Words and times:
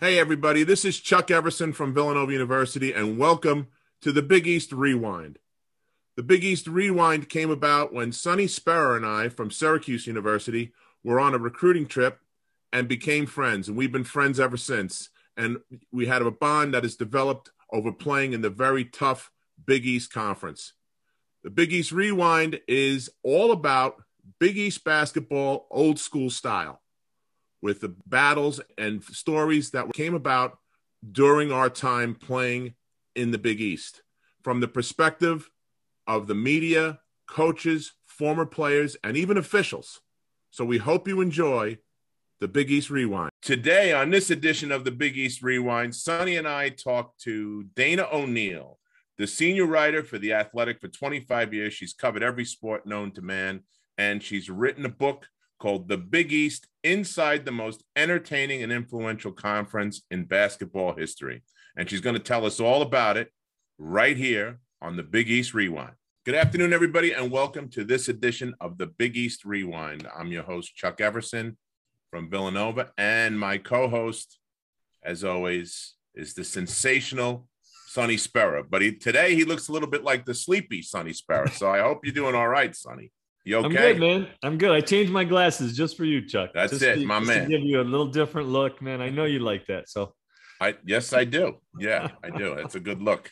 Hey, 0.00 0.18
everybody, 0.18 0.64
this 0.64 0.84
is 0.84 0.98
Chuck 0.98 1.30
Everson 1.30 1.72
from 1.72 1.94
Villanova 1.94 2.32
University, 2.32 2.92
and 2.92 3.16
welcome 3.16 3.68
to 4.00 4.10
the 4.10 4.22
Big 4.22 4.44
East 4.44 4.72
Rewind. 4.72 5.38
The 6.16 6.24
Big 6.24 6.42
East 6.42 6.66
Rewind 6.66 7.28
came 7.28 7.48
about 7.48 7.92
when 7.92 8.10
Sonny 8.10 8.48
Sparrow 8.48 8.96
and 8.96 9.06
I 9.06 9.28
from 9.28 9.52
Syracuse 9.52 10.08
University 10.08 10.72
were 11.04 11.20
on 11.20 11.32
a 11.32 11.38
recruiting 11.38 11.86
trip 11.86 12.18
and 12.72 12.88
became 12.88 13.24
friends, 13.24 13.68
and 13.68 13.76
we've 13.76 13.92
been 13.92 14.02
friends 14.02 14.40
ever 14.40 14.56
since. 14.56 15.10
And 15.36 15.58
we 15.92 16.06
had 16.06 16.22
a 16.22 16.30
bond 16.32 16.74
that 16.74 16.82
has 16.82 16.96
developed 16.96 17.50
over 17.72 17.92
playing 17.92 18.32
in 18.32 18.42
the 18.42 18.50
very 18.50 18.84
tough 18.84 19.30
Big 19.64 19.86
East 19.86 20.12
Conference. 20.12 20.72
The 21.44 21.50
Big 21.50 21.72
East 21.72 21.92
Rewind 21.92 22.60
is 22.66 23.10
all 23.22 23.52
about 23.52 24.02
Big 24.40 24.58
East 24.58 24.82
basketball, 24.82 25.68
old 25.70 26.00
school 26.00 26.30
style 26.30 26.80
with 27.64 27.80
the 27.80 27.94
battles 28.06 28.60
and 28.76 29.02
stories 29.02 29.70
that 29.70 29.90
came 29.94 30.14
about 30.14 30.58
during 31.12 31.50
our 31.50 31.70
time 31.70 32.14
playing 32.14 32.74
in 33.16 33.30
the 33.30 33.38
Big 33.38 33.58
East 33.58 34.02
from 34.42 34.60
the 34.60 34.68
perspective 34.68 35.48
of 36.06 36.26
the 36.26 36.34
media, 36.34 36.98
coaches, 37.26 37.94
former 38.04 38.44
players, 38.44 38.98
and 39.02 39.16
even 39.16 39.38
officials. 39.38 40.02
So 40.50 40.62
we 40.66 40.76
hope 40.76 41.08
you 41.08 41.22
enjoy 41.22 41.78
the 42.38 42.48
Big 42.48 42.70
East 42.70 42.90
Rewind. 42.90 43.30
Today, 43.40 43.94
on 43.94 44.10
this 44.10 44.28
edition 44.28 44.70
of 44.70 44.84
the 44.84 44.90
Big 44.90 45.16
East 45.16 45.42
Rewind, 45.42 45.94
Sonny 45.94 46.36
and 46.36 46.46
I 46.46 46.68
talked 46.68 47.22
to 47.22 47.64
Dana 47.74 48.06
O'Neill, 48.12 48.78
the 49.16 49.26
senior 49.26 49.64
writer 49.64 50.02
for 50.02 50.18
The 50.18 50.34
Athletic 50.34 50.82
for 50.82 50.88
25 50.88 51.54
years. 51.54 51.72
She's 51.72 51.94
covered 51.94 52.22
every 52.22 52.44
sport 52.44 52.84
known 52.86 53.12
to 53.12 53.22
man, 53.22 53.62
and 53.96 54.22
she's 54.22 54.50
written 54.50 54.84
a 54.84 54.90
book 54.90 55.28
called 55.64 55.88
The 55.88 55.96
Big 55.96 56.30
East 56.30 56.66
Inside 56.82 57.46
the 57.46 57.50
Most 57.50 57.84
Entertaining 57.96 58.62
and 58.62 58.70
Influential 58.70 59.32
Conference 59.32 60.02
in 60.10 60.26
Basketball 60.26 60.94
History. 60.94 61.42
And 61.74 61.88
she's 61.88 62.02
going 62.02 62.16
to 62.16 62.22
tell 62.22 62.44
us 62.44 62.60
all 62.60 62.82
about 62.82 63.16
it 63.16 63.32
right 63.78 64.14
here 64.14 64.58
on 64.82 64.98
the 64.98 65.02
Big 65.02 65.30
East 65.30 65.54
Rewind. 65.54 65.94
Good 66.26 66.34
afternoon, 66.34 66.74
everybody, 66.74 67.12
and 67.12 67.30
welcome 67.30 67.70
to 67.70 67.82
this 67.82 68.10
edition 68.10 68.54
of 68.60 68.76
the 68.76 68.88
Big 68.88 69.16
East 69.16 69.46
Rewind. 69.46 70.06
I'm 70.14 70.30
your 70.30 70.42
host, 70.42 70.74
Chuck 70.74 71.00
Everson 71.00 71.56
from 72.10 72.28
Villanova, 72.28 72.90
and 72.98 73.40
my 73.40 73.56
co 73.56 73.88
host, 73.88 74.38
as 75.02 75.24
always, 75.24 75.94
is 76.14 76.34
the 76.34 76.44
sensational 76.44 77.48
Sonny 77.86 78.18
Sparrow. 78.18 78.66
But 78.68 78.82
he, 78.82 78.96
today 78.96 79.34
he 79.34 79.44
looks 79.44 79.68
a 79.68 79.72
little 79.72 79.88
bit 79.88 80.04
like 80.04 80.26
the 80.26 80.34
sleepy 80.34 80.82
Sonny 80.82 81.14
Sparrow. 81.14 81.48
So 81.48 81.70
I 81.70 81.80
hope 81.80 82.04
you're 82.04 82.12
doing 82.12 82.34
all 82.34 82.48
right, 82.48 82.76
Sonny. 82.76 83.12
You 83.44 83.58
okay? 83.58 83.66
I'm 83.66 83.72
good, 83.72 84.00
man. 84.00 84.28
I'm 84.42 84.58
good. 84.58 84.70
I 84.70 84.80
changed 84.80 85.12
my 85.12 85.24
glasses 85.24 85.76
just 85.76 85.96
for 85.96 86.04
you, 86.04 86.26
Chuck. 86.26 86.50
That's 86.54 86.72
just 86.72 86.82
it, 86.82 86.96
to, 86.96 87.06
my 87.06 87.20
man. 87.20 87.48
Give 87.48 87.60
you 87.60 87.80
a 87.80 87.82
little 87.82 88.06
different 88.06 88.48
look, 88.48 88.80
man. 88.80 89.02
I 89.02 89.10
know 89.10 89.24
you 89.24 89.40
like 89.40 89.66
that. 89.66 89.88
So, 89.90 90.14
I 90.60 90.76
yes, 90.86 91.12
I 91.12 91.24
do. 91.24 91.58
Yeah, 91.78 92.08
I 92.22 92.30
do. 92.30 92.54
It's 92.54 92.74
a 92.74 92.80
good 92.80 93.02
look. 93.02 93.30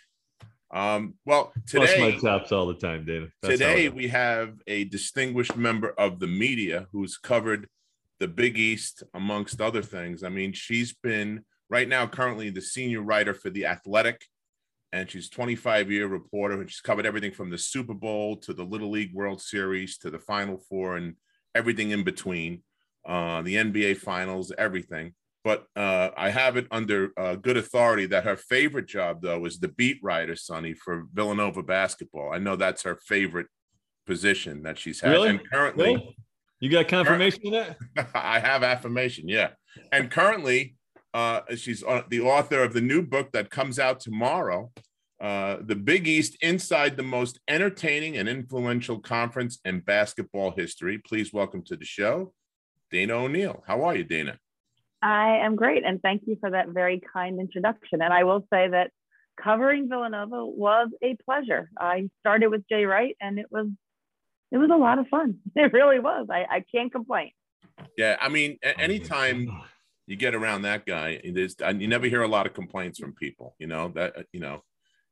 Um, 0.70 1.14
well, 1.24 1.52
today 1.66 2.12
my 2.12 2.18
chops 2.18 2.52
all 2.52 2.66
the 2.66 2.74
time, 2.74 3.05
David. 3.06 3.30
That's 3.40 3.55
today 3.55 3.70
how 3.70 3.78
it 3.78 3.84
is. 3.86 3.92
we 3.92 4.08
have 4.08 4.55
a 4.66 4.84
distinguished 4.84 5.56
member 5.56 5.90
of 5.98 6.18
the 6.18 6.27
media 6.27 6.86
who's 6.92 7.16
covered 7.16 7.68
the 8.20 8.28
Big 8.28 8.58
East 8.58 9.02
amongst 9.14 9.60
other 9.60 9.83
things. 9.83 10.22
I 10.22 10.28
mean, 10.28 10.52
she's 10.52 10.92
been 10.92 11.44
right 11.68 11.88
now 11.88 12.06
currently 12.06 12.50
the 12.50 12.60
senior 12.60 13.00
writer 13.00 13.34
for 13.34 13.50
the 13.50 13.66
Athletic 13.66 14.27
and 14.92 15.10
she's 15.10 15.28
25 15.28 15.90
year 15.90 16.06
reporter 16.06 16.60
and 16.60 16.70
she's 16.70 16.80
covered 16.80 17.06
everything 17.06 17.32
from 17.32 17.50
the 17.50 17.58
super 17.58 17.94
bowl 17.94 18.36
to 18.36 18.52
the 18.52 18.64
little 18.64 18.90
league 18.90 19.14
world 19.14 19.40
series 19.40 19.98
to 19.98 20.10
the 20.10 20.18
final 20.18 20.58
four 20.68 20.96
and 20.96 21.14
everything 21.54 21.90
in 21.90 22.04
between 22.04 22.62
uh, 23.06 23.42
the 23.42 23.56
nba 23.56 23.96
finals 23.96 24.52
everything 24.58 25.12
but 25.44 25.66
uh, 25.76 26.10
i 26.16 26.30
have 26.30 26.56
it 26.56 26.66
under 26.70 27.10
uh, 27.16 27.34
good 27.34 27.56
authority 27.56 28.06
that 28.06 28.24
her 28.24 28.36
favorite 28.36 28.86
job 28.86 29.20
though 29.22 29.44
is 29.44 29.58
the 29.58 29.68
beat 29.68 29.98
writer 30.02 30.36
sonny 30.36 30.74
for 30.74 31.06
villanova 31.12 31.62
basketball 31.62 32.32
i 32.32 32.38
know 32.38 32.56
that's 32.56 32.82
her 32.82 32.96
favorite 32.96 33.46
position 34.06 34.62
that 34.62 34.78
she's 34.78 35.00
had 35.00 35.11
Really? 35.12 35.30
and 35.30 35.50
currently 35.50 35.84
Really? 35.84 36.17
You 36.62 36.70
got 36.70 36.86
confirmation 36.86 37.40
of 37.48 37.52
that? 37.52 38.11
I 38.14 38.38
have 38.38 38.62
affirmation, 38.62 39.28
yeah. 39.28 39.48
And 39.90 40.08
currently, 40.08 40.77
uh, 41.14 41.40
she's 41.56 41.83
uh, 41.84 42.02
the 42.08 42.20
author 42.20 42.62
of 42.62 42.73
the 42.73 42.80
new 42.80 43.02
book 43.02 43.33
that 43.33 43.50
comes 43.50 43.78
out 43.78 44.00
tomorrow, 44.00 44.73
uh, 45.20 45.58
"The 45.61 45.77
Big 45.77 46.08
East: 46.08 46.36
Inside 46.40 46.96
the 46.96 47.02
Most 47.02 47.40
Entertaining 47.48 48.17
and 48.17 48.28
Influential 48.28 48.98
Conference 48.98 49.58
in 49.64 49.80
Basketball 49.80 50.52
History." 50.52 50.98
Please 50.98 51.33
welcome 51.33 51.62
to 51.64 51.77
the 51.77 51.84
show, 51.84 52.33
Dana 52.90 53.14
O'Neill. 53.14 53.62
How 53.67 53.83
are 53.83 53.95
you, 53.95 54.05
Dana? 54.05 54.39
I 55.02 55.39
am 55.39 55.56
great, 55.56 55.84
and 55.84 56.00
thank 56.00 56.23
you 56.27 56.36
for 56.40 56.50
that 56.50 56.68
very 56.68 57.02
kind 57.12 57.40
introduction. 57.40 58.00
And 58.02 58.12
I 58.12 58.24
will 58.24 58.46
say 58.52 58.68
that 58.68 58.90
covering 59.42 59.89
Villanova 59.89 60.46
was 60.46 60.89
a 61.02 61.17
pleasure. 61.24 61.70
I 61.79 62.08
started 62.20 62.48
with 62.48 62.67
Jay 62.68 62.84
Wright, 62.84 63.17
and 63.20 63.39
it 63.39 63.46
was 63.50 63.67
it 64.50 64.58
was 64.58 64.70
a 64.70 64.77
lot 64.77 64.98
of 64.98 65.08
fun. 65.08 65.39
It 65.56 65.73
really 65.73 65.98
was. 65.98 66.29
I, 66.30 66.46
I 66.48 66.64
can't 66.73 66.92
complain. 66.92 67.33
Yeah, 67.96 68.17
I 68.20 68.29
mean, 68.29 68.58
a- 68.62 68.79
anytime 68.79 69.62
you 70.07 70.17
get 70.17 70.35
around 70.35 70.63
that 70.63 70.85
guy, 70.86 71.20
there's 71.33 71.55
and 71.64 71.80
you 71.80 71.89
never 71.89 72.07
hear 72.07 72.23
a 72.23 72.29
lot 72.29 72.46
of 72.46 72.55
complaints 72.55 72.98
from 72.98 73.14
people. 73.14 73.55
You 73.58 73.67
know 73.68 73.89
that 73.95 74.17
uh, 74.18 74.23
you 74.33 74.40
know 74.40 74.63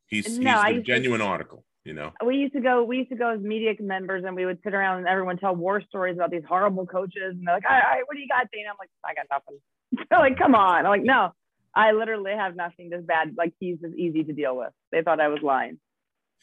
he's 0.06 0.26
he's 0.26 0.38
No, 0.38 0.56
I 0.58 0.70
the 0.72 0.74
used 0.78 0.86
to- 0.86 0.92
genuine 0.94 1.20
article. 1.20 1.64
You 1.82 1.94
know, 1.94 2.12
We 2.24 2.36
used 2.36 2.52
to 2.52 2.60
go. 2.60 2.84
We 2.84 2.98
used 2.98 3.08
to 3.08 3.16
go 3.16 3.30
as 3.30 3.40
media 3.40 3.72
members, 3.80 4.22
and 4.26 4.36
we 4.36 4.44
would 4.44 4.58
sit 4.62 4.74
around 4.74 4.98
and 4.98 5.08
everyone 5.08 5.38
tell 5.38 5.56
war 5.56 5.80
stories 5.80 6.16
about 6.16 6.30
these 6.30 6.42
horrible 6.46 6.86
coaches. 6.86 7.32
And 7.38 7.46
they're 7.46 7.54
like, 7.54 7.64
"All 7.68 7.74
right, 7.74 7.82
all 7.84 7.90
right 7.92 8.02
what 8.06 8.14
do 8.16 8.20
you 8.20 8.28
got, 8.28 8.48
Dana?" 8.52 8.68
I'm 8.68 8.76
like, 8.78 8.90
"I 9.02 9.14
got 9.14 9.26
nothing." 9.30 9.58
they're 10.10 10.18
like, 10.18 10.36
"Come 10.38 10.54
on!" 10.54 10.84
I'm 10.84 10.90
like, 10.90 11.02
"No, 11.04 11.32
I 11.74 11.92
literally 11.92 12.32
have 12.32 12.54
nothing 12.54 12.90
this 12.90 13.02
bad. 13.02 13.34
Like 13.38 13.54
he's 13.58 13.78
just 13.78 13.94
easy 13.96 14.24
to 14.24 14.32
deal 14.34 14.54
with." 14.58 14.72
They 14.92 15.00
thought 15.02 15.20
I 15.20 15.28
was 15.28 15.40
lying. 15.42 15.78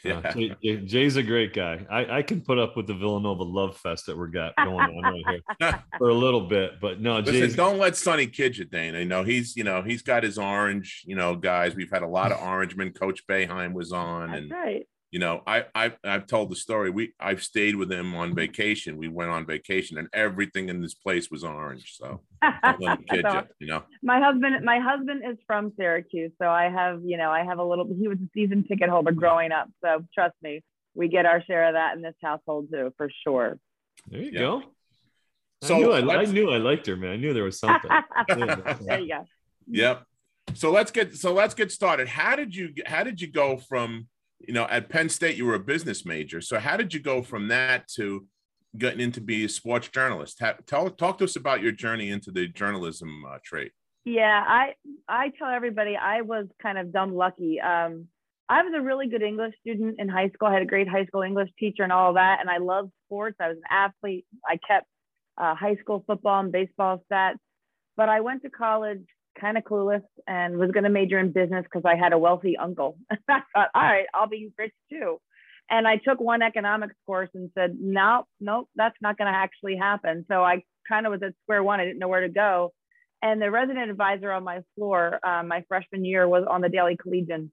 Yeah, 0.04 0.22
yeah. 0.24 0.32
Jay- 0.34 0.56
Jay- 0.64 0.86
Jay's 0.86 1.16
a 1.16 1.24
great 1.24 1.54
guy. 1.54 1.86
I, 1.90 2.18
I 2.18 2.22
can 2.22 2.42
put 2.42 2.60
up 2.60 2.78
with 2.78 2.88
the 2.88 2.94
Villanova 2.94 3.44
love 3.44 3.78
fest 3.78 4.06
that 4.06 4.18
we're 4.18 4.28
got 4.28 4.56
going 4.56 4.76
on 4.80 5.24
right 5.26 5.42
here 5.60 5.84
for 5.98 6.10
a 6.10 6.14
little 6.14 6.42
bit, 6.48 6.80
but 6.80 7.02
no, 7.02 7.18
Listen, 7.20 7.34
Jay's 7.34 7.56
don't 7.56 7.80
let 7.80 7.96
Sonny 7.96 8.28
kid 8.28 8.58
you, 8.58 8.66
Dana. 8.66 9.00
You 9.00 9.06
know, 9.06 9.24
he's 9.24 9.56
you 9.56 9.64
know, 9.64 9.82
he's 9.82 10.02
got 10.02 10.24
his 10.24 10.38
orange, 10.38 11.04
you 11.06 11.16
know, 11.16 11.36
guys. 11.36 11.76
We've 11.76 11.90
had 11.92 12.04
a 12.04 12.08
lot 12.08 12.32
of 12.32 12.40
orangemen. 12.44 12.94
Coach 12.94 13.26
Boeheim 13.28 13.74
was 13.74 13.92
on, 13.92 14.30
That's 14.32 14.42
and 14.44 14.52
right. 14.52 14.88
You 15.12 15.20
know, 15.20 15.42
I 15.48 15.66
I 15.74 15.94
I've 16.04 16.28
told 16.28 16.52
the 16.52 16.56
story. 16.56 16.90
We 16.90 17.14
I've 17.20 17.42
stayed 17.42 17.76
with 17.76 17.92
him 17.92 18.14
on 18.16 18.36
vacation. 18.36 18.98
We 18.98 19.08
went 19.08 19.30
on 19.32 19.46
vacation, 19.46 19.98
and 19.98 20.08
everything 20.14 20.68
in 20.70 20.82
this 20.82 20.94
place 20.94 21.32
was 21.32 21.44
orange. 21.46 21.96
So 21.98 22.22
don't 22.64 22.82
let 22.82 23.00
him 23.00 23.06
kid 23.10 23.26
So- 23.30 23.34
you. 23.38 23.44
You 23.60 23.68
know, 23.68 23.84
my 24.04 24.20
husband 24.20 24.64
my 24.66 24.80
husband 24.80 25.22
is 25.30 25.38
from 25.48 25.72
syracuse 25.78 26.32
so 26.42 26.48
i 26.48 26.70
have 26.70 27.02
you 27.04 27.18
know 27.18 27.32
i 27.32 27.44
have 27.44 27.58
a 27.60 27.64
little 27.64 27.88
he 28.00 28.08
was 28.08 28.18
a 28.20 28.30
season 28.34 28.64
ticket 28.68 28.90
holder 28.90 29.12
growing 29.12 29.52
up 29.52 29.68
so 29.84 30.06
trust 30.14 30.36
me 30.42 30.64
we 30.94 31.08
get 31.08 31.26
our 31.26 31.42
share 31.44 31.68
of 31.70 31.74
that 31.74 31.96
in 31.96 32.02
this 32.04 32.14
household 32.22 32.68
too 32.72 32.94
for 32.98 33.10
sure 33.24 33.58
there 34.10 34.22
you 34.22 34.32
Yeah. 34.32 34.40
go. 34.40 34.64
So 35.64 35.76
I 35.76 35.80
knew 35.80 35.92
I, 36.12 36.16
I 36.22 36.26
knew 36.26 36.50
I 36.52 36.58
liked 36.58 36.86
her, 36.86 36.96
man. 36.96 37.12
I 37.14 37.16
knew 37.18 37.34
there 37.34 37.44
was 37.44 37.60
something. 37.60 37.90
there 38.28 39.00
you 39.00 39.08
go 39.10 39.26
Yep. 39.70 40.04
So 40.54 40.72
let's 40.72 40.92
get 40.92 41.16
so 41.16 41.34
let's 41.34 41.56
get 41.56 41.72
started. 41.72 42.08
How 42.08 42.36
did 42.36 42.56
you 42.56 42.74
how 42.86 43.04
did 43.04 43.20
you 43.20 43.28
go 43.32 43.58
from 43.58 44.08
you 44.40 44.54
know 44.54 44.66
at 44.70 44.90
Penn 44.90 45.10
State 45.10 45.36
you 45.38 45.46
were 45.46 45.56
a 45.56 45.60
business 45.60 46.06
major. 46.06 46.42
So 46.42 46.60
how 46.60 46.78
did 46.78 46.94
you 46.94 47.00
go 47.00 47.22
from 47.22 47.48
that 47.50 47.88
to 47.96 48.28
getting 48.78 49.00
into 49.00 49.22
be 49.22 49.46
a 49.46 49.50
sports 49.50 49.88
journalist? 49.88 50.42
Tell 50.68 50.90
talk 50.90 51.18
to 51.20 51.24
us 51.24 51.36
about 51.36 51.62
your 51.62 51.72
journey 51.72 52.10
into 52.10 52.32
the 52.32 52.48
journalism 52.48 53.24
uh, 53.28 53.38
trade. 53.44 53.72
yeah 54.06 54.42
i 54.48 54.74
i 55.10 55.30
tell 55.38 55.50
everybody 55.50 55.98
i 55.98 56.22
was 56.22 56.46
kind 56.62 56.78
of 56.78 56.94
dumb 56.94 57.14
lucky 57.14 57.60
um 57.60 58.08
i 58.48 58.64
was 58.64 58.74
a 58.74 58.82
really 58.82 59.08
good 59.10 59.22
english 59.22 59.54
student 59.60 59.96
in 60.00 60.08
high 60.08 60.30
school 60.30 60.48
i 60.48 60.54
had 60.54 60.62
a 60.62 60.66
great 60.74 60.88
high 60.88 61.06
school 61.06 61.24
english 61.24 61.50
teacher 61.60 61.84
and 61.84 61.92
all 61.92 62.14
that 62.14 62.38
and 62.40 62.50
i 62.50 62.58
loved 62.58 62.92
sports 63.06 63.36
i 63.42 63.50
was 63.50 63.58
an 63.58 63.64
athlete 63.70 64.26
i 64.48 64.58
kept 64.66 64.88
uh, 65.38 65.54
high 65.56 65.76
school 65.82 66.04
football 66.08 66.40
and 66.40 66.54
baseball 66.54 67.04
stats 67.12 67.36
but 67.98 68.08
i 68.08 68.22
went 68.22 68.42
to 68.42 68.50
college 68.50 69.04
kind 69.40 69.58
of 69.58 69.64
clueless 69.64 70.04
and 70.28 70.58
was 70.58 70.72
going 70.72 70.84
to 70.84 70.90
major 70.90 71.20
in 71.20 71.32
business 71.32 71.64
because 71.64 71.84
I 71.86 71.96
had 71.96 72.14
a 72.14 72.18
wealthy 72.18 72.58
uncle. 72.58 72.98
I 73.12 73.18
thought, 73.28 73.70
all 73.74 73.82
right, 73.82 74.06
I'll 74.14 74.28
be 74.28 74.52
rich 74.58 74.74
too. 74.90 75.20
And 75.70 75.88
I 75.88 75.98
took 75.98 76.20
one 76.20 76.42
economics 76.42 76.96
course 77.06 77.30
and 77.34 77.52
said, 77.58 77.78
no, 77.80 78.24
nope, 78.40 78.70
that's 78.76 78.96
not 79.02 79.18
going 79.18 79.32
to 79.32 79.38
actually 79.38 79.76
happen. 79.76 80.26
So 80.30 80.44
I 80.44 80.64
kind 80.88 81.06
of 81.06 81.12
was 81.12 81.22
at 81.24 81.34
square 81.44 81.62
one. 81.62 81.80
I 81.80 81.86
didn't 81.86 82.00
know 82.00 82.08
where 82.08 82.22
to 82.22 82.30
go. 82.30 82.74
And 83.22 83.42
the 83.42 83.52
resident 83.52 83.90
advisor 83.90 84.32
on 84.32 84.44
my 84.44 84.62
floor, 84.76 85.20
um, 85.26 85.48
my 85.48 85.64
freshman 85.68 86.06
year, 86.06 86.28
was 86.28 86.46
on 86.50 86.62
the 86.62 86.70
Daily 86.70 86.96
Collegian. 86.96 87.52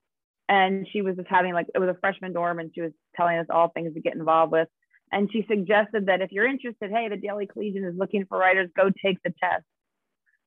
And 0.49 0.87
she 0.93 1.01
was 1.01 1.17
just 1.17 1.29
having 1.29 1.55
like, 1.55 1.67
it 1.75 1.79
was 1.79 1.89
a 1.89 1.99
freshman 2.01 2.35
dorm, 2.35 2.59
and 2.59 2.71
she 2.75 2.83
was 2.83 2.93
telling 3.17 3.39
us 3.39 3.47
all 3.49 3.69
things 3.69 3.95
to 3.95 4.01
get 4.01 4.15
involved 4.15 4.53
with. 4.53 4.69
And 5.11 5.31
she 5.33 5.47
suggested 5.49 6.07
that 6.07 6.21
if 6.21 6.33
you're 6.33 6.47
interested, 6.47 6.91
hey, 6.91 7.09
the 7.09 7.17
Daily 7.17 7.47
Collegian 7.47 7.85
is 7.85 7.95
looking 7.97 8.27
for 8.27 8.39
writers, 8.39 8.69
go 8.77 8.91
take 9.03 9.23
the 9.23 9.33
test. 9.43 9.65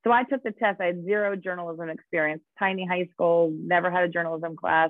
So 0.08 0.12
I 0.12 0.24
took 0.24 0.42
the 0.42 0.52
test. 0.52 0.80
I 0.80 0.86
had 0.86 1.04
zero 1.04 1.36
journalism 1.36 1.90
experience, 1.90 2.40
tiny 2.58 2.86
high 2.86 3.08
school, 3.12 3.52
never 3.54 3.90
had 3.90 4.04
a 4.04 4.08
journalism 4.08 4.56
class. 4.56 4.88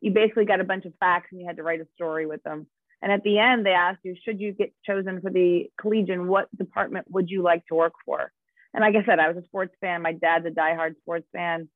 You 0.00 0.12
basically 0.12 0.44
got 0.44 0.60
a 0.60 0.64
bunch 0.64 0.84
of 0.84 0.92
facts 1.00 1.30
and 1.32 1.40
you 1.40 1.46
had 1.48 1.56
to 1.56 1.64
write 1.64 1.80
a 1.80 1.88
story 1.96 2.24
with 2.24 2.40
them. 2.44 2.68
And 3.02 3.10
at 3.10 3.24
the 3.24 3.40
end, 3.40 3.66
they 3.66 3.72
asked 3.72 3.98
you, 4.04 4.14
should 4.24 4.40
you 4.40 4.52
get 4.52 4.72
chosen 4.86 5.20
for 5.20 5.30
the 5.30 5.72
collegian, 5.80 6.28
what 6.28 6.56
department 6.56 7.10
would 7.10 7.28
you 7.28 7.42
like 7.42 7.66
to 7.66 7.74
work 7.74 7.94
for? 8.06 8.30
And 8.72 8.82
like 8.82 8.94
I 8.94 9.04
said, 9.04 9.18
I 9.18 9.26
was 9.26 9.42
a 9.42 9.46
sports 9.46 9.74
fan. 9.80 10.02
My 10.02 10.12
dad's 10.12 10.46
a 10.46 10.50
diehard 10.50 10.96
sports 10.98 11.26
fan. 11.32 11.68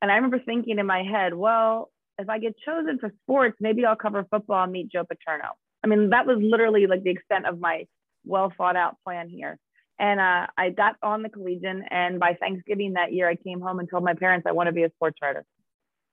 And 0.00 0.10
I 0.10 0.14
remember 0.14 0.38
thinking 0.38 0.78
in 0.78 0.86
my 0.86 1.02
head, 1.02 1.34
well, 1.34 1.90
if 2.18 2.30
I 2.30 2.38
get 2.38 2.54
chosen 2.64 2.98
for 2.98 3.12
sports, 3.24 3.58
maybe 3.60 3.84
I'll 3.84 3.94
cover 3.94 4.26
football 4.30 4.64
and 4.64 4.72
meet 4.72 4.90
Joe 4.90 5.04
Paterno. 5.04 5.50
I 5.84 5.86
mean, 5.86 6.08
that 6.10 6.26
was 6.26 6.38
literally 6.40 6.86
like 6.86 7.02
the 7.02 7.10
extent 7.10 7.44
of 7.44 7.60
my 7.60 7.84
well 8.24 8.50
thought 8.56 8.76
out 8.76 8.96
plan 9.04 9.28
here. 9.28 9.58
And 9.98 10.20
uh, 10.20 10.46
I 10.56 10.70
got 10.70 10.96
on 11.02 11.22
the 11.22 11.28
Collegian, 11.30 11.84
and 11.90 12.20
by 12.20 12.34
Thanksgiving 12.34 12.94
that 12.94 13.12
year, 13.12 13.28
I 13.28 13.34
came 13.34 13.60
home 13.60 13.78
and 13.78 13.88
told 13.88 14.04
my 14.04 14.14
parents 14.14 14.46
I 14.46 14.52
want 14.52 14.66
to 14.66 14.72
be 14.72 14.82
a 14.82 14.90
sports 14.90 15.18
writer. 15.22 15.44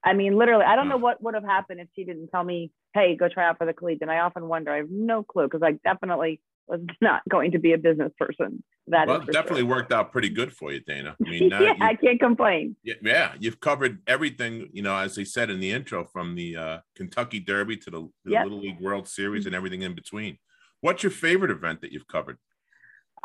I 0.03 0.13
mean, 0.13 0.37
literally, 0.37 0.65
I 0.65 0.75
don't 0.75 0.89
know 0.89 0.97
what 0.97 1.21
would 1.23 1.33
have 1.33 1.43
happened 1.43 1.79
if 1.79 1.87
she 1.95 2.03
didn't 2.03 2.27
tell 2.27 2.43
me, 2.43 2.71
"Hey, 2.93 3.15
go 3.15 3.29
try 3.29 3.47
out 3.47 3.57
for 3.57 3.65
the 3.65 3.73
Collegian." 3.73 4.09
I 4.09 4.19
often 4.19 4.47
wonder. 4.47 4.71
I 4.71 4.77
have 4.77 4.89
no 4.89 5.23
clue 5.23 5.45
because 5.45 5.63
I 5.63 5.73
definitely 5.83 6.41
was 6.67 6.81
not 7.01 7.21
going 7.29 7.51
to 7.51 7.59
be 7.59 7.73
a 7.73 7.77
business 7.77 8.11
person. 8.17 8.63
That 8.87 9.07
well, 9.07 9.19
definitely 9.19 9.61
sure. 9.61 9.69
worked 9.69 9.93
out 9.93 10.11
pretty 10.11 10.29
good 10.29 10.51
for 10.51 10.71
you, 10.71 10.81
Dana. 10.81 11.15
I 11.25 11.29
mean, 11.29 11.49
yeah, 11.51 11.59
you, 11.59 11.75
I 11.79 11.95
can't 11.95 12.19
complain. 12.19 12.75
Yeah, 12.83 13.33
you've 13.39 13.59
covered 13.59 14.01
everything. 14.07 14.69
You 14.73 14.81
know, 14.81 14.95
as 14.95 15.15
they 15.15 15.25
said 15.25 15.49
in 15.49 15.59
the 15.59 15.71
intro, 15.71 16.05
from 16.05 16.35
the 16.35 16.55
uh, 16.57 16.77
Kentucky 16.95 17.39
Derby 17.39 17.77
to 17.77 17.89
the, 17.89 18.09
the 18.25 18.31
yep. 18.31 18.43
Little 18.45 18.59
League 18.59 18.81
World 18.81 19.07
Series 19.07 19.45
and 19.45 19.55
everything 19.55 19.81
in 19.81 19.95
between. 19.95 20.37
What's 20.81 21.01
your 21.01 21.11
favorite 21.11 21.51
event 21.51 21.79
that 21.81 21.93
you've 21.93 22.07
covered? 22.07 22.37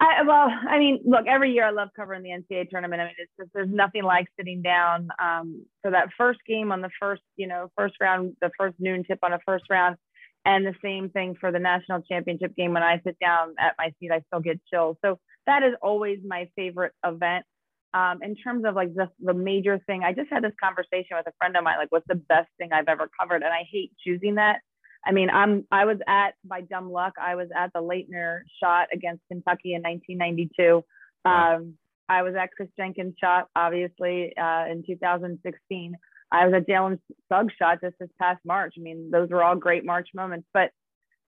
I, 0.00 0.22
well, 0.22 0.48
I 0.68 0.78
mean, 0.78 1.00
look, 1.04 1.26
every 1.26 1.52
year 1.52 1.66
I 1.66 1.70
love 1.70 1.88
covering 1.96 2.22
the 2.22 2.30
NCAA 2.30 2.70
tournament. 2.70 3.00
I 3.02 3.06
mean, 3.06 3.14
it's 3.18 3.32
just, 3.38 3.50
there's 3.52 3.68
nothing 3.70 4.04
like 4.04 4.26
sitting 4.38 4.62
down 4.62 5.08
um, 5.20 5.64
for 5.82 5.90
that 5.90 6.08
first 6.16 6.38
game 6.46 6.70
on 6.70 6.80
the 6.82 6.90
first, 7.00 7.22
you 7.36 7.48
know, 7.48 7.70
first 7.76 7.94
round, 8.00 8.36
the 8.40 8.50
first 8.56 8.76
noon 8.78 9.02
tip 9.04 9.18
on 9.22 9.32
a 9.32 9.40
first 9.44 9.64
round. 9.68 9.96
And 10.44 10.64
the 10.64 10.74
same 10.82 11.10
thing 11.10 11.34
for 11.40 11.50
the 11.50 11.58
national 11.58 12.02
championship 12.02 12.54
game. 12.56 12.72
When 12.72 12.82
I 12.82 13.00
sit 13.04 13.18
down 13.20 13.54
at 13.58 13.74
my 13.76 13.92
seat, 13.98 14.12
I 14.12 14.22
still 14.28 14.40
get 14.40 14.60
chills. 14.72 14.96
So 15.04 15.18
that 15.46 15.62
is 15.64 15.74
always 15.82 16.20
my 16.24 16.48
favorite 16.54 16.92
event. 17.04 17.44
Um, 17.92 18.20
in 18.22 18.36
terms 18.36 18.64
of 18.66 18.74
like 18.74 18.94
just 18.94 19.10
the 19.18 19.34
major 19.34 19.80
thing, 19.86 20.04
I 20.04 20.12
just 20.12 20.30
had 20.30 20.44
this 20.44 20.52
conversation 20.62 21.16
with 21.16 21.26
a 21.26 21.32
friend 21.38 21.56
of 21.56 21.64
mine, 21.64 21.76
like, 21.78 21.90
what's 21.90 22.06
the 22.06 22.14
best 22.14 22.48
thing 22.56 22.70
I've 22.72 22.88
ever 22.88 23.10
covered? 23.20 23.42
And 23.42 23.52
I 23.52 23.64
hate 23.70 23.90
choosing 24.06 24.36
that 24.36 24.60
I 25.06 25.12
mean, 25.12 25.30
I'm 25.30 25.66
I 25.70 25.84
was 25.84 25.98
at 26.06 26.34
by 26.44 26.60
dumb 26.62 26.90
luck, 26.90 27.14
I 27.20 27.34
was 27.34 27.48
at 27.56 27.72
the 27.74 27.80
Laettner 27.80 28.40
shot 28.62 28.88
against 28.92 29.22
Kentucky 29.30 29.74
in 29.74 29.82
1992. 29.82 30.84
Um, 31.24 31.74
I 32.08 32.22
was 32.22 32.34
at 32.34 32.50
Kris 32.56 32.68
Jenkins 32.76 33.14
shot, 33.20 33.48
obviously, 33.54 34.32
uh, 34.36 34.64
in 34.70 34.82
2016. 34.86 35.94
I 36.30 36.46
was 36.46 36.54
at 36.54 36.66
Jalen 36.68 36.98
Suggs 37.30 37.54
shot 37.58 37.80
just 37.82 37.96
this 37.98 38.08
past 38.20 38.40
March. 38.44 38.74
I 38.78 38.82
mean, 38.82 39.10
those 39.10 39.28
were 39.30 39.42
all 39.42 39.56
great 39.56 39.84
March 39.84 40.08
moments. 40.14 40.46
But 40.52 40.70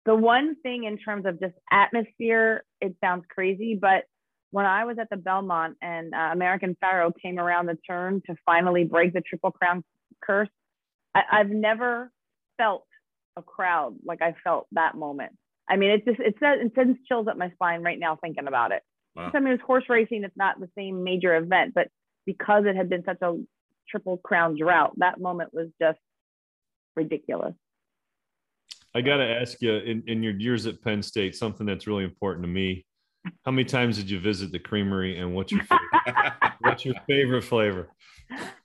the 0.06 0.14
one 0.14 0.56
thing 0.62 0.84
in 0.84 0.98
terms 0.98 1.26
of 1.26 1.40
just 1.40 1.54
atmosphere, 1.70 2.64
it 2.80 2.96
sounds 3.02 3.24
crazy, 3.30 3.78
but 3.80 4.04
when 4.50 4.66
I 4.66 4.84
was 4.84 4.98
at 4.98 5.08
the 5.10 5.16
Belmont 5.16 5.76
and 5.80 6.12
uh, 6.12 6.30
American 6.32 6.76
Pharoah 6.80 7.12
came 7.22 7.38
around 7.38 7.66
the 7.66 7.78
turn 7.86 8.20
to 8.26 8.34
finally 8.44 8.84
break 8.84 9.12
the 9.12 9.20
Triple 9.20 9.52
Crown 9.52 9.84
curse, 10.22 10.48
I- 11.14 11.24
I've 11.30 11.50
never 11.50 12.10
felt 12.58 12.84
a 13.36 13.42
crowd 13.42 13.96
like 14.04 14.22
I 14.22 14.34
felt 14.44 14.66
that 14.72 14.96
moment. 14.96 15.32
I 15.68 15.76
mean, 15.76 15.90
it 15.90 16.04
just 16.04 16.20
it 16.20 16.34
says 16.40 16.58
it 16.60 16.72
sends 16.74 16.98
chills 17.06 17.28
up 17.28 17.36
my 17.36 17.50
spine 17.50 17.82
right 17.82 17.98
now 17.98 18.16
thinking 18.16 18.48
about 18.48 18.72
it. 18.72 18.82
Wow. 19.14 19.30
I 19.32 19.40
mean, 19.40 19.54
it's 19.54 19.62
horse 19.62 19.84
racing. 19.88 20.24
It's 20.24 20.36
not 20.36 20.60
the 20.60 20.68
same 20.76 21.04
major 21.04 21.36
event, 21.36 21.74
but 21.74 21.88
because 22.26 22.64
it 22.66 22.76
had 22.76 22.88
been 22.88 23.04
such 23.04 23.18
a 23.22 23.36
triple 23.88 24.18
crown 24.18 24.56
drought, 24.56 24.94
that 24.98 25.20
moment 25.20 25.52
was 25.52 25.68
just 25.80 25.98
ridiculous. 26.96 27.54
I 28.94 29.00
got 29.00 29.18
to 29.18 29.24
ask 29.24 29.60
you, 29.60 29.76
in, 29.76 30.02
in 30.06 30.22
your 30.22 30.36
years 30.36 30.66
at 30.66 30.82
Penn 30.82 31.02
State, 31.02 31.36
something 31.36 31.66
that's 31.66 31.86
really 31.86 32.04
important 32.04 32.44
to 32.44 32.48
me. 32.48 32.84
How 33.44 33.52
many 33.52 33.64
times 33.64 33.96
did 33.96 34.10
you 34.10 34.18
visit 34.18 34.50
the 34.50 34.58
creamery, 34.58 35.18
and 35.18 35.34
what's 35.34 35.52
your 35.52 35.62
favorite, 35.62 36.32
what's 36.60 36.84
your 36.84 36.94
favorite 37.06 37.42
flavor? 37.42 37.90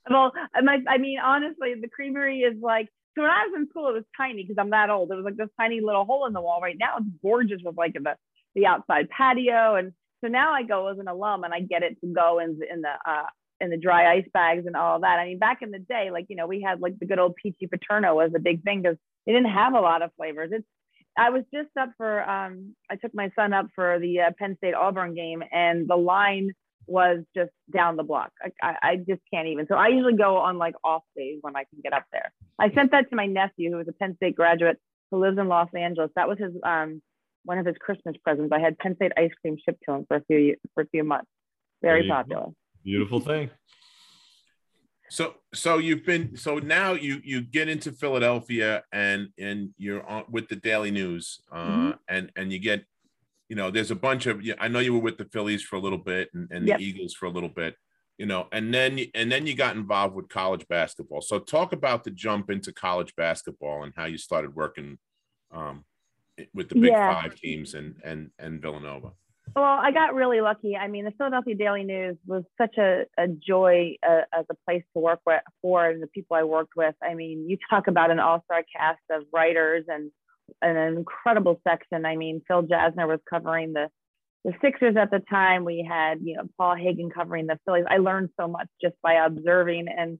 Well, 0.09 0.31
my, 0.63 0.79
I 0.87 0.97
mean, 0.97 1.19
honestly, 1.19 1.75
the 1.79 1.89
creamery 1.89 2.39
is 2.39 2.55
like 2.61 2.89
so 3.15 3.21
when 3.21 3.31
I 3.31 3.45
was 3.47 3.53
in 3.55 3.69
school, 3.69 3.87
it 3.87 3.93
was 3.93 4.03
tiny 4.17 4.43
because 4.43 4.57
I'm 4.59 4.71
that 4.71 4.89
old. 4.89 5.11
It 5.11 5.15
was 5.15 5.25
like 5.25 5.37
this 5.37 5.49
tiny 5.59 5.81
little 5.81 6.05
hole 6.05 6.25
in 6.25 6.33
the 6.33 6.41
wall. 6.41 6.59
Right 6.61 6.77
now, 6.77 6.97
it's 6.97 7.07
gorgeous 7.21 7.61
with 7.63 7.77
like 7.77 7.93
the 7.93 8.15
the 8.55 8.65
outside 8.65 9.09
patio, 9.09 9.75
and 9.75 9.93
so 10.23 10.27
now 10.27 10.53
I 10.53 10.63
go 10.63 10.87
as 10.87 10.99
an 10.99 11.07
alum 11.07 11.43
and 11.43 11.53
I 11.53 11.59
get 11.61 11.83
it 11.83 11.99
to 12.01 12.07
go 12.07 12.39
in 12.39 12.59
in 12.71 12.81
the 12.81 12.89
uh, 13.05 13.27
in 13.61 13.69
the 13.69 13.77
dry 13.77 14.13
ice 14.17 14.27
bags 14.33 14.65
and 14.65 14.75
all 14.75 14.99
that. 14.99 15.19
I 15.19 15.25
mean, 15.25 15.39
back 15.39 15.61
in 15.61 15.71
the 15.71 15.79
day, 15.79 16.09
like 16.11 16.25
you 16.29 16.35
know, 16.35 16.47
we 16.47 16.61
had 16.61 16.81
like 16.81 16.99
the 16.99 17.05
good 17.05 17.19
old 17.19 17.35
peachy 17.35 17.67
paterno 17.67 18.15
was 18.15 18.31
a 18.35 18.39
big 18.39 18.63
thing 18.63 18.81
because 18.81 18.97
they 19.25 19.31
didn't 19.31 19.51
have 19.51 19.73
a 19.73 19.79
lot 19.79 20.01
of 20.01 20.11
flavors. 20.17 20.51
It's 20.51 20.65
I 21.17 21.29
was 21.29 21.43
just 21.53 21.69
up 21.79 21.91
for 21.97 22.29
um 22.29 22.75
I 22.89 22.97
took 22.97 23.13
my 23.13 23.31
son 23.35 23.53
up 23.53 23.67
for 23.75 23.99
the 23.99 24.21
uh, 24.21 24.31
Penn 24.37 24.57
State 24.57 24.73
Auburn 24.73 25.15
game 25.15 25.43
and 25.51 25.87
the 25.87 25.95
line 25.95 26.51
was 26.87 27.19
just 27.35 27.51
down 27.73 27.95
the 27.95 28.03
block. 28.03 28.31
I, 28.41 28.51
I, 28.61 28.75
I, 28.83 28.95
just 28.97 29.21
can't 29.33 29.47
even. 29.47 29.67
So 29.67 29.75
I 29.75 29.87
usually 29.87 30.15
go 30.15 30.37
on 30.37 30.57
like 30.57 30.75
off 30.83 31.03
days 31.15 31.39
when 31.41 31.55
I 31.55 31.63
can 31.63 31.79
get 31.83 31.93
up 31.93 32.05
there. 32.11 32.31
I 32.59 32.71
sent 32.73 32.91
that 32.91 33.09
to 33.09 33.15
my 33.15 33.25
nephew, 33.25 33.71
who 33.71 33.77
was 33.77 33.87
a 33.87 33.93
Penn 33.93 34.15
State 34.17 34.35
graduate 34.35 34.77
who 35.11 35.19
lives 35.19 35.37
in 35.37 35.47
Los 35.47 35.69
Angeles. 35.75 36.11
That 36.15 36.27
was 36.27 36.37
his 36.37 36.53
um 36.63 37.01
one 37.43 37.57
of 37.57 37.65
his 37.65 37.75
Christmas 37.79 38.15
presents. 38.23 38.51
I 38.51 38.59
had 38.59 38.77
Penn 38.77 38.95
State 38.95 39.13
ice 39.17 39.31
cream 39.41 39.57
shipped 39.63 39.83
to 39.87 39.95
him 39.95 40.05
for 40.07 40.17
a 40.17 40.21
few 40.25 40.55
for 40.73 40.83
a 40.83 40.87
few 40.87 41.03
months. 41.03 41.29
Very 41.81 42.07
popular. 42.07 42.47
Beautiful 42.83 43.19
thing. 43.19 43.49
So 45.09 45.35
so 45.53 45.77
you've 45.77 46.05
been 46.05 46.35
so 46.35 46.57
now 46.57 46.93
you 46.93 47.21
you 47.23 47.41
get 47.41 47.69
into 47.69 47.91
Philadelphia 47.91 48.83
and 48.91 49.29
and 49.37 49.69
you're 49.77 50.05
on 50.07 50.25
with 50.29 50.49
the 50.49 50.55
Daily 50.55 50.91
News 50.91 51.41
uh, 51.51 51.57
mm-hmm. 51.57 51.91
and 52.09 52.31
and 52.35 52.51
you 52.51 52.59
get 52.59 52.85
you 53.49 53.55
know, 53.55 53.71
there's 53.71 53.91
a 53.91 53.95
bunch 53.95 54.25
of. 54.25 54.41
I 54.59 54.67
know 54.67 54.79
you 54.79 54.93
were 54.93 54.99
with 54.99 55.17
the 55.17 55.25
Phillies 55.25 55.61
for 55.61 55.75
a 55.75 55.79
little 55.79 55.97
bit 55.97 56.29
and, 56.33 56.49
and 56.51 56.67
yep. 56.67 56.79
the 56.79 56.85
Eagles 56.85 57.13
for 57.13 57.25
a 57.25 57.29
little 57.29 57.49
bit. 57.49 57.75
You 58.17 58.25
know, 58.25 58.47
and 58.51 58.73
then 58.73 58.99
and 59.13 59.31
then 59.31 59.45
you 59.45 59.55
got 59.55 59.75
involved 59.75 60.15
with 60.15 60.29
college 60.29 60.65
basketball. 60.67 61.21
So 61.21 61.37
talk 61.39 61.73
about 61.73 62.03
the 62.03 62.11
jump 62.11 62.49
into 62.49 62.71
college 62.71 63.13
basketball 63.15 63.83
and 63.83 63.93
how 63.95 64.05
you 64.05 64.17
started 64.17 64.55
working 64.55 64.97
um, 65.53 65.83
with 66.53 66.69
the 66.69 66.75
Big 66.75 66.91
yeah. 66.91 67.21
Five 67.21 67.35
teams 67.35 67.73
and 67.73 67.95
and 68.03 68.31
and 68.39 68.61
Villanova. 68.61 69.11
Well, 69.53 69.63
I 69.63 69.91
got 69.91 70.15
really 70.15 70.41
lucky. 70.41 70.75
I 70.75 70.87
mean, 70.87 71.05
the 71.05 71.11
Philadelphia 71.11 71.55
Daily 71.55 71.83
News 71.83 72.17
was 72.25 72.43
such 72.57 72.77
a, 72.77 73.05
a 73.17 73.27
joy 73.27 73.95
uh, 74.01 74.21
as 74.33 74.45
a 74.49 74.55
place 74.65 74.83
to 74.93 74.99
work 74.99 75.19
with 75.25 75.41
for 75.61 75.87
and 75.87 76.01
the 76.01 76.07
people 76.07 76.35
I 76.35 76.43
worked 76.43 76.75
with. 76.75 76.95
I 77.03 77.13
mean, 77.13 77.47
you 77.49 77.57
talk 77.69 77.87
about 77.87 78.11
an 78.11 78.19
all 78.19 78.41
star 78.45 78.63
cast 78.75 79.01
of 79.11 79.23
writers 79.31 79.85
and 79.87 80.11
an 80.61 80.77
incredible 80.97 81.61
section. 81.67 82.05
I 82.05 82.15
mean, 82.15 82.41
Phil 82.47 82.63
Jasner 82.63 83.07
was 83.07 83.19
covering 83.29 83.73
the 83.73 83.89
the 84.43 84.53
Sixers 84.61 84.95
at 84.95 85.09
the 85.09 85.21
time. 85.27 85.65
We 85.65 85.87
had 85.87 86.19
you 86.21 86.37
know 86.37 86.43
Paul 86.57 86.75
Hagen 86.75 87.09
covering 87.09 87.47
the 87.47 87.59
Phillies. 87.65 87.85
I 87.89 87.97
learned 87.97 88.29
so 88.39 88.47
much 88.47 88.67
just 88.81 88.95
by 89.01 89.13
observing 89.13 89.87
and 89.87 90.19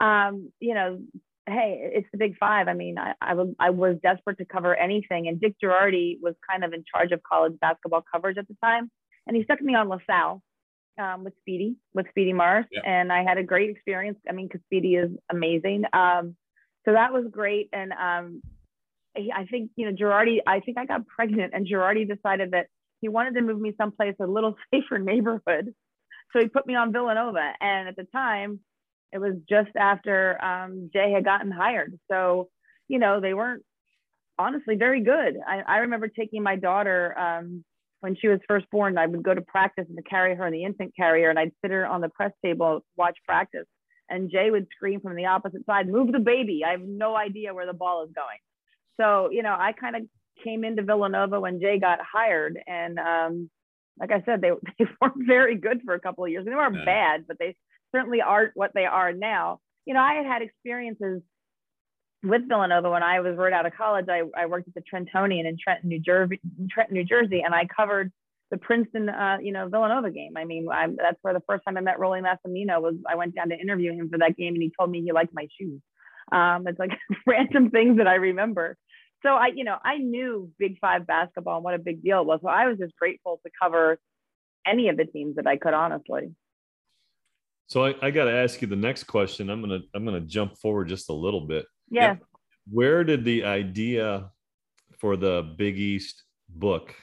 um, 0.00 0.52
you 0.60 0.74
know, 0.74 1.00
hey, 1.46 1.90
it's 1.94 2.08
the 2.12 2.18
Big 2.18 2.36
Five. 2.38 2.68
I 2.68 2.74
mean, 2.74 2.98
I, 2.98 3.14
I 3.20 3.34
was 3.34 3.48
I 3.58 3.70
was 3.70 3.96
desperate 4.02 4.38
to 4.38 4.44
cover 4.44 4.74
anything, 4.74 5.28
and 5.28 5.40
Dick 5.40 5.54
Jerardi 5.62 6.18
was 6.20 6.34
kind 6.48 6.64
of 6.64 6.72
in 6.72 6.84
charge 6.92 7.12
of 7.12 7.22
college 7.22 7.54
basketball 7.60 8.04
coverage 8.12 8.38
at 8.38 8.48
the 8.48 8.56
time, 8.62 8.90
and 9.26 9.36
he 9.36 9.44
stuck 9.44 9.60
me 9.60 9.74
on 9.74 9.88
LaSalle. 9.88 10.42
Um, 11.00 11.22
with 11.22 11.34
Speedy, 11.38 11.76
with 11.94 12.06
Speedy 12.10 12.32
Morris, 12.32 12.66
yeah. 12.72 12.80
and 12.84 13.12
I 13.12 13.22
had 13.22 13.38
a 13.38 13.44
great 13.44 13.70
experience. 13.70 14.18
I 14.28 14.32
mean, 14.32 14.48
because 14.48 14.62
Speedy 14.64 14.96
is 14.96 15.12
amazing. 15.30 15.84
Um, 15.92 16.34
so 16.84 16.92
that 16.92 17.12
was 17.12 17.26
great, 17.30 17.68
and 17.72 17.92
um, 17.92 18.42
I 19.34 19.44
think, 19.44 19.70
you 19.76 19.86
know, 19.86 19.96
Jerardi, 19.96 20.38
I 20.46 20.60
think 20.60 20.78
I 20.78 20.86
got 20.86 21.06
pregnant 21.06 21.52
and 21.54 21.66
Jerardi 21.66 22.08
decided 22.08 22.52
that 22.52 22.66
he 23.00 23.08
wanted 23.08 23.34
to 23.34 23.42
move 23.42 23.60
me 23.60 23.72
someplace 23.76 24.14
a 24.20 24.26
little 24.26 24.56
safer 24.72 24.98
neighborhood. 24.98 25.74
So 26.32 26.40
he 26.40 26.48
put 26.48 26.66
me 26.66 26.74
on 26.74 26.92
Villanova. 26.92 27.52
And 27.60 27.88
at 27.88 27.96
the 27.96 28.06
time, 28.12 28.60
it 29.12 29.18
was 29.18 29.34
just 29.48 29.70
after 29.76 30.42
um, 30.42 30.90
Jay 30.92 31.12
had 31.12 31.24
gotten 31.24 31.50
hired. 31.50 31.98
So, 32.10 32.48
you 32.88 32.98
know, 32.98 33.20
they 33.20 33.34
weren't 33.34 33.64
honestly 34.38 34.76
very 34.76 35.02
good. 35.02 35.36
I, 35.46 35.62
I 35.66 35.76
remember 35.78 36.08
taking 36.08 36.42
my 36.42 36.56
daughter 36.56 37.18
um, 37.18 37.64
when 38.00 38.16
she 38.16 38.28
was 38.28 38.40
first 38.46 38.66
born. 38.70 38.98
I 38.98 39.06
would 39.06 39.22
go 39.22 39.34
to 39.34 39.40
practice 39.40 39.86
and 39.88 39.96
to 39.96 40.02
carry 40.02 40.34
her 40.34 40.46
in 40.46 40.52
the 40.52 40.64
infant 40.64 40.94
carrier, 40.96 41.30
and 41.30 41.38
I'd 41.38 41.52
sit 41.62 41.70
her 41.70 41.86
on 41.86 42.00
the 42.00 42.08
press 42.08 42.32
table, 42.44 42.84
watch 42.96 43.16
practice. 43.26 43.66
And 44.10 44.30
Jay 44.30 44.50
would 44.50 44.66
scream 44.74 45.00
from 45.00 45.16
the 45.16 45.26
opposite 45.26 45.66
side, 45.66 45.88
"Move 45.88 46.12
the 46.12 46.18
baby! 46.18 46.62
I 46.64 46.70
have 46.70 46.80
no 46.80 47.14
idea 47.14 47.52
where 47.52 47.66
the 47.66 47.74
ball 47.74 48.04
is 48.04 48.10
going." 48.14 48.38
So, 49.00 49.30
you 49.30 49.42
know, 49.42 49.56
I 49.58 49.72
kind 49.72 49.96
of 49.96 50.02
came 50.42 50.64
into 50.64 50.82
Villanova 50.82 51.40
when 51.40 51.60
Jay 51.60 51.78
got 51.78 51.98
hired. 52.00 52.58
And 52.66 52.98
um, 52.98 53.50
like 53.98 54.10
I 54.12 54.22
said, 54.24 54.40
they, 54.40 54.50
they 54.78 54.86
weren't 55.00 55.26
very 55.26 55.56
good 55.56 55.80
for 55.84 55.94
a 55.94 56.00
couple 56.00 56.24
of 56.24 56.30
years. 56.30 56.44
They 56.44 56.54
weren't 56.54 56.76
yeah. 56.76 56.84
bad, 56.84 57.24
but 57.26 57.38
they 57.38 57.56
certainly 57.94 58.20
aren't 58.20 58.52
what 58.56 58.72
they 58.74 58.84
are 58.84 59.12
now. 59.12 59.60
You 59.86 59.94
know, 59.94 60.00
I 60.00 60.14
had 60.14 60.26
had 60.26 60.42
experiences 60.42 61.22
with 62.22 62.48
Villanova 62.48 62.90
when 62.90 63.02
I 63.02 63.20
was 63.20 63.36
right 63.36 63.52
out 63.52 63.66
of 63.66 63.74
college. 63.74 64.06
I, 64.08 64.22
I 64.36 64.46
worked 64.46 64.68
at 64.68 64.74
the 64.74 64.82
Trentonian 64.82 65.46
in 65.46 65.56
Trenton, 65.62 65.88
New 65.88 66.00
Jersey, 66.00 66.40
Trenton, 66.70 66.94
New 66.94 67.04
Jersey, 67.04 67.42
and 67.44 67.54
I 67.54 67.64
covered 67.64 68.12
the 68.50 68.56
Princeton, 68.56 69.08
uh, 69.08 69.38
you 69.40 69.52
know, 69.52 69.68
Villanova 69.68 70.10
game. 70.10 70.36
I 70.36 70.44
mean, 70.44 70.66
I, 70.70 70.88
that's 70.88 71.18
where 71.22 71.34
the 71.34 71.42
first 71.46 71.64
time 71.64 71.76
I 71.76 71.80
met 71.80 71.98
Rollie 71.98 72.22
Massimino 72.22 72.80
was. 72.82 72.94
I 73.08 73.14
went 73.14 73.34
down 73.34 73.50
to 73.50 73.58
interview 73.58 73.92
him 73.92 74.08
for 74.10 74.18
that 74.18 74.36
game, 74.36 74.54
and 74.54 74.62
he 74.62 74.72
told 74.78 74.90
me 74.90 75.02
he 75.02 75.12
liked 75.12 75.34
my 75.34 75.46
shoes. 75.58 75.80
Um, 76.32 76.66
it's 76.66 76.78
like 76.78 76.90
random 77.26 77.70
things 77.70 77.98
that 77.98 78.06
I 78.06 78.14
remember 78.16 78.76
so 79.22 79.30
I, 79.30 79.48
you 79.54 79.64
know, 79.64 79.76
I 79.82 79.98
knew 79.98 80.50
Big 80.58 80.78
Five 80.78 81.06
basketball 81.06 81.56
and 81.56 81.64
what 81.64 81.74
a 81.74 81.78
big 81.78 82.02
deal 82.02 82.20
it 82.20 82.26
was. 82.26 82.40
So 82.42 82.48
I 82.48 82.66
was 82.66 82.78
just 82.78 82.96
grateful 82.96 83.40
to 83.44 83.50
cover 83.60 83.98
any 84.66 84.88
of 84.88 84.96
the 84.96 85.04
teams 85.04 85.36
that 85.36 85.46
I 85.46 85.56
could, 85.56 85.74
honestly. 85.74 86.32
So 87.66 87.84
I, 87.84 87.94
I 88.00 88.10
got 88.10 88.24
to 88.24 88.32
ask 88.32 88.62
you 88.62 88.68
the 88.68 88.76
next 88.76 89.04
question. 89.04 89.50
I'm 89.50 89.60
gonna 89.60 89.80
I'm 89.94 90.04
gonna 90.04 90.20
jump 90.20 90.56
forward 90.56 90.88
just 90.88 91.10
a 91.10 91.12
little 91.14 91.42
bit. 91.42 91.66
Yeah. 91.90 92.16
Where 92.70 93.04
did 93.04 93.24
the 93.24 93.44
idea 93.44 94.30
for 94.98 95.16
the 95.16 95.54
Big 95.56 95.78
East 95.78 96.24
book? 96.48 96.94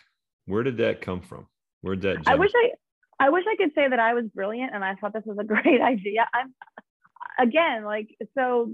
Where 0.45 0.63
did 0.63 0.77
that 0.77 1.01
come 1.01 1.21
from? 1.21 1.47
Where 1.81 1.95
did 1.95 2.19
that? 2.19 2.27
I 2.27 2.35
wish 2.35 2.51
I 2.55 2.71
I 3.19 3.29
wish 3.29 3.43
I 3.47 3.55
could 3.55 3.71
say 3.75 3.87
that 3.87 3.99
I 3.99 4.13
was 4.13 4.25
brilliant 4.33 4.73
and 4.73 4.83
I 4.83 4.95
thought 4.95 5.13
this 5.13 5.23
was 5.25 5.37
a 5.39 5.43
great 5.43 5.81
idea. 5.81 6.27
I'm 6.33 6.53
again 7.39 7.83
like 7.83 8.15
so 8.35 8.73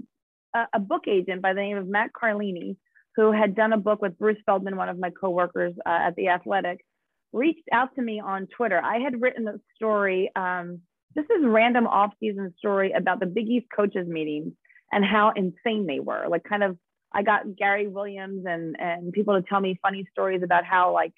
a, 0.54 0.66
a 0.74 0.80
book 0.80 1.02
agent 1.08 1.42
by 1.42 1.52
the 1.52 1.60
name 1.60 1.76
of 1.76 1.86
Matt 1.86 2.12
Carlini, 2.12 2.76
who 3.16 3.32
had 3.32 3.54
done 3.54 3.72
a 3.72 3.78
book 3.78 4.00
with 4.00 4.18
Bruce 4.18 4.38
Feldman, 4.46 4.76
one 4.76 4.88
of 4.88 4.98
my 4.98 5.10
coworkers 5.10 5.74
uh, 5.84 5.98
at 6.06 6.16
the 6.16 6.28
Athletic, 6.28 6.84
reached 7.32 7.68
out 7.72 7.94
to 7.94 8.02
me 8.02 8.20
on 8.20 8.46
Twitter. 8.46 8.80
I 8.82 8.98
had 8.98 9.20
written 9.20 9.48
a 9.48 9.54
story. 9.74 10.30
Um, 10.36 10.80
this 11.14 11.24
is 11.24 11.44
random 11.44 11.86
off-season 11.86 12.54
story 12.58 12.92
about 12.92 13.20
the 13.20 13.26
Big 13.26 13.48
East 13.48 13.66
coaches 13.74 14.06
meetings 14.08 14.52
and 14.90 15.04
how 15.04 15.32
insane 15.34 15.86
they 15.86 16.00
were. 16.00 16.26
Like 16.28 16.44
kind 16.44 16.62
of, 16.62 16.78
I 17.12 17.22
got 17.22 17.56
Gary 17.56 17.88
Williams 17.88 18.44
and 18.46 18.76
and 18.78 19.12
people 19.12 19.34
to 19.34 19.46
tell 19.46 19.60
me 19.60 19.78
funny 19.82 20.06
stories 20.10 20.42
about 20.42 20.64
how 20.64 20.94
like 20.94 21.12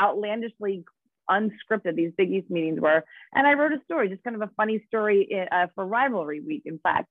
outlandishly 0.00 0.84
unscripted 1.30 1.96
these 1.96 2.12
Big 2.16 2.30
East 2.30 2.50
meetings 2.50 2.80
were. 2.80 3.04
And 3.34 3.46
I 3.46 3.54
wrote 3.54 3.72
a 3.72 3.82
story, 3.84 4.08
just 4.08 4.24
kind 4.24 4.36
of 4.36 4.42
a 4.42 4.50
funny 4.56 4.82
story 4.86 5.46
uh, 5.50 5.66
for 5.74 5.84
Rivalry 5.84 6.40
Week, 6.40 6.62
in 6.64 6.78
fact. 6.78 7.08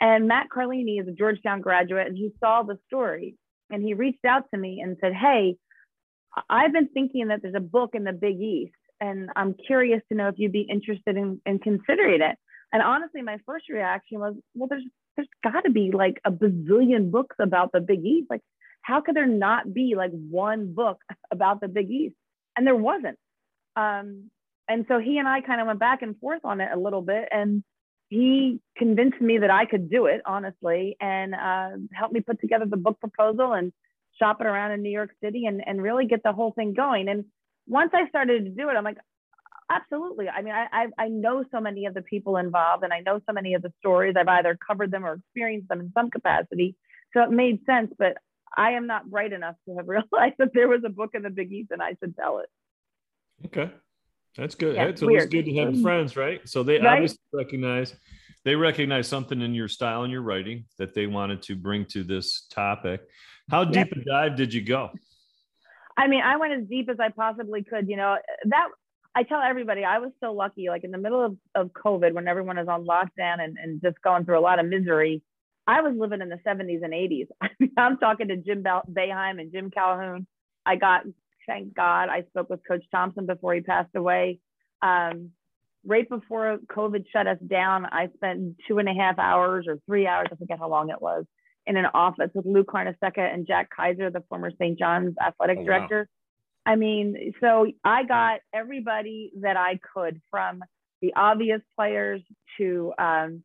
And 0.00 0.28
Matt 0.28 0.46
Carlini 0.54 1.00
is 1.00 1.08
a 1.08 1.12
Georgetown 1.12 1.60
graduate, 1.60 2.06
and 2.06 2.16
he 2.16 2.32
saw 2.40 2.62
the 2.62 2.78
story 2.86 3.36
and 3.70 3.82
he 3.82 3.94
reached 3.94 4.24
out 4.24 4.44
to 4.52 4.58
me 4.58 4.80
and 4.80 4.96
said, 5.00 5.12
Hey, 5.14 5.56
I've 6.48 6.72
been 6.72 6.88
thinking 6.88 7.28
that 7.28 7.42
there's 7.42 7.54
a 7.54 7.60
book 7.60 7.90
in 7.94 8.04
the 8.04 8.12
Big 8.12 8.40
East, 8.40 8.74
and 9.00 9.30
I'm 9.36 9.54
curious 9.54 10.02
to 10.08 10.16
know 10.16 10.28
if 10.28 10.34
you'd 10.38 10.52
be 10.52 10.66
interested 10.68 11.16
in, 11.16 11.40
in 11.46 11.58
considering 11.58 12.20
it. 12.22 12.36
And 12.72 12.82
honestly, 12.82 13.22
my 13.22 13.38
first 13.46 13.68
reaction 13.68 14.20
was, 14.20 14.34
well, 14.54 14.68
there's 14.68 14.84
there's 15.16 15.28
got 15.42 15.62
to 15.62 15.70
be 15.70 15.90
like 15.92 16.20
a 16.24 16.30
bazillion 16.30 17.10
books 17.10 17.36
about 17.40 17.72
the 17.72 17.80
Big 17.80 18.04
East. 18.04 18.28
Like, 18.30 18.42
how 18.82 19.00
could 19.00 19.16
there 19.16 19.26
not 19.26 19.72
be 19.74 19.94
like 19.96 20.12
one 20.12 20.72
book 20.72 20.98
about 21.32 21.60
the 21.60 21.68
Big 21.68 21.90
East? 21.90 22.14
And 22.56 22.66
there 22.66 22.76
wasn't. 22.76 23.18
Um, 23.76 24.30
and 24.68 24.84
so 24.88 24.98
he 24.98 25.18
and 25.18 25.26
I 25.26 25.40
kind 25.40 25.60
of 25.60 25.66
went 25.66 25.80
back 25.80 26.02
and 26.02 26.18
forth 26.20 26.44
on 26.44 26.60
it 26.60 26.70
a 26.72 26.78
little 26.78 27.02
bit, 27.02 27.28
and 27.30 27.64
he 28.10 28.60
convinced 28.76 29.20
me 29.20 29.38
that 29.38 29.50
I 29.50 29.66
could 29.66 29.88
do 29.88 30.06
it, 30.06 30.20
honestly, 30.26 30.96
and 31.00 31.32
uh, 31.32 31.70
helped 31.92 32.12
me 32.12 32.20
put 32.20 32.40
together 32.40 32.66
the 32.68 32.76
book 32.76 32.98
proposal 32.98 33.52
and 33.52 33.72
shop 34.18 34.40
it 34.40 34.48
around 34.48 34.72
in 34.72 34.82
New 34.82 34.90
York 34.90 35.10
City 35.22 35.46
and, 35.46 35.62
and 35.64 35.80
really 35.80 36.06
get 36.06 36.24
the 36.24 36.32
whole 36.32 36.50
thing 36.50 36.74
going. 36.74 37.08
And 37.08 37.24
once 37.68 37.92
I 37.94 38.08
started 38.08 38.44
to 38.44 38.50
do 38.50 38.68
it, 38.68 38.72
I'm 38.72 38.82
like, 38.82 38.98
absolutely. 39.70 40.28
I 40.28 40.42
mean, 40.42 40.52
I, 40.52 40.66
I, 40.72 41.04
I 41.04 41.08
know 41.08 41.44
so 41.52 41.60
many 41.60 41.86
of 41.86 41.94
the 41.94 42.02
people 42.02 42.36
involved 42.36 42.82
and 42.82 42.92
I 42.92 42.98
know 42.98 43.20
so 43.28 43.32
many 43.32 43.54
of 43.54 43.62
the 43.62 43.72
stories. 43.78 44.16
I've 44.18 44.26
either 44.26 44.58
covered 44.66 44.90
them 44.90 45.06
or 45.06 45.14
experienced 45.14 45.68
them 45.68 45.80
in 45.80 45.92
some 45.94 46.10
capacity. 46.10 46.74
So 47.14 47.22
it 47.22 47.30
made 47.30 47.64
sense, 47.64 47.92
but 47.96 48.16
I 48.56 48.72
am 48.72 48.88
not 48.88 49.08
bright 49.08 49.32
enough 49.32 49.54
to 49.68 49.76
have 49.76 49.86
realized 49.88 50.34
that 50.38 50.52
there 50.52 50.68
was 50.68 50.82
a 50.84 50.90
book 50.90 51.10
in 51.14 51.22
the 51.22 51.30
Big 51.30 51.52
East 51.52 51.70
and 51.70 51.80
I 51.80 51.94
should 52.00 52.16
tell 52.16 52.40
it. 52.40 52.48
Okay. 53.46 53.72
That's 54.36 54.54
good. 54.54 54.76
Yeah, 54.76 54.84
it's 54.84 55.02
always 55.02 55.26
good 55.26 55.44
to 55.44 55.54
have 55.56 55.68
mm-hmm. 55.70 55.82
friends, 55.82 56.16
right? 56.16 56.40
So 56.48 56.62
they 56.62 56.78
right? 56.78 56.94
obviously 56.94 57.18
recognize 57.32 57.94
they 58.44 58.54
recognize 58.54 59.06
something 59.06 59.40
in 59.40 59.54
your 59.54 59.68
style 59.68 60.02
and 60.02 60.12
your 60.12 60.22
writing 60.22 60.64
that 60.78 60.94
they 60.94 61.06
wanted 61.06 61.42
to 61.42 61.56
bring 61.56 61.84
to 61.86 62.04
this 62.04 62.46
topic. 62.50 63.02
How 63.50 63.64
deep 63.64 63.92
a 63.92 64.04
dive 64.04 64.36
did 64.36 64.54
you 64.54 64.62
go? 64.62 64.90
I 65.96 66.06
mean, 66.06 66.22
I 66.22 66.36
went 66.36 66.54
as 66.54 66.66
deep 66.66 66.88
as 66.88 66.98
I 67.00 67.10
possibly 67.10 67.62
could. 67.64 67.88
You 67.88 67.96
know, 67.96 68.16
that 68.46 68.68
I 69.14 69.24
tell 69.24 69.40
everybody 69.40 69.84
I 69.84 69.98
was 69.98 70.12
so 70.20 70.32
lucky, 70.32 70.68
like 70.68 70.84
in 70.84 70.92
the 70.92 70.98
middle 70.98 71.24
of, 71.24 71.36
of 71.54 71.70
COVID 71.72 72.12
when 72.12 72.28
everyone 72.28 72.58
is 72.58 72.68
on 72.68 72.86
lockdown 72.86 73.42
and, 73.42 73.58
and 73.58 73.82
just 73.82 74.00
going 74.02 74.24
through 74.24 74.38
a 74.38 74.40
lot 74.40 74.58
of 74.58 74.66
misery. 74.66 75.22
I 75.66 75.82
was 75.82 75.94
living 75.96 76.20
in 76.20 76.28
the 76.28 76.38
70s 76.46 76.82
and 76.82 76.92
80s. 76.92 77.26
I 77.40 77.50
mean, 77.58 77.72
I'm 77.76 77.98
talking 77.98 78.28
to 78.28 78.36
Jim 78.36 78.62
Boeheim 78.62 79.40
and 79.40 79.52
Jim 79.52 79.70
Calhoun. 79.70 80.26
I 80.64 80.76
got 80.76 81.02
thank 81.50 81.74
God 81.74 82.08
I 82.08 82.22
spoke 82.28 82.48
with 82.48 82.60
Coach 82.66 82.84
Thompson 82.92 83.26
before 83.26 83.54
he 83.54 83.60
passed 83.60 83.94
away. 83.96 84.38
Um, 84.82 85.30
right 85.84 86.08
before 86.08 86.58
COVID 86.70 87.06
shut 87.12 87.26
us 87.26 87.38
down, 87.44 87.86
I 87.86 88.08
spent 88.14 88.56
two 88.68 88.78
and 88.78 88.88
a 88.88 88.94
half 88.94 89.18
hours 89.18 89.66
or 89.66 89.78
three 89.86 90.06
hours, 90.06 90.28
I 90.30 90.36
forget 90.36 90.60
how 90.60 90.68
long 90.68 90.90
it 90.90 91.02
was, 91.02 91.24
in 91.66 91.76
an 91.76 91.86
office 91.92 92.30
with 92.34 92.46
Lou 92.46 92.62
Carnesecca 92.62 93.18
and 93.18 93.46
Jack 93.46 93.68
Kaiser, 93.76 94.10
the 94.10 94.22
former 94.28 94.52
St. 94.52 94.78
John's 94.78 95.16
athletic 95.20 95.58
oh, 95.60 95.64
director. 95.64 96.08
Wow. 96.66 96.72
I 96.72 96.76
mean, 96.76 97.34
so 97.40 97.66
I 97.82 98.04
got 98.04 98.40
everybody 98.54 99.32
that 99.40 99.56
I 99.56 99.80
could 99.92 100.20
from 100.30 100.62
the 101.02 101.14
obvious 101.16 101.62
players 101.76 102.20
to 102.58 102.92
um, 102.98 103.42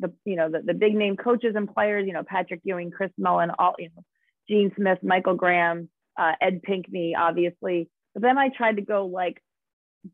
the 0.00 0.12
you 0.24 0.34
know 0.34 0.50
the, 0.50 0.60
the 0.60 0.74
big 0.74 0.94
name 0.96 1.16
coaches 1.16 1.54
and 1.54 1.72
players, 1.72 2.06
you 2.06 2.14
know 2.14 2.24
Patrick 2.24 2.62
Ewing, 2.64 2.90
Chris 2.90 3.10
Mullin, 3.18 3.50
all 3.58 3.74
you 3.78 3.90
know, 3.94 4.02
Gene 4.48 4.72
Smith, 4.76 4.98
Michael 5.02 5.34
Graham, 5.34 5.90
uh, 6.18 6.32
Ed 6.40 6.62
Pinkney, 6.62 7.14
obviously. 7.18 7.90
But 8.12 8.22
then 8.22 8.38
I 8.38 8.48
tried 8.48 8.76
to 8.76 8.82
go 8.82 9.06
like 9.06 9.42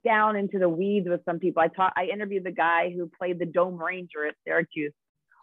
down 0.05 0.37
into 0.37 0.59
the 0.59 0.69
weeds 0.69 1.09
with 1.09 1.21
some 1.25 1.39
people. 1.39 1.63
I 1.63 1.69
taught, 1.69 1.93
I 1.97 2.05
interviewed 2.13 2.45
the 2.45 2.53
guy 2.53 2.93
who 2.95 3.11
played 3.19 3.39
the 3.39 3.47
Dome 3.47 3.77
Ranger 3.77 4.27
at 4.27 4.35
Syracuse 4.47 4.93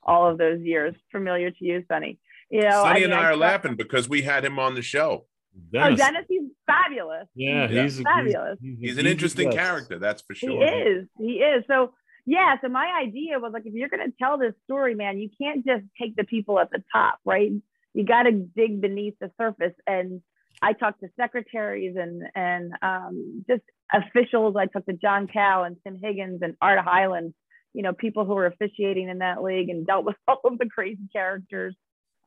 all 0.03 0.29
of 0.29 0.37
those 0.37 0.61
years. 0.61 0.95
Familiar 1.11 1.51
to 1.51 1.65
you, 1.65 1.83
Sonny? 1.91 2.19
You 2.49 2.61
know, 2.61 2.83
Sonny 2.83 3.01
I 3.01 3.03
and 3.03 3.13
I, 3.13 3.25
are 3.25 3.35
laughing 3.35 3.75
because 3.75 4.07
we 4.07 4.21
had 4.21 4.45
him 4.45 4.57
on 4.57 4.75
the 4.75 4.81
show. 4.81 5.25
Dennis. 5.71 5.93
Oh, 5.93 5.95
Dennis, 5.95 6.25
he's 6.29 6.49
fabulous. 6.65 7.27
Yeah, 7.35 7.67
he's, 7.67 7.97
he's 7.97 8.03
fabulous. 8.03 8.57
He's, 8.61 8.77
he's, 8.79 8.89
he's 8.89 8.97
an 8.99 9.07
interesting 9.07 9.51
character, 9.51 9.99
that's 9.99 10.21
for 10.21 10.35
sure. 10.35 10.51
He 10.51 10.57
is. 10.57 11.07
He 11.17 11.33
is. 11.33 11.63
So 11.67 11.93
yeah, 12.27 12.55
so 12.61 12.67
my 12.67 12.91
idea 13.01 13.39
was 13.39 13.53
like, 13.53 13.65
if 13.65 13.73
you're 13.73 13.87
going 13.87 14.05
to 14.05 14.13
tell 14.21 14.37
this 14.37 14.53
story, 14.65 14.95
man, 14.95 15.17
you 15.17 15.29
can't 15.41 15.65
just 15.65 15.83
take 15.99 16.17
the 16.17 16.25
people 16.25 16.59
at 16.59 16.69
the 16.69 16.83
top, 16.93 17.19
right? 17.23 17.51
You 17.93 18.03
got 18.05 18.23
to 18.23 18.31
dig 18.33 18.81
beneath 18.81 19.15
the 19.19 19.31
surface 19.39 19.73
and 19.87 20.21
I 20.61 20.73
talked 20.73 21.01
to 21.01 21.09
secretaries 21.19 21.95
and 21.97 22.23
and 22.35 22.71
um, 22.81 23.45
just 23.47 23.63
officials. 23.93 24.55
I 24.57 24.65
talked 24.65 24.87
to 24.87 24.93
John 24.93 25.27
Cow 25.27 25.63
and 25.63 25.77
Tim 25.83 25.99
Higgins 26.01 26.39
and 26.41 26.55
Art 26.61 26.79
Hyland, 26.79 27.33
you 27.73 27.83
know, 27.83 27.93
people 27.93 28.25
who 28.25 28.33
were 28.33 28.47
officiating 28.47 29.09
in 29.09 29.19
that 29.19 29.43
league 29.43 29.69
and 29.69 29.85
dealt 29.85 30.05
with 30.05 30.15
all 30.27 30.41
of 30.43 30.57
the 30.57 30.67
crazy 30.69 31.07
characters. 31.13 31.75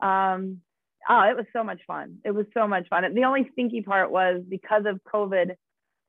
Um, 0.01 0.59
oh, 1.09 1.23
it 1.23 1.37
was 1.37 1.47
so 1.53 1.65
much 1.65 1.81
fun. 1.87 2.19
It 2.25 2.31
was 2.33 2.47
so 2.55 2.67
much 2.67 2.89
fun. 2.89 3.15
The 3.15 3.25
only 3.25 3.49
stinky 3.53 3.83
part 3.83 4.11
was 4.11 4.43
because 4.49 4.85
of 4.87 5.01
COVID, 5.13 5.55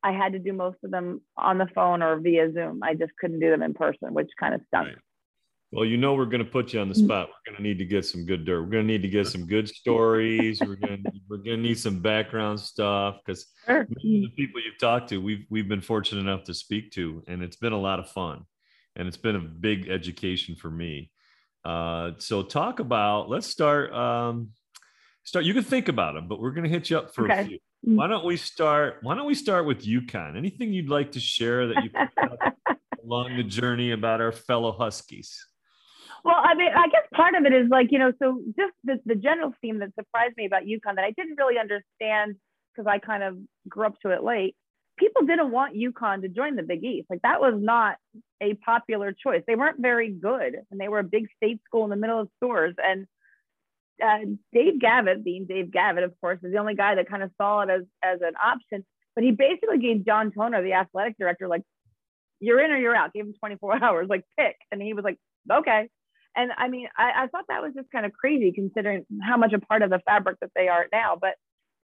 I 0.04 0.12
had 0.12 0.34
to 0.34 0.40
do 0.40 0.54
most 0.54 0.78
of 0.84 0.92
them 0.92 1.22
on 1.38 1.58
the 1.58 1.68
phone 1.74 2.02
or 2.02 2.20
via 2.20 2.52
Zoom. 2.54 2.82
I 2.84 2.94
just 2.94 3.12
couldn't 3.20 3.40
do 3.40 3.50
them 3.50 3.64
in 3.64 3.74
person, 3.74 4.14
which 4.14 4.30
kind 4.40 4.54
of 4.54 4.62
stunk. 4.68 4.88
Right. 4.88 4.98
Well, 5.72 5.86
you 5.86 5.96
know 5.96 6.16
we're 6.16 6.26
going 6.26 6.44
to 6.44 6.52
put 6.52 6.74
you 6.74 6.82
on 6.82 6.90
the 6.90 6.96
mm. 6.96 7.06
spot. 7.06 7.30
We're 7.30 7.54
going 7.54 7.64
to 7.64 7.64
need 7.64 7.78
to 7.78 7.86
get 7.86 8.06
some 8.06 8.26
good 8.26 8.44
dirt. 8.44 8.62
We're 8.62 8.72
going 8.72 8.88
to 8.88 8.92
need 8.92 9.04
to 9.04 9.08
get 9.08 9.28
some 9.28 9.48
good 9.48 9.70
stories. 9.70 10.60
We're 10.60 10.76
going 10.76 11.02
to, 11.04 11.12
we're 11.30 11.38
going 11.38 11.58
to 11.58 11.64
need 11.64 11.80
some 11.80 12.00
background 12.00 12.60
stuff 12.60 13.20
because 13.26 13.46
sure. 13.66 13.88
the 13.90 14.28
people 14.36 14.60
you've 14.60 14.80
talked 14.80 15.10
to, 15.10 15.22
we've 15.22 15.46
we've 15.50 15.70
been 15.70 15.82
fortunate 15.82 16.22
enough 16.22 16.44
to 16.46 16.54
speak 16.54 16.92
to, 16.92 17.24
and 17.28 17.42
it's 17.42 17.56
been 17.56 17.72
a 17.72 17.80
lot 17.80 18.00
of 18.00 18.10
fun, 18.10 18.46
and 18.98 19.08
it's 19.08 19.18
been 19.18 19.38
a 19.38 19.40
big 19.40 19.88
education 19.88 20.56
for 20.56 20.70
me. 20.70 21.10
Uh, 21.64 22.12
so 22.18 22.44
talk 22.44 22.82
about. 22.82 23.30
Let's 23.30 23.48
start. 23.48 23.94
Um, 23.94 24.50
start. 25.24 25.46
You 25.46 25.54
can 25.54 25.64
think 25.64 25.88
about 25.88 26.16
them, 26.16 26.28
but 26.28 26.42
we're 26.42 26.52
going 26.52 26.66
to 26.66 26.70
hit 26.70 26.90
you 26.90 26.98
up 26.98 27.16
for 27.16 27.32
okay. 27.32 27.42
a 27.42 27.46
few. 27.46 27.60
Mm. 27.88 27.96
Why 27.96 28.08
don't 28.08 28.26
we 28.26 28.36
start? 28.36 28.98
Why 29.04 29.16
don't 29.16 29.26
we 29.26 29.36
start 29.36 29.66
with 29.66 29.86
UConn? 29.86 30.36
Anything 30.36 30.74
you'd 30.74 30.90
like 30.90 31.14
to 31.14 31.22
share 31.22 31.68
that 31.68 31.82
you 31.82 31.92
along 33.06 33.38
the 33.38 33.44
journey 33.44 33.92
about 33.92 34.20
our 34.20 34.34
fellow 34.34 34.74
Huskies? 34.74 35.46
Well, 36.24 36.38
I 36.38 36.54
mean, 36.56 36.72
I 36.76 36.88
guess 36.88 37.04
part 37.14 37.36
of 37.36 37.46
it 37.46 37.54
is 37.54 37.70
like, 37.70 37.88
you 37.92 38.00
know, 38.00 38.12
so 38.22 38.42
just 38.58 38.74
the, 38.84 39.00
the 39.06 39.16
general 39.16 39.54
theme 39.62 39.80
that 39.80 39.90
surprised 39.96 40.36
me 40.38 40.46
about 40.46 40.64
UConn 40.64 40.96
that 40.96 41.06
I 41.06 41.12
didn't 41.12 41.38
really 41.38 41.58
understand 41.58 42.36
because 42.74 42.88
I 42.88 43.00
kind 43.00 43.24
of 43.24 43.38
grew 43.68 43.86
up 43.86 44.00
to 44.02 44.12
it 44.12 44.24
late. 44.24 44.56
People 44.98 45.26
didn't 45.26 45.52
want 45.52 45.76
UConn 45.76 46.22
to 46.22 46.30
join 46.30 46.56
the 46.56 46.64
Big 46.64 46.84
East. 46.84 47.08
Like 47.10 47.22
that 47.24 47.42
was 47.42 47.56
not 47.58 47.98
a 48.42 48.54
popular 48.56 49.14
choice. 49.14 49.42
They 49.48 49.56
weren't 49.56 49.82
very 49.82 50.12
good, 50.12 50.56
and 50.70 50.80
they 50.80 50.90
were 50.90 51.00
a 51.00 51.04
big 51.04 51.28
state 51.38 51.60
school 51.66 51.86
in 51.86 51.90
the 51.90 51.96
middle 51.96 52.20
of 52.20 52.30
Storrs. 52.38 52.76
And 52.78 53.08
uh, 54.04 54.36
Dave 54.54 54.80
Gavitt, 54.80 55.24
being 55.24 55.46
Dave 55.46 55.72
Gavitt, 55.72 56.04
of 56.04 56.14
course, 56.22 56.40
is 56.44 56.52
the 56.52 56.60
only 56.60 56.76
guy 56.76 56.96
that 56.96 57.10
kind 57.10 57.24
of 57.24 57.32
saw 57.38 57.62
it 57.62 57.70
as 57.70 57.82
as 58.04 58.20
an 58.22 58.34
option. 58.44 58.86
But 59.16 59.24
he 59.24 59.32
basically 59.32 59.80
gave 59.80 60.06
John 60.06 60.32
Toner, 60.32 60.62
the 60.62 60.74
athletic 60.74 61.18
director, 61.18 61.48
like, 61.48 61.64
"You're 62.40 62.64
in 62.64 62.72
or 62.72 62.78
you're 62.78 62.96
out." 62.96 63.14
Gave 63.14 63.26
him 63.26 63.34
24 63.40 63.84
hours, 63.84 64.08
like 64.08 64.24
pick, 64.38 64.58
and 64.72 64.82
he 64.82 64.94
was 64.94 65.04
like, 65.04 65.18
"Okay." 65.52 65.90
And 66.36 66.52
I 66.58 66.68
mean, 66.70 66.88
I, 66.98 67.24
I 67.24 67.28
thought 67.28 67.46
that 67.50 67.62
was 67.62 67.74
just 67.76 67.92
kind 67.92 68.06
of 68.06 68.14
crazy 68.14 68.52
considering 68.52 69.06
how 69.22 69.38
much 69.38 69.54
a 69.54 69.60
part 69.60 69.82
of 69.82 69.90
the 69.90 70.00
fabric 70.06 70.38
that 70.42 70.52
they 70.56 70.68
are 70.68 70.88
now. 70.92 71.18
But 71.20 71.36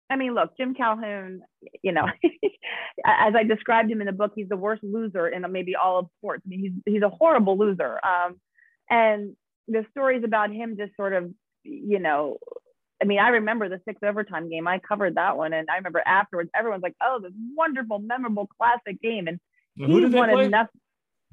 I 0.10 0.16
mean, 0.16 0.36
look, 0.36 0.56
Jim 0.58 0.76
Calhoun, 0.76 1.42
you 1.82 1.92
know, 1.92 2.06
as 3.06 3.34
I 3.36 3.44
described 3.44 3.90
him 3.90 4.02
in 4.02 4.08
the 4.08 4.14
book, 4.14 4.34
he's 4.36 4.50
the 4.50 4.58
worst 4.58 4.84
loser 4.84 5.28
in 5.28 5.50
maybe 5.52 5.76
all 5.76 6.00
of 6.00 6.08
sports. 6.20 6.44
I 6.46 6.50
mean, 6.50 6.60
he's, 6.60 6.94
he's 6.94 7.04
a 7.04 7.10
horrible 7.10 7.58
loser. 7.58 8.00
Um, 8.04 8.40
and 8.90 9.36
the 9.68 9.86
stories 9.92 10.24
about 10.26 10.52
him 10.52 10.76
just 10.78 10.96
sort 10.96 11.14
of, 11.14 11.32
you 11.64 12.00
know, 12.00 12.38
I 13.02 13.06
mean, 13.06 13.20
I 13.20 13.30
remember 13.30 13.70
the 13.70 13.82
six 13.86 14.00
overtime 14.04 14.50
game. 14.50 14.68
I 14.68 14.80
covered 14.80 15.16
that 15.16 15.36
one, 15.36 15.52
and 15.52 15.68
I 15.70 15.78
remember 15.78 16.02
afterwards, 16.06 16.50
everyone's 16.56 16.84
like, 16.84 16.96
"Oh, 17.02 17.20
this 17.22 17.34
wonderful, 17.54 18.00
memorable, 18.00 18.48
classic 18.58 19.02
game." 19.02 19.28
And 19.28 19.40
he 19.76 20.02
play? 20.36 20.46
enough. 20.46 20.68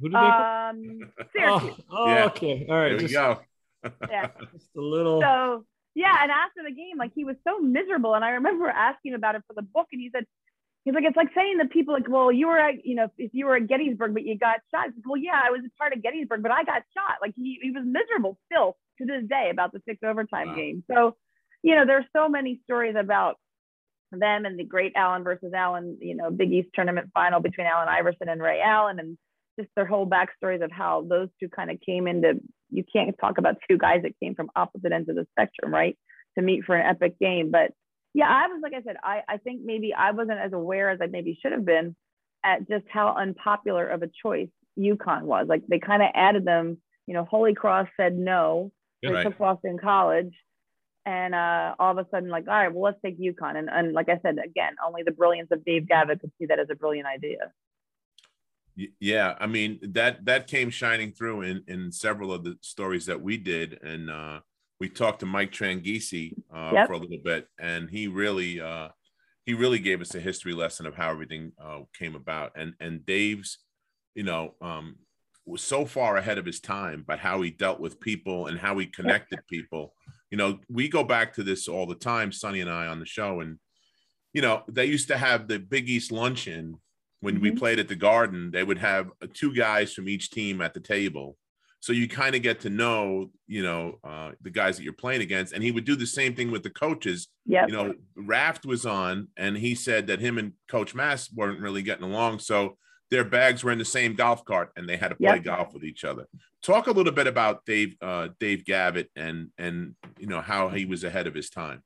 Who 0.00 0.08
did 0.08 0.14
they? 0.14 0.18
Um, 0.18 1.12
Syracuse. 1.36 1.84
Oh, 1.90 1.96
oh, 1.96 2.08
Yeah. 2.14 2.24
okay. 2.26 2.66
All 2.68 2.76
right. 2.76 2.88
There 2.88 2.96
we 2.96 3.02
just, 3.02 3.14
go. 3.14 3.40
yeah. 4.10 4.28
just 4.52 4.66
a 4.76 4.80
little. 4.80 5.20
So 5.20 5.64
yeah, 5.94 6.16
and 6.22 6.30
after 6.30 6.62
the 6.64 6.74
game, 6.74 6.96
like 6.98 7.12
he 7.14 7.24
was 7.24 7.36
so 7.46 7.58
miserable, 7.60 8.14
and 8.14 8.24
I 8.24 8.30
remember 8.30 8.68
asking 8.88 9.14
about 9.14 9.34
it 9.34 9.42
for 9.46 9.54
the 9.54 9.62
book, 9.62 9.86
and 9.92 10.00
he 10.00 10.10
said, 10.14 10.24
he's 10.84 10.94
like, 10.94 11.04
it's 11.04 11.16
like 11.16 11.28
saying 11.34 11.58
to 11.58 11.66
people 11.66 11.92
like, 11.94 12.08
well, 12.08 12.30
you 12.32 12.46
were 12.46 12.58
at, 12.58 12.86
you 12.86 12.94
know, 12.94 13.08
if 13.18 13.30
you 13.34 13.46
were 13.46 13.56
at 13.56 13.66
Gettysburg, 13.68 14.14
but 14.14 14.24
you 14.24 14.38
got 14.38 14.60
shot. 14.72 14.86
He's 14.86 14.96
like, 14.96 15.06
well, 15.06 15.16
yeah, 15.16 15.40
I 15.44 15.50
was 15.50 15.60
a 15.66 15.70
part 15.78 15.92
of 15.92 16.02
Gettysburg, 16.02 16.42
but 16.42 16.52
I 16.52 16.64
got 16.64 16.82
shot. 16.96 17.18
Like 17.20 17.34
he 17.36 17.58
he 17.60 17.70
was 17.70 17.82
miserable 17.84 18.38
still 18.50 18.76
to 18.98 19.04
this 19.06 19.24
day 19.28 19.48
about 19.50 19.72
the 19.72 19.80
six 19.86 19.98
overtime 20.04 20.48
Wow. 20.48 20.54
game. 20.54 20.84
So, 20.90 21.16
you 21.62 21.74
know, 21.74 21.84
there's 21.86 22.06
so 22.14 22.28
many 22.28 22.60
stories 22.64 22.94
about 22.98 23.36
them 24.12 24.44
and 24.44 24.58
the 24.58 24.64
great 24.64 24.92
Allen 24.96 25.22
versus 25.22 25.52
Allen, 25.54 25.98
you 26.00 26.14
know, 26.16 26.30
Big 26.30 26.52
East 26.52 26.68
tournament 26.74 27.10
final 27.14 27.40
between 27.40 27.66
Allen 27.66 27.88
Iverson 27.88 28.28
and 28.28 28.40
Ray 28.42 28.60
Allen, 28.60 28.98
and 28.98 29.18
just 29.58 29.70
their 29.76 29.86
whole 29.86 30.08
backstories 30.08 30.62
of 30.64 30.70
how 30.70 31.04
those 31.08 31.28
two 31.38 31.48
kind 31.48 31.70
of 31.70 31.80
came 31.80 32.06
into. 32.06 32.40
You 32.70 32.84
can't 32.90 33.16
talk 33.20 33.38
about 33.38 33.56
two 33.68 33.78
guys 33.78 34.02
that 34.02 34.18
came 34.20 34.34
from 34.34 34.50
opposite 34.54 34.92
ends 34.92 35.08
of 35.08 35.16
the 35.16 35.26
spectrum, 35.32 35.72
right? 35.72 35.96
To 36.36 36.42
meet 36.42 36.64
for 36.64 36.76
an 36.76 36.86
epic 36.86 37.18
game, 37.18 37.50
but 37.50 37.72
yeah, 38.14 38.28
I 38.28 38.48
was 38.48 38.60
like 38.62 38.74
I 38.74 38.82
said, 38.82 38.96
I 39.02 39.22
I 39.28 39.36
think 39.36 39.62
maybe 39.64 39.94
I 39.94 40.10
wasn't 40.12 40.38
as 40.40 40.52
aware 40.52 40.90
as 40.90 41.00
I 41.00 41.06
maybe 41.06 41.38
should 41.40 41.52
have 41.52 41.64
been 41.64 41.94
at 42.44 42.68
just 42.68 42.84
how 42.88 43.14
unpopular 43.14 43.86
of 43.86 44.02
a 44.02 44.10
choice 44.22 44.48
UConn 44.78 45.22
was. 45.22 45.46
Like 45.48 45.62
they 45.68 45.78
kind 45.78 46.02
of 46.02 46.08
added 46.14 46.44
them. 46.44 46.78
You 47.06 47.14
know, 47.14 47.24
Holy 47.24 47.54
Cross 47.54 47.88
said 47.96 48.16
no. 48.16 48.72
They 49.02 49.10
Right. 49.10 49.24
took 49.24 49.38
Boston 49.38 49.78
College. 49.78 50.32
And 51.06 51.34
uh, 51.34 51.74
all 51.78 51.98
of 51.98 51.98
a 51.98 52.08
sudden, 52.10 52.28
like, 52.28 52.46
all 52.46 52.54
right, 52.54 52.72
well, 52.72 52.82
let's 52.82 53.00
take 53.02 53.18
UConn. 53.18 53.56
And, 53.56 53.70
and 53.70 53.94
like 53.94 54.08
I 54.10 54.18
said, 54.22 54.36
again, 54.44 54.74
only 54.86 55.02
the 55.02 55.10
brilliance 55.12 55.48
of 55.50 55.64
Dave 55.64 55.88
Gavitt 55.88 56.20
could 56.20 56.30
see 56.38 56.46
that 56.46 56.58
as 56.58 56.68
a 56.70 56.74
brilliant 56.74 57.08
idea. 57.08 57.52
Yeah, 59.00 59.34
I 59.38 59.46
mean 59.46 59.78
that 59.82 60.24
that 60.24 60.46
came 60.46 60.70
shining 60.70 61.12
through 61.12 61.42
in 61.42 61.62
in 61.68 61.92
several 61.92 62.32
of 62.32 62.44
the 62.44 62.56
stories 62.62 63.06
that 63.06 63.20
we 63.20 63.36
did, 63.36 63.82
and 63.82 64.10
uh, 64.10 64.40
we 64.78 64.88
talked 64.88 65.20
to 65.20 65.26
Mike 65.26 65.52
Tranghese 65.52 66.32
uh, 66.54 66.70
Yep. 66.74 66.86
for 66.86 66.92
a 66.94 66.98
little 66.98 67.20
bit, 67.22 67.46
and 67.58 67.90
he 67.90 68.06
really 68.08 68.60
uh, 68.60 68.88
he 69.44 69.54
really 69.54 69.78
gave 69.78 70.00
us 70.00 70.14
a 70.14 70.20
history 70.20 70.54
lesson 70.54 70.86
of 70.86 70.94
how 70.94 71.10
everything 71.10 71.52
uh, 71.62 71.80
came 71.98 72.14
about, 72.14 72.52
and 72.56 72.74
and 72.80 73.04
Dave's, 73.04 73.58
you 74.14 74.22
know, 74.22 74.54
um, 74.62 74.96
was 75.46 75.62
so 75.62 75.84
far 75.84 76.16
ahead 76.16 76.38
of 76.38 76.46
his 76.46 76.60
time, 76.60 77.04
but 77.06 77.18
how 77.18 77.42
he 77.42 77.50
dealt 77.50 77.80
with 77.80 78.00
people 78.00 78.46
and 78.46 78.58
how 78.58 78.78
he 78.78 78.86
connected 78.86 79.40
people. 79.48 79.94
You 80.30 80.38
know, 80.38 80.60
we 80.68 80.88
go 80.88 81.02
back 81.04 81.34
to 81.34 81.42
this 81.42 81.68
all 81.68 81.86
the 81.86 81.94
time, 81.96 82.30
Sonny 82.32 82.60
and 82.60 82.70
I 82.70 82.86
on 82.86 83.00
the 83.00 83.06
show, 83.06 83.40
and 83.40 83.58
you 84.32 84.42
know, 84.42 84.62
they 84.68 84.86
used 84.86 85.08
to 85.08 85.18
have 85.18 85.48
the 85.48 85.58
Big 85.58 85.88
East 85.90 86.12
luncheon 86.12 86.76
when 87.20 87.40
we 87.40 87.50
Mhm. 87.50 87.58
played 87.58 87.78
at 87.78 87.88
the 87.88 87.96
Garden. 87.96 88.50
They 88.50 88.64
would 88.64 88.78
have 88.78 89.10
uh, 89.22 89.26
two 89.32 89.54
guys 89.54 89.92
from 89.94 90.08
each 90.08 90.30
team 90.30 90.60
at 90.60 90.74
the 90.74 90.80
table, 90.80 91.36
so 91.78 91.92
you 91.92 92.08
kind 92.08 92.34
of 92.34 92.42
get 92.42 92.60
to 92.60 92.70
know, 92.70 93.30
you 93.46 93.62
know, 93.62 93.98
uh, 94.04 94.32
the 94.42 94.50
guys 94.50 94.76
that 94.76 94.84
you're 94.84 94.92
playing 94.92 95.22
against. 95.22 95.52
And 95.52 95.62
he 95.62 95.70
would 95.70 95.84
do 95.84 95.96
the 95.96 96.06
same 96.06 96.34
thing 96.34 96.50
with 96.50 96.62
the 96.62 96.70
coaches. 96.70 97.28
Yeah, 97.46 97.66
You 97.66 97.72
know, 97.72 97.94
Raft 98.16 98.66
was 98.66 98.84
on, 98.86 99.28
and 99.36 99.56
he 99.56 99.74
said 99.74 100.06
that 100.08 100.20
him 100.20 100.38
and 100.38 100.52
Coach 100.68 100.94
Mass 100.94 101.32
weren't 101.32 101.60
really 101.60 101.82
getting 101.82 102.04
along, 102.04 102.40
so 102.40 102.76
their 103.10 103.24
bags 103.24 103.64
were 103.64 103.72
in 103.72 103.78
the 103.78 103.84
same 103.84 104.14
golf 104.14 104.44
cart, 104.44 104.70
and 104.76 104.88
they 104.88 104.96
had 104.96 105.08
to 105.08 105.16
play 105.16 105.34
Yep. 105.36 105.44
golf 105.44 105.74
with 105.74 105.84
each 105.84 106.04
other. 106.04 106.26
Talk 106.62 106.86
a 106.86 106.92
little 106.92 107.12
bit 107.12 107.26
about 107.26 107.64
Dave 107.64 107.96
uh, 108.00 108.28
Dave 108.38 108.64
Gavitt 108.64 109.10
and 109.16 109.50
and 109.58 109.94
you 110.18 110.26
know 110.26 110.40
how 110.40 110.68
he 110.68 110.84
was 110.84 111.02
ahead 111.04 111.26
of 111.26 111.34
his 111.34 111.50
time. 111.50 111.82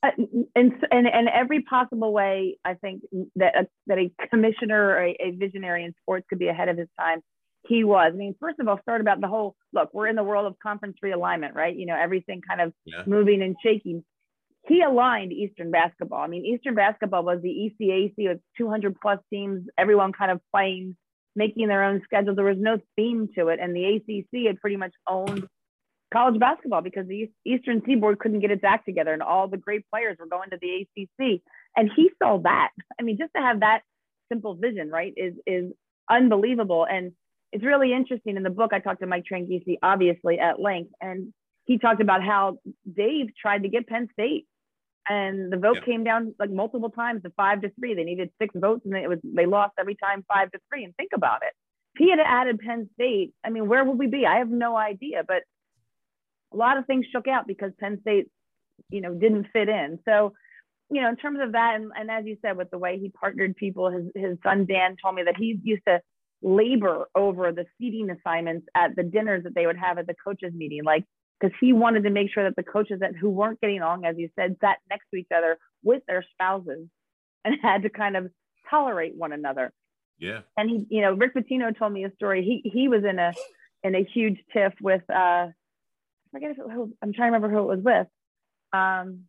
Uh, 0.00 0.10
and, 0.54 0.72
and 0.92 1.08
and 1.08 1.28
every 1.28 1.62
possible 1.62 2.12
way, 2.12 2.56
I 2.64 2.74
think 2.74 3.02
that 3.36 3.56
a, 3.56 3.66
that 3.88 3.98
a 3.98 4.12
commissioner 4.30 4.80
or 4.90 5.04
a, 5.06 5.16
a 5.18 5.30
visionary 5.32 5.84
in 5.84 5.92
sports 6.02 6.24
could 6.28 6.38
be 6.38 6.48
ahead 6.48 6.68
of 6.68 6.78
his 6.78 6.88
time. 6.98 7.20
He 7.66 7.82
was. 7.82 8.12
I 8.14 8.16
mean, 8.16 8.36
first 8.40 8.60
of 8.60 8.68
all, 8.68 8.78
start 8.82 9.00
about 9.00 9.20
the 9.20 9.26
whole 9.26 9.56
look. 9.72 9.90
We're 9.92 10.06
in 10.06 10.14
the 10.14 10.22
world 10.22 10.46
of 10.46 10.56
conference 10.62 10.98
realignment, 11.04 11.54
right? 11.54 11.74
You 11.76 11.86
know, 11.86 11.96
everything 11.96 12.40
kind 12.48 12.60
of 12.60 12.72
Yeah. 12.84 13.02
moving 13.06 13.42
and 13.42 13.56
shaking. 13.62 14.04
He 14.68 14.82
aligned 14.82 15.32
Eastern 15.32 15.70
basketball. 15.72 16.20
I 16.20 16.28
mean, 16.28 16.44
Eastern 16.44 16.74
basketball 16.76 17.24
was 17.24 17.40
the 17.42 17.48
ECAC 17.80 18.28
with 18.28 18.40
200 18.56 19.00
plus 19.00 19.18
teams, 19.30 19.66
everyone 19.76 20.12
kind 20.12 20.30
of 20.30 20.40
playing, 20.54 20.96
making 21.34 21.66
their 21.68 21.82
own 21.82 22.02
schedule. 22.04 22.34
There 22.36 22.44
was 22.44 22.58
no 22.58 22.78
theme 22.94 23.28
to 23.36 23.48
it, 23.48 23.58
and 23.60 23.74
the 23.74 23.96
ACC 23.96 24.46
had 24.46 24.60
pretty 24.60 24.76
much 24.76 24.92
owned 25.08 25.46
college 26.12 26.38
basketball 26.40 26.80
because 26.82 27.06
the 27.06 27.30
Eastern 27.44 27.82
Seaboard 27.84 28.18
couldn't 28.18 28.40
get 28.40 28.50
its 28.50 28.64
act 28.64 28.86
together, 28.86 29.12
and 29.12 29.22
all 29.22 29.48
the 29.48 29.56
great 29.56 29.84
players 29.90 30.16
were 30.18 30.26
going 30.26 30.50
to 30.50 30.58
the 30.60 30.86
ACC. 31.02 31.42
And 31.76 31.90
he 31.94 32.10
saw 32.22 32.38
that. 32.38 32.70
I 32.98 33.02
mean, 33.02 33.18
just 33.18 33.32
to 33.36 33.42
have 33.42 33.60
that 33.60 33.82
simple 34.30 34.54
vision, 34.54 34.90
right, 34.90 35.12
is 35.16 35.34
is 35.46 35.72
unbelievable. 36.10 36.86
And 36.90 37.12
it's 37.52 37.64
really 37.64 37.92
interesting. 37.92 38.36
In 38.36 38.42
the 38.42 38.50
book, 38.50 38.72
I 38.72 38.78
talked 38.78 39.00
to 39.00 39.06
Mike 39.06 39.24
Tranghese, 39.30 39.78
obviously 39.82 40.38
at 40.38 40.60
length, 40.60 40.92
and 41.00 41.32
he 41.64 41.78
talked 41.78 42.00
about 42.00 42.22
how 42.22 42.58
Dave 42.90 43.28
tried 43.40 43.62
to 43.64 43.68
get 43.68 43.86
Penn 43.86 44.08
State, 44.12 44.46
and 45.08 45.52
the 45.52 45.56
vote 45.58 45.76
Yeah. 45.76 45.84
came 45.84 46.04
down 46.04 46.34
like 46.38 46.50
multiple 46.50 46.90
times 46.90 47.22
to 47.22 47.30
five 47.30 47.60
to 47.62 47.70
three. 47.70 47.94
They 47.94 48.04
needed 48.04 48.30
six 48.40 48.54
votes, 48.56 48.84
and 48.86 48.94
it 48.96 49.08
was 49.08 49.18
they 49.22 49.46
lost 49.46 49.74
every 49.78 49.94
time 49.94 50.24
five 50.32 50.50
to 50.52 50.58
three. 50.70 50.84
And 50.84 50.94
think 50.96 51.10
about 51.14 51.42
it. 51.42 51.52
If 51.94 52.04
he 52.04 52.10
had 52.10 52.20
added 52.20 52.58
Penn 52.60 52.88
State, 52.94 53.34
I 53.44 53.50
mean, 53.50 53.68
where 53.68 53.84
would 53.84 53.98
we 53.98 54.06
be? 54.06 54.26
I 54.26 54.38
have 54.38 54.48
no 54.50 54.76
idea, 54.76 55.24
but 55.26 55.42
a 56.52 56.56
lot 56.56 56.78
of 56.78 56.86
things 56.86 57.06
shook 57.12 57.28
out 57.28 57.46
because 57.46 57.72
Penn 57.78 57.98
State, 58.00 58.28
you 58.90 59.00
know, 59.00 59.14
didn't 59.14 59.48
fit 59.52 59.68
in. 59.68 59.98
So, 60.04 60.32
you 60.90 61.02
know, 61.02 61.08
in 61.08 61.16
terms 61.16 61.38
of 61.42 61.52
that, 61.52 61.74
and, 61.76 61.90
and 61.98 62.10
as 62.10 62.24
you 62.24 62.36
said, 62.42 62.56
with 62.56 62.70
the 62.70 62.78
way 62.78 62.98
he 62.98 63.10
partnered 63.10 63.56
people, 63.56 63.90
his 63.90 64.06
his 64.14 64.38
son 64.42 64.64
Dan 64.66 64.96
told 65.02 65.14
me 65.16 65.22
that 65.24 65.36
he 65.36 65.58
used 65.62 65.82
to 65.86 66.00
labor 66.40 67.06
over 67.14 67.52
the 67.52 67.66
seating 67.78 68.08
assignments 68.10 68.66
at 68.74 68.94
the 68.96 69.02
dinners 69.02 69.44
that 69.44 69.54
they 69.54 69.66
would 69.66 69.76
have 69.76 69.98
at 69.98 70.06
the 70.06 70.14
coaches 70.24 70.52
meeting, 70.54 70.84
like 70.84 71.04
because 71.40 71.54
he 71.60 71.72
wanted 71.72 72.02
to 72.04 72.10
make 72.10 72.30
sure 72.32 72.44
that 72.44 72.56
the 72.56 72.62
coaches 72.62 73.00
that 73.00 73.14
who 73.14 73.28
weren't 73.30 73.60
getting 73.60 73.80
along, 73.80 74.04
as 74.04 74.16
you 74.18 74.28
said, 74.36 74.56
sat 74.60 74.78
next 74.90 75.06
to 75.12 75.16
each 75.18 75.28
other 75.36 75.58
with 75.84 76.02
their 76.06 76.24
spouses 76.32 76.86
and 77.44 77.54
had 77.62 77.82
to 77.82 77.90
kind 77.90 78.16
of 78.16 78.30
tolerate 78.70 79.14
one 79.16 79.32
another 79.32 79.72
Yeah. 80.18 80.40
and 80.56 80.68
he, 80.68 80.86
you 80.90 81.00
know, 81.00 81.12
Rick 81.14 81.34
Pitino 81.34 81.76
told 81.76 81.92
me 81.92 82.04
a 82.04 82.12
story. 82.14 82.42
He 82.44 82.68
he 82.70 82.88
was 82.88 83.04
in 83.04 83.18
a 83.18 83.32
in 83.82 83.94
a 83.94 84.04
huge 84.04 84.38
tiff 84.52 84.72
with 84.80 85.02
uh, 85.10 85.48
forget 86.30 86.50
if 86.50 86.58
it, 86.58 86.64
who, 86.70 86.92
I'm 87.02 87.12
trying 87.12 87.32
to 87.32 87.36
remember 87.36 87.50
who 87.50 87.70
it 87.70 87.76
was 87.76 87.84
with. 87.84 88.06
Um, 88.72 89.24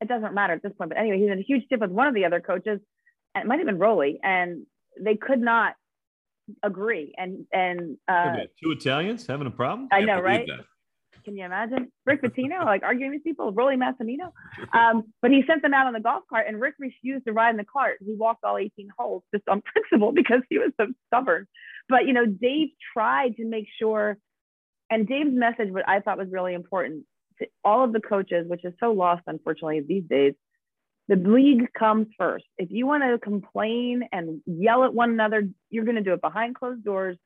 it 0.00 0.08
doesn't 0.08 0.34
matter 0.34 0.54
at 0.54 0.62
this 0.62 0.72
point, 0.76 0.90
but 0.90 0.98
anyway, 0.98 1.18
he's 1.18 1.30
in 1.30 1.38
a 1.38 1.42
huge 1.42 1.68
tiff 1.68 1.80
with 1.80 1.90
one 1.90 2.06
of 2.06 2.14
the 2.14 2.24
other 2.24 2.40
coaches, 2.40 2.80
and 3.34 3.44
it 3.44 3.46
might 3.46 3.58
have 3.58 3.66
been 3.66 3.78
Rollie, 3.78 4.18
and 4.22 4.66
they 4.98 5.16
could 5.16 5.40
not 5.40 5.74
agree. 6.62 7.14
And 7.16 7.46
and 7.52 7.98
uh, 8.08 8.36
two 8.62 8.70
Italians 8.72 9.26
having 9.26 9.46
a 9.46 9.50
problem? 9.50 9.88
I 9.92 10.00
know, 10.00 10.20
right? 10.20 10.46
that. 10.46 10.64
Can 11.24 11.36
you 11.36 11.44
imagine 11.44 11.92
Rick 12.06 12.22
Pitino 12.22 12.64
like 12.64 12.82
arguing 12.82 13.12
with 13.12 13.24
people, 13.24 13.52
Rollie 13.52 13.76
Massimino? 13.76 14.32
Um, 14.72 15.12
but 15.20 15.30
he 15.30 15.42
sent 15.46 15.62
them 15.62 15.74
out 15.74 15.86
on 15.86 15.94
the 15.94 16.00
golf 16.00 16.24
cart, 16.28 16.46
and 16.46 16.60
Rick 16.60 16.74
refused 16.78 17.24
to 17.26 17.32
ride 17.32 17.50
in 17.50 17.56
the 17.56 17.64
cart. 17.64 17.98
He 18.04 18.14
walked 18.14 18.44
all 18.44 18.56
18 18.56 18.88
holes 18.96 19.22
just 19.34 19.48
on 19.48 19.62
principle 19.62 20.12
because 20.14 20.42
he 20.48 20.58
was 20.58 20.70
so 20.80 20.86
stubborn. 21.08 21.46
But 21.88 22.06
you 22.06 22.12
know, 22.12 22.26
Dave 22.26 22.68
tried 22.92 23.36
to 23.36 23.44
make 23.44 23.66
sure, 23.78 24.16
and 24.90 25.06
Dave's 25.06 25.32
message, 25.32 25.70
what 25.70 25.88
I 25.88 26.00
thought 26.00 26.18
was 26.18 26.28
really 26.30 26.54
important 26.54 27.04
to 27.38 27.46
all 27.64 27.84
of 27.84 27.92
the 27.92 28.00
coaches, 28.00 28.46
which 28.48 28.64
is 28.64 28.74
so 28.80 28.92
lost 28.92 29.22
unfortunately 29.26 29.80
these 29.80 30.04
days. 30.08 30.34
The 31.08 31.16
league 31.16 31.72
comes 31.72 32.06
first. 32.18 32.44
If 32.56 32.70
you 32.70 32.86
want 32.86 33.02
to 33.02 33.18
complain 33.18 34.02
and 34.12 34.42
yell 34.46 34.84
at 34.84 34.94
one 34.94 35.10
another, 35.10 35.48
you're 35.68 35.84
going 35.84 35.96
to 35.96 36.02
do 36.02 36.12
it 36.12 36.20
behind 36.20 36.54
closed 36.54 36.84
doors 36.84 37.16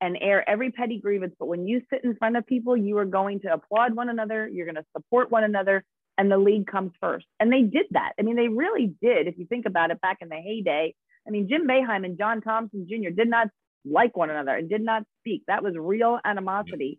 and 0.00 0.18
air 0.20 0.48
every 0.48 0.70
petty 0.70 0.98
grievance. 0.98 1.34
But 1.38 1.46
when 1.46 1.66
you 1.66 1.82
sit 1.90 2.04
in 2.04 2.16
front 2.16 2.36
of 2.36 2.46
people, 2.46 2.76
you 2.76 2.98
are 2.98 3.04
going 3.04 3.40
to 3.40 3.52
applaud 3.52 3.94
one 3.94 4.08
another, 4.08 4.48
you're 4.48 4.66
going 4.66 4.76
to 4.76 4.84
support 4.96 5.30
one 5.30 5.44
another, 5.44 5.84
and 6.16 6.30
the 6.30 6.38
league 6.38 6.66
comes 6.66 6.92
first. 7.00 7.26
And 7.38 7.52
they 7.52 7.62
did 7.62 7.86
that. 7.92 8.12
I 8.18 8.22
mean, 8.22 8.36
they 8.36 8.48
really 8.48 8.94
did. 9.00 9.28
If 9.28 9.38
you 9.38 9.46
think 9.46 9.66
about 9.66 9.90
it 9.90 10.00
back 10.00 10.18
in 10.20 10.28
the 10.28 10.36
heyday, 10.36 10.94
I 11.26 11.30
mean, 11.30 11.48
Jim 11.48 11.66
Boeheim 11.66 12.04
and 12.04 12.18
John 12.18 12.40
Thompson 12.40 12.88
Jr. 12.88 13.10
did 13.10 13.28
not 13.28 13.48
like 13.84 14.16
one 14.16 14.30
another 14.30 14.56
and 14.56 14.68
did 14.68 14.82
not 14.82 15.04
speak. 15.20 15.44
That 15.46 15.62
was 15.62 15.74
real 15.76 16.18
animosity. 16.24 16.98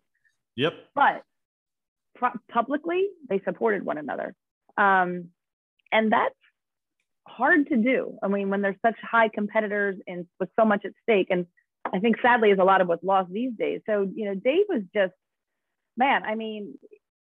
Yep. 0.56 0.74
But 0.94 1.22
publicly, 2.50 3.08
they 3.28 3.40
supported 3.44 3.84
one 3.84 3.98
another. 3.98 4.34
Um, 4.76 5.28
and 5.92 6.12
that's 6.12 6.34
hard 7.26 7.68
to 7.68 7.76
do. 7.76 8.18
I 8.22 8.28
mean, 8.28 8.50
when 8.50 8.62
there's 8.62 8.76
such 8.84 8.96
high 9.02 9.28
competitors 9.28 9.96
and 10.06 10.26
with 10.38 10.50
so 10.58 10.64
much 10.64 10.84
at 10.84 10.92
stake. 11.02 11.28
And 11.30 11.46
I 11.92 11.98
think 11.98 12.16
sadly 12.20 12.50
is 12.50 12.58
a 12.58 12.64
lot 12.64 12.80
of 12.80 12.88
what's 12.88 13.04
lost 13.04 13.32
these 13.32 13.52
days. 13.58 13.80
So, 13.86 14.08
you 14.14 14.26
know, 14.26 14.34
Dave 14.34 14.66
was 14.68 14.82
just, 14.94 15.14
man, 15.96 16.24
I 16.24 16.34
mean, 16.34 16.78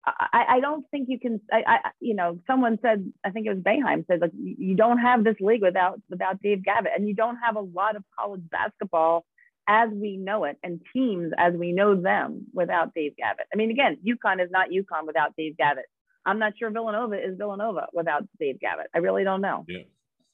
I, 0.06 0.44
I 0.56 0.60
don't 0.60 0.84
think 0.90 1.08
you 1.08 1.18
can, 1.18 1.40
I, 1.50 1.62
I, 1.66 1.90
you 1.98 2.14
know, 2.14 2.38
someone 2.46 2.78
said, 2.82 3.10
I 3.24 3.30
think 3.30 3.46
it 3.46 3.54
was 3.54 3.62
Boeheim 3.62 4.06
said, 4.06 4.20
like, 4.20 4.32
you 4.34 4.74
don't 4.76 4.98
have 4.98 5.24
this 5.24 5.36
league 5.40 5.62
without, 5.62 6.00
without 6.10 6.42
Dave 6.42 6.62
Gavitt. 6.62 6.92
And 6.94 7.08
you 7.08 7.14
don't 7.14 7.36
have 7.36 7.56
a 7.56 7.60
lot 7.60 7.96
of 7.96 8.04
college 8.18 8.42
basketball 8.50 9.24
as 9.68 9.90
we 9.92 10.16
know 10.16 10.44
it 10.44 10.56
and 10.62 10.80
teams 10.92 11.32
as 11.38 11.54
we 11.54 11.72
know 11.72 12.00
them 12.00 12.46
without 12.52 12.94
Dave 12.94 13.12
Gavitt. 13.16 13.46
I 13.52 13.56
mean, 13.56 13.70
again, 13.70 13.98
UConn 14.06 14.42
is 14.42 14.50
not 14.50 14.68
UConn 14.70 15.06
without 15.06 15.34
Dave 15.36 15.56
Gavitt. 15.56 15.86
I'm 16.26 16.38
not 16.38 16.54
sure 16.58 16.70
Villanova 16.70 17.22
is 17.22 17.36
Villanova 17.36 17.86
without 17.92 18.24
Dave 18.38 18.60
Gavitt. 18.60 18.86
I 18.94 18.98
really 18.98 19.24
don't 19.24 19.40
know. 19.40 19.64
Yeah. 19.68 19.78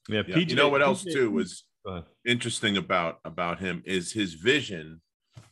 Yeah, 0.09 0.23
Yeah. 0.27 0.35
PJ, 0.35 0.49
you 0.49 0.55
know 0.55 0.69
what 0.69 0.81
else 0.81 1.03
PJ 1.03 1.13
too 1.13 1.31
was 1.31 1.63
Go 1.85 2.03
interesting 2.25 2.77
about 2.77 3.19
about 3.25 3.59
him 3.59 3.81
is 3.85 4.11
his 4.11 4.35
vision 4.35 5.01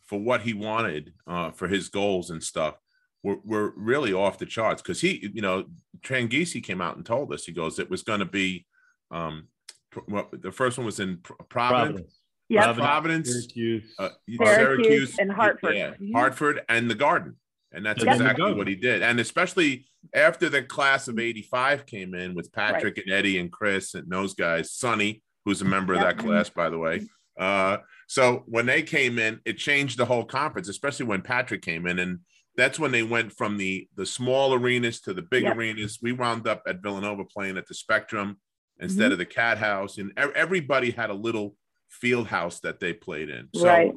for 0.05 0.19
what 0.19 0.41
he 0.41 0.53
wanted 0.53 1.13
uh, 1.27 1.51
for 1.51 1.67
his 1.67 1.89
goals 1.89 2.29
and 2.29 2.43
stuff 2.43 2.75
were, 3.23 3.37
were 3.43 3.73
really 3.75 4.13
off 4.13 4.37
the 4.37 4.45
charts 4.45 4.81
because 4.81 5.01
he, 5.01 5.29
you 5.33 5.41
know, 5.41 5.65
Tranghese 6.01 6.63
came 6.63 6.81
out 6.81 6.95
and 6.95 7.05
told 7.05 7.33
us 7.33 7.45
he 7.45 7.51
goes 7.51 7.79
it 7.79 7.89
was 7.89 8.03
going 8.03 8.19
to 8.19 8.25
be 8.25 8.65
um, 9.11 9.47
pr- 9.91 9.99
well, 10.07 10.29
the 10.31 10.51
first 10.51 10.77
one 10.77 10.85
was 10.85 10.99
in 10.99 11.17
Pr- 11.17 11.33
Providence, 11.49 11.87
Providence. 11.89 12.19
Yep. 12.49 12.75
Providence, 12.77 13.29
Syracuse. 13.31 13.93
uh, 13.99 14.09
Syracuse 14.37 15.19
and 15.19 15.31
Hartford. 15.31 15.75
yeah, 15.75 15.93
Mhm. 16.01 16.13
Hartford, 16.13 16.61
and 16.67 16.89
the 16.89 16.95
Garden, 16.95 17.35
and 17.71 17.85
that's 17.85 18.03
Yep. 18.03 18.15
exactly 18.15 18.53
what 18.53 18.67
he 18.67 18.75
did. 18.75 19.01
And 19.03 19.19
especially 19.19 19.87
after 20.15 20.49
the 20.49 20.63
class 20.63 21.07
of 21.07 21.19
'85 21.19 21.85
came 21.85 22.15
in 22.15 22.33
with 22.33 22.51
Patrick 22.51 22.97
and 22.97 23.11
Eddie 23.11 23.37
and 23.37 23.51
Chris 23.51 23.93
and 23.93 24.09
those 24.11 24.33
guys, 24.33 24.71
Sonny, 24.73 25.21
who's 25.45 25.61
a 25.61 25.65
member 25.65 25.93
of 25.93 25.99
that 26.01 26.17
class, 26.17 26.49
by 26.49 26.69
the 26.69 26.77
way. 26.77 27.07
Uh, 27.39 27.77
so 28.07 28.43
when 28.47 28.65
they 28.65 28.81
came 28.81 29.19
in, 29.19 29.39
it 29.45 29.57
changed 29.57 29.97
the 29.97 30.05
whole 30.05 30.25
conference, 30.25 30.67
especially 30.67 31.05
when 31.05 31.21
Patrick 31.21 31.61
came 31.61 31.85
in, 31.85 31.99
and 31.99 32.19
that's 32.55 32.79
when 32.79 32.91
they 32.91 33.03
went 33.03 33.31
from 33.37 33.57
the 33.57 33.87
the 33.95 34.05
small 34.05 34.53
arenas 34.55 34.99
to 35.01 35.13
the 35.13 35.21
big 35.21 35.43
Yep. 35.43 35.55
arenas. 35.55 35.99
We 36.01 36.11
wound 36.13 36.47
up 36.47 36.63
at 36.67 36.81
Villanova 36.81 37.23
playing 37.25 37.57
at 37.57 37.67
the 37.67 37.75
Spectrum 37.75 38.37
instead 38.79 39.03
Mm-hmm. 39.03 39.11
of 39.13 39.17
the 39.19 39.25
Cat 39.25 39.57
House, 39.59 39.97
and 39.99 40.11
everybody 40.17 40.91
had 40.91 41.09
a 41.09 41.13
little 41.13 41.55
field 41.89 42.27
house 42.27 42.59
that 42.61 42.79
they 42.79 42.93
played 42.93 43.29
in. 43.29 43.49
So 43.55 43.67
right. 43.67 43.91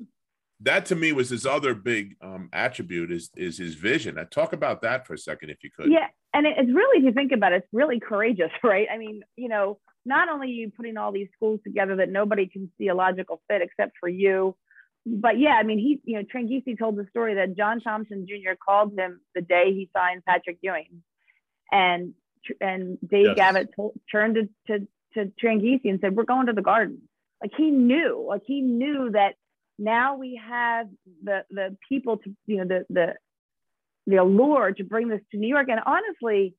that 0.61 0.87
to 0.87 0.97
me 0.97 1.13
was 1.13 1.31
his 1.31 1.47
other 1.47 1.75
big 1.75 2.17
um, 2.23 2.49
attribute 2.53 3.13
is 3.13 3.31
is 3.37 3.59
his 3.59 3.75
vision. 3.75 4.19
I 4.19 4.25
talk 4.25 4.53
about 4.53 4.83
that 4.83 5.07
for 5.07 5.15
a 5.15 5.19
second, 5.19 5.51
if 5.51 5.63
you 5.63 5.71
could. 5.77 5.91
Yeah, 5.91 6.09
and 6.35 6.47
it's 6.47 6.73
really, 6.73 6.99
if 6.99 7.05
you 7.05 7.13
think 7.13 7.33
about 7.33 7.53
it, 7.53 7.57
it's 7.57 7.69
really 7.73 8.01
courageous, 8.01 8.51
right? 8.63 8.89
I 8.93 8.99
mean, 8.99 9.23
you 9.37 9.49
know, 9.49 9.79
not 10.05 10.29
only 10.29 10.49
are 10.49 10.51
you 10.51 10.71
putting 10.71 10.97
all 10.97 11.13
these 11.13 11.29
schools 11.37 11.61
together 11.65 11.97
that 11.97 12.11
nobody 12.11 12.47
can 12.47 12.71
see 12.79 12.89
a 12.89 12.95
logical 12.95 13.41
fit 13.49 13.63
except 13.63 13.93
for 14.01 14.09
you, 14.09 14.57
but 15.05 15.39
yeah, 15.39 15.55
I 15.55 15.63
mean, 15.65 15.79
he, 15.79 16.01
you 16.05 16.19
know, 16.19 16.25
Tranghese 16.25 16.79
told 16.79 16.97
the 16.97 17.07
story 17.11 17.35
that 17.35 17.57
John 17.57 17.81
Thompson 17.81 18.27
Jr. 18.27 18.53
called 18.65 18.97
him 18.97 19.21
the 19.35 19.41
day 19.41 19.73
he 19.73 19.91
signed 19.95 20.25
Patrick 20.25 20.59
Ewing, 20.63 21.03
and 21.71 22.15
and 22.61 22.99
Dave 23.01 23.35
Yes. 23.37 23.37
Gavitt 23.37 23.69
told, 23.75 23.99
turned 24.11 24.37
to 24.37 24.49
to, 24.69 24.87
to 25.15 25.33
Tranghese 25.43 25.85
and 25.85 26.01
said, 26.01 26.15
"We're 26.15 26.25
going 26.25 26.47
to 26.47 26.53
the 26.53 26.63
Garden." 26.63 27.03
Like 27.43 27.53
he 27.57 27.71
knew, 27.71 28.25
like 28.29 28.43
he 28.47 28.61
knew 28.61 29.11
that 29.13 29.35
now 29.79 30.17
we 30.17 30.41
have 30.49 30.87
the 31.23 31.45
the 31.51 31.77
people 31.89 32.19
to, 32.19 32.37
you 32.47 32.59
know, 32.59 32.65
the 32.65 32.87
the 32.89 33.15
the 34.07 34.17
allure 34.17 34.73
to 34.73 34.85
bring 34.85 35.09
this 35.09 35.21
to 35.33 35.39
New 35.39 35.49
York. 35.49 35.69
And 35.69 35.81
honestly, 35.85 36.55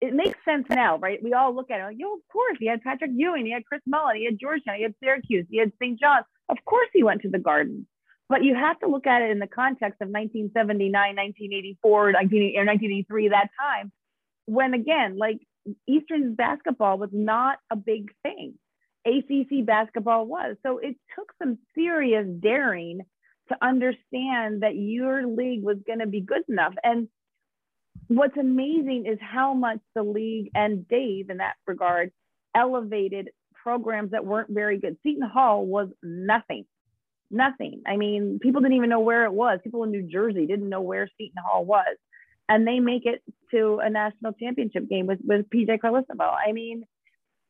it 0.00 0.14
makes 0.14 0.38
sense 0.44 0.66
now, 0.70 0.98
right? 0.98 1.22
We 1.22 1.32
all 1.32 1.54
look 1.54 1.70
at 1.70 1.80
it 1.80 1.84
like, 1.84 1.96
yo, 1.98 2.14
of 2.14 2.20
course, 2.32 2.56
he 2.60 2.66
had 2.68 2.82
Patrick 2.82 3.10
Ewing, 3.14 3.46
he 3.46 3.52
had 3.52 3.64
Chris 3.64 3.82
Mullin, 3.86 4.16
he 4.16 4.24
had 4.26 4.38
Georgetown, 4.40 4.76
he 4.76 4.82
had 4.82 4.94
Syracuse, 5.02 5.46
he 5.50 5.58
had 5.58 5.72
St. 5.80 5.98
John's. 5.98 6.24
Of 6.48 6.58
course, 6.64 6.88
he 6.92 7.02
went 7.02 7.22
to 7.22 7.28
the 7.28 7.38
Garden. 7.38 7.86
But 8.28 8.44
you 8.44 8.54
have 8.54 8.78
to 8.80 8.88
look 8.88 9.06
at 9.06 9.22
it 9.22 9.30
in 9.30 9.38
the 9.38 9.46
context 9.46 10.00
of 10.00 10.08
1979, 10.08 10.92
1984, 10.92 12.12
19, 12.12 12.56
or 12.56 12.64
1983, 12.64 13.28
that 13.28 13.48
time, 13.58 13.90
when 14.46 14.74
again, 14.74 15.16
like 15.18 15.38
Eastern 15.86 16.34
basketball 16.34 16.98
was 16.98 17.10
not 17.12 17.58
a 17.70 17.76
big 17.76 18.10
thing. 18.22 18.54
ACC 19.08 19.64
basketball 19.64 20.26
was. 20.26 20.56
So 20.64 20.78
it 20.78 20.96
took 21.16 21.32
some 21.42 21.58
serious 21.74 22.26
daring 22.40 23.00
to 23.48 23.56
understand 23.62 24.62
that 24.62 24.76
your 24.76 25.26
league 25.26 25.62
was 25.62 25.78
going 25.86 26.00
to 26.00 26.06
be 26.06 26.20
good 26.20 26.42
enough. 26.48 26.74
And 26.82 27.08
what's 28.08 28.36
amazing 28.36 29.06
is 29.06 29.18
how 29.20 29.54
much 29.54 29.78
the 29.94 30.02
league 30.02 30.50
and 30.54 30.86
Dave, 30.88 31.30
in 31.30 31.38
that 31.38 31.54
regard, 31.66 32.12
elevated 32.54 33.30
programs 33.62 34.12
that 34.12 34.24
weren't 34.24 34.50
very 34.50 34.78
good. 34.78 34.96
Seton 35.02 35.28
Hall 35.28 35.64
was 35.64 35.88
nothing, 36.02 36.64
nothing. 37.30 37.82
I 37.86 37.96
mean, 37.96 38.38
people 38.40 38.60
didn't 38.60 38.76
even 38.76 38.90
know 38.90 39.00
where 39.00 39.24
it 39.24 39.32
was. 39.32 39.60
People 39.62 39.84
in 39.84 39.90
New 39.90 40.08
Jersey 40.08 40.46
didn't 40.46 40.68
know 40.68 40.80
where 40.80 41.08
Seton 41.18 41.42
Hall 41.44 41.64
was. 41.64 41.96
And 42.48 42.66
they 42.66 42.80
make 42.80 43.04
it 43.04 43.22
to 43.50 43.78
a 43.82 43.90
national 43.90 44.32
championship 44.32 44.88
game 44.88 45.06
with, 45.06 45.18
with 45.22 45.50
PJ 45.50 45.80
Carlesimo. 45.80 46.34
I 46.34 46.52
mean, 46.52 46.84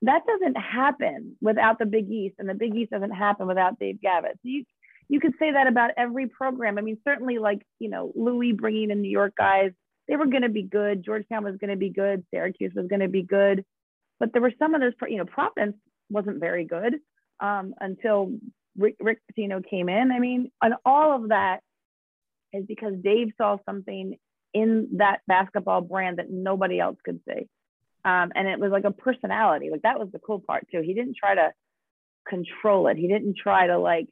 that 0.02 0.22
doesn't 0.26 0.56
happen 0.56 1.36
without 1.40 1.78
the 1.78 1.86
Big 1.86 2.10
East, 2.10 2.36
and 2.38 2.48
the 2.48 2.54
Big 2.54 2.74
East 2.74 2.90
doesn't 2.90 3.10
happen 3.10 3.46
without 3.46 3.78
Dave 3.78 4.00
Gavitt. 4.00 4.34
So 4.34 4.48
you 4.48 4.64
you 5.08 5.20
could 5.20 5.34
say 5.38 5.52
that 5.52 5.66
about 5.66 5.92
every 5.96 6.26
program. 6.26 6.78
I 6.78 6.82
mean, 6.82 6.98
certainly 7.06 7.38
like 7.38 7.62
you 7.78 7.88
know 7.88 8.12
Louis 8.14 8.52
bringing 8.52 8.90
in 8.90 9.02
New 9.02 9.10
York 9.10 9.34
guys, 9.36 9.72
they 10.06 10.16
were 10.16 10.26
going 10.26 10.42
to 10.42 10.48
be 10.48 10.62
good. 10.62 11.04
Georgetown 11.04 11.44
was 11.44 11.56
going 11.56 11.70
to 11.70 11.76
be 11.76 11.90
good. 11.90 12.24
Syracuse 12.32 12.72
was 12.74 12.86
going 12.86 13.00
to 13.00 13.08
be 13.08 13.22
good, 13.22 13.64
but 14.20 14.32
there 14.32 14.42
were 14.42 14.52
some 14.58 14.74
of 14.74 14.80
those. 14.80 14.92
You 15.08 15.18
know, 15.18 15.24
Providence 15.24 15.76
wasn't 16.10 16.40
very 16.40 16.64
good 16.64 16.96
um, 17.40 17.74
until 17.80 18.32
Rick, 18.76 18.96
Rick 19.00 19.18
Pitino 19.30 19.64
came 19.68 19.88
in. 19.88 20.12
I 20.12 20.18
mean, 20.18 20.50
and 20.62 20.74
all 20.84 21.14
of 21.16 21.30
that 21.30 21.60
is 22.52 22.64
because 22.66 22.94
Dave 23.02 23.32
saw 23.36 23.58
something 23.66 24.16
in 24.54 24.88
that 24.96 25.20
basketball 25.26 25.82
brand 25.82 26.18
that 26.18 26.30
nobody 26.30 26.80
else 26.80 26.96
could 27.04 27.20
see. 27.28 27.48
Um, 28.04 28.32
and 28.34 28.48
it 28.48 28.58
was 28.58 28.70
like 28.70 28.84
a 28.84 28.90
personality. 28.90 29.70
Like 29.70 29.82
that 29.82 29.98
was 29.98 30.08
the 30.12 30.18
cool 30.18 30.40
part 30.40 30.66
too. 30.70 30.80
He 30.80 30.94
didn't 30.94 31.16
try 31.16 31.34
to 31.34 31.52
control 32.28 32.88
it. 32.88 32.96
He 32.96 33.08
didn't 33.08 33.36
try 33.36 33.66
to 33.66 33.78
like 33.78 34.06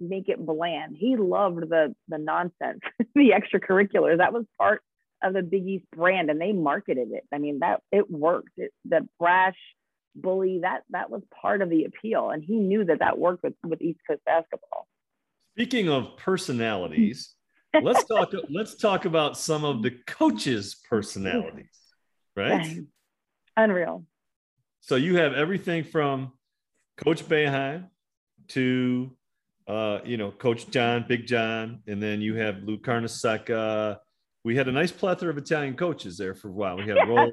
make 0.00 0.28
it 0.28 0.44
bland. 0.44 0.96
He 0.98 1.16
loved 1.16 1.68
the 1.68 1.94
the 2.08 2.18
nonsense, 2.18 2.80
the 3.14 3.30
extracurriculars. 3.30 4.18
That 4.18 4.32
was 4.32 4.44
part 4.58 4.82
of 5.22 5.32
the 5.32 5.42
Big 5.42 5.66
East 5.66 5.86
brand, 5.94 6.30
and 6.30 6.40
they 6.40 6.52
marketed 6.52 7.08
it. 7.12 7.24
I 7.32 7.38
mean, 7.38 7.60
that 7.60 7.80
it 7.90 8.10
worked. 8.10 8.50
It, 8.56 8.72
the 8.84 9.08
brash 9.18 9.56
bully 10.14 10.60
that 10.60 10.82
that 10.90 11.10
was 11.10 11.22
part 11.40 11.62
of 11.62 11.70
the 11.70 11.84
appeal, 11.84 12.30
and 12.30 12.42
he 12.42 12.56
knew 12.56 12.84
that 12.84 12.98
that 12.98 13.18
worked 13.18 13.42
with 13.42 13.54
with 13.64 13.80
East 13.80 14.00
Coast 14.06 14.22
basketball. 14.26 14.86
Speaking 15.56 15.88
of 15.88 16.16
personalities, 16.16 17.34
let's 17.80 18.04
talk. 18.04 18.32
Let's 18.50 18.74
talk 18.74 19.04
about 19.04 19.38
some 19.38 19.64
of 19.64 19.82
the 19.82 19.92
coaches' 20.06 20.76
personalities, 20.88 21.78
right? 22.36 22.78
Unreal. 23.56 24.04
So 24.80 24.96
you 24.96 25.16
have 25.16 25.34
everything 25.34 25.84
from 25.84 26.32
Coach 26.96 27.24
Boeheim 27.28 27.88
to 28.48 29.10
uh, 29.68 30.00
you 30.04 30.16
know 30.16 30.30
Coach 30.30 30.68
John, 30.70 31.04
Big 31.08 31.26
John, 31.26 31.82
and 31.86 32.02
then 32.02 32.20
you 32.20 32.34
have 32.34 32.62
Lou 32.62 32.78
Carnesecca. 32.78 33.98
We 34.44 34.56
had 34.56 34.66
a 34.68 34.72
nice 34.72 34.90
plethora 34.90 35.30
of 35.30 35.38
Italian 35.38 35.76
coaches 35.76 36.18
there 36.18 36.34
for 36.34 36.48
a 36.48 36.52
while. 36.52 36.76
We 36.76 36.82
had 36.86 36.96
Yeah. 36.96 37.26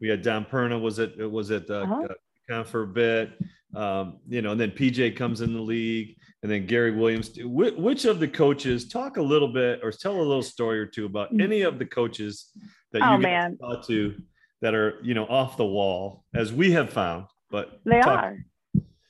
We 0.00 0.08
had 0.08 0.22
Dom 0.22 0.44
Perno. 0.44 0.80
Was 0.80 1.00
it 1.00 1.16
was 1.30 1.50
it 1.50 1.68
uh, 1.70 1.80
Uh-huh. 1.82 2.06
uh, 2.52 2.62
for 2.64 2.82
a 2.82 2.86
bit? 2.86 3.32
Um, 3.74 4.18
you 4.28 4.40
know, 4.40 4.52
and 4.52 4.60
then 4.60 4.70
PJ 4.70 5.16
comes 5.16 5.40
in 5.40 5.52
the 5.52 5.60
league, 5.60 6.16
and 6.42 6.50
then 6.50 6.66
Gary 6.66 6.92
Williams. 6.92 7.32
Which, 7.36 7.74
which 7.74 8.04
of 8.04 8.20
the 8.20 8.28
coaches 8.28 8.88
talk 8.88 9.16
a 9.16 9.22
little 9.22 9.52
bit 9.52 9.80
or 9.82 9.90
tell 9.90 10.16
a 10.16 10.22
little 10.22 10.42
story 10.42 10.78
or 10.78 10.86
two 10.86 11.04
about 11.06 11.28
any 11.40 11.62
of 11.62 11.78
the 11.80 11.84
coaches 11.84 12.50
that 12.92 13.02
Oh, 13.02 13.14
you 13.16 13.18
man. 13.18 13.58
talk 13.58 13.84
to 13.88 14.14
that 14.60 14.74
are 14.74 14.98
you 15.02 15.14
know 15.14 15.24
off 15.26 15.56
the 15.56 15.64
wall 15.64 16.24
as 16.34 16.52
we 16.52 16.72
have 16.72 16.90
found 16.90 17.26
but 17.50 17.80
They 17.84 18.00
talk- 18.00 18.24
are. 18.24 18.38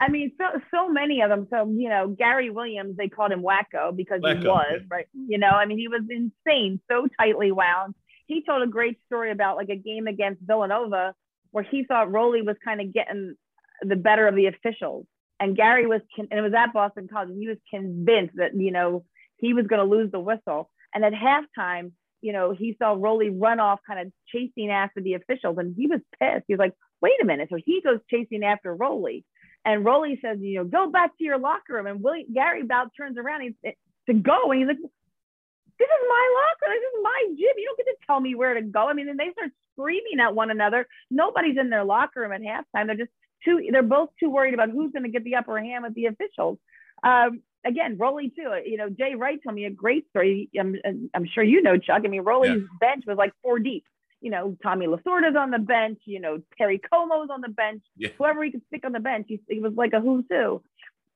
I 0.01 0.09
mean, 0.11 0.33
so 0.39 0.61
so 0.73 0.89
many 0.89 1.23
of 1.23 1.31
them. 1.31 1.49
So 1.51 1.69
you 1.69 1.89
know, 1.89 2.09
Gary 2.09 2.51
Williams, 2.51 2.97
they 2.97 3.09
called 3.09 3.33
him 3.33 3.43
Wacko 3.43 3.95
because 3.97 4.21
he 4.23 4.47
was 4.47 4.67
yeah. 4.71 4.79
right. 4.89 5.07
You 5.13 5.39
know, 5.39 5.49
I 5.49 5.67
mean, 5.67 5.79
he 5.79 5.89
was 5.89 6.03
insane, 6.09 6.81
so 6.89 7.09
tightly 7.19 7.51
wound. 7.51 7.95
He 8.27 8.45
told 8.45 8.63
a 8.63 8.69
great 8.69 8.99
story 9.07 9.33
about 9.33 9.57
like 9.57 9.71
a 9.71 9.77
game 9.77 10.07
against 10.07 10.41
Villanova 10.43 11.15
where 11.51 11.65
he 11.65 11.83
thought 11.83 12.09
Rollie 12.09 12.47
was 12.47 12.57
kind 12.65 12.81
of 12.81 12.93
getting 12.93 13.35
the 13.83 13.97
better 13.97 14.29
of 14.29 14.37
the 14.37 14.47
officials, 14.47 15.07
and 15.41 15.57
Gary 15.57 15.87
was, 15.87 16.03
con- 16.15 16.29
and 16.31 16.39
it 16.39 16.43
was 16.43 16.55
at 16.55 16.73
Boston 16.73 17.09
College, 17.11 17.31
and 17.31 17.41
he 17.41 17.49
was 17.49 17.59
convinced 17.69 18.37
that 18.37 18.55
you 18.55 18.71
know 18.71 19.05
he 19.39 19.53
was 19.53 19.67
going 19.67 19.81
to 19.81 19.97
lose 19.97 20.13
the 20.13 20.21
whistle. 20.21 20.71
And 20.95 21.05
at 21.05 21.13
halftime, 21.13 21.91
you 22.21 22.33
know, 22.33 22.53
he 22.53 22.77
saw 22.79 22.97
Rollie 22.97 23.35
run 23.35 23.61
off, 23.61 23.81
kind 23.87 24.01
of 24.01 24.13
chasing 24.33 24.71
after 24.71 25.01
the 25.01 25.15
officials, 25.15 25.59
and 25.59 25.75
he 25.77 25.87
was 25.87 26.01
pissed. 26.21 26.45
He 26.49 26.55
was 26.55 26.59
like, 26.59 26.75
"Wait 27.01 27.21
a 27.23 27.25
minute!" 27.25 27.49
So 27.51 27.59
he 27.65 27.81
goes 27.83 28.01
chasing 28.11 28.45
after 28.45 28.77
Rollie. 28.77 29.25
And 29.65 29.85
Rollie 29.85 30.21
says, 30.23 30.39
you 30.41 30.59
know, 30.59 30.65
go 30.65 30.91
back 30.91 31.17
to 31.19 31.25
your 31.25 31.39
locker 31.39 31.75
room. 31.75 31.87
And 31.87 32.03
Willie, 32.03 32.27
Gary 32.33 32.63
about 32.63 32.91
turns 32.97 33.19
around 33.19 33.43
he's, 33.43 33.53
to 33.63 34.15
go. 34.15 34.51
And 34.51 34.61
he's 34.61 34.69
like, 34.69 34.79
this 34.79 35.87
is 35.87 36.09
my 36.09 36.35
locker. 36.41 36.75
This 36.75 36.83
is 36.83 37.03
my 37.03 37.23
gym. 37.29 37.55
You 37.57 37.67
don't 37.67 37.77
get 37.77 37.93
to 37.93 38.07
tell 38.07 38.21
me 38.21 38.35
where 38.35 38.55
to 38.55 38.63
go. 38.63 38.89
I 38.89 38.95
mean, 38.95 39.09
and 39.09 39.19
they 39.19 39.31
start 39.33 39.51
screaming 39.75 40.21
at 40.21 40.35
one 40.35 40.51
another. 40.51 40.87
Nobody's 41.11 41.59
in 41.59 41.71
their 41.71 41.85
locker 41.85 42.21
room 42.21 42.33
at 42.33 42.41
halftime. 42.41 42.87
They're 42.87 42.97
just 42.97 43.11
too, 43.45 43.69
they're 43.71 43.83
both 43.83 44.09
too 44.19 44.31
worried 44.31 44.55
about 44.55 44.71
who's 44.71 44.93
going 44.93 45.05
to 45.05 45.11
get 45.11 45.25
the 45.25 45.37
upper 45.37 45.59
hand 45.61 45.85
with 45.85 45.95
the 45.95 46.07
officials. 46.07 46.59
Um, 47.03 47.43
again, 47.69 47.97
Rollie 47.99 48.35
too, 48.35 48.51
you 48.67 48.77
know, 48.77 48.89
Jay 48.89 49.15
Wright 49.15 49.39
told 49.43 49.55
me 49.55 49.65
a 49.67 49.71
great 49.71 50.09
story. 50.11 50.49
I'm, 50.59 50.77
I'm 51.15 51.27
sure 51.33 51.45
you 51.45 51.63
know, 51.63 51.77
Chuck. 51.79 52.03
I 52.05 52.09
mean, 52.09 52.23
Rollie's 52.23 52.63
bench 52.81 53.05
was 53.07 53.17
like 53.17 53.33
four 53.43 53.59
deep. 53.59 53.85
You 54.21 54.33
know, 54.33 54.57
Tommy 54.63 54.87
Lasorda's 54.87 55.37
on 55.37 55.53
the 55.53 55.61
bench, 55.61 56.01
you 56.05 56.19
know, 56.19 56.43
Perry 56.57 56.81
Como's 56.93 57.31
on 57.31 57.41
the 57.41 57.49
bench 57.49 57.83
Yeah. 57.97 58.09
whoever 58.19 58.43
he 58.43 58.51
could 58.51 58.63
stick 58.67 58.85
on 58.85 58.91
the 58.93 58.99
bench. 58.99 59.27
He, 59.29 59.41
he 59.49 59.61
was 59.61 59.75
like 59.77 59.93
a 59.93 60.01
who's 60.01 60.25
who. 60.29 60.61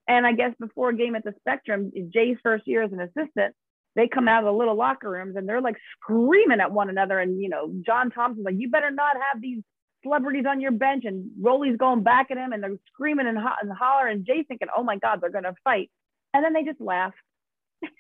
And 0.06 0.24
I 0.26 0.32
guess 0.32 0.52
before 0.60 0.90
a 0.90 0.96
game 0.96 1.16
at 1.16 1.24
the 1.24 1.34
Spectrum, 1.40 1.90
Jay's 2.14 2.36
first 2.42 2.66
year 2.66 2.82
as 2.82 2.92
an 2.92 3.00
assistant, 3.00 3.54
they 3.96 4.06
come 4.08 4.28
out 4.28 4.44
of 4.44 4.46
the 4.46 4.52
little 4.58 4.76
locker 4.76 5.10
rooms 5.10 5.34
and 5.36 5.48
they're 5.48 5.60
like 5.60 5.76
screaming 6.00 6.60
at 6.60 6.70
one 6.72 6.88
another. 6.90 7.18
And, 7.18 7.40
you 7.42 7.48
know, 7.48 7.72
John 7.84 8.10
Thompson's 8.10 8.44
like, 8.44 8.54
you 8.56 8.70
better 8.70 8.90
not 8.90 9.16
have 9.16 9.40
these 9.42 9.62
celebrities 10.04 10.44
on 10.48 10.60
your 10.60 10.72
bench. 10.72 11.04
And 11.04 11.30
Rollie's 11.40 11.76
going 11.76 12.02
back 12.04 12.30
at 12.30 12.36
him 12.36 12.52
and 12.52 12.62
they're 12.62 12.78
screaming 12.92 13.26
and, 13.26 13.38
ho- 13.38 13.58
and 13.60 13.70
holler. 13.72 14.06
And 14.06 14.24
Jay's 14.24 14.44
thinking, 14.48 14.68
oh 14.76 14.82
my 14.84 14.96
God, 14.96 15.20
they're 15.20 15.30
going 15.30 15.44
to 15.44 15.54
fight. 15.64 15.90
And 16.34 16.44
then 16.44 16.52
they 16.52 16.64
just 16.64 16.80
laughed 16.80 17.16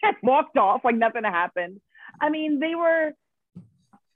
and 0.02 0.16
walked 0.22 0.56
off 0.56 0.82
like 0.84 0.96
nothing 0.96 1.24
happened. 1.24 1.80
I 2.20 2.30
mean, 2.30 2.60
they 2.60 2.74
were 2.74 3.12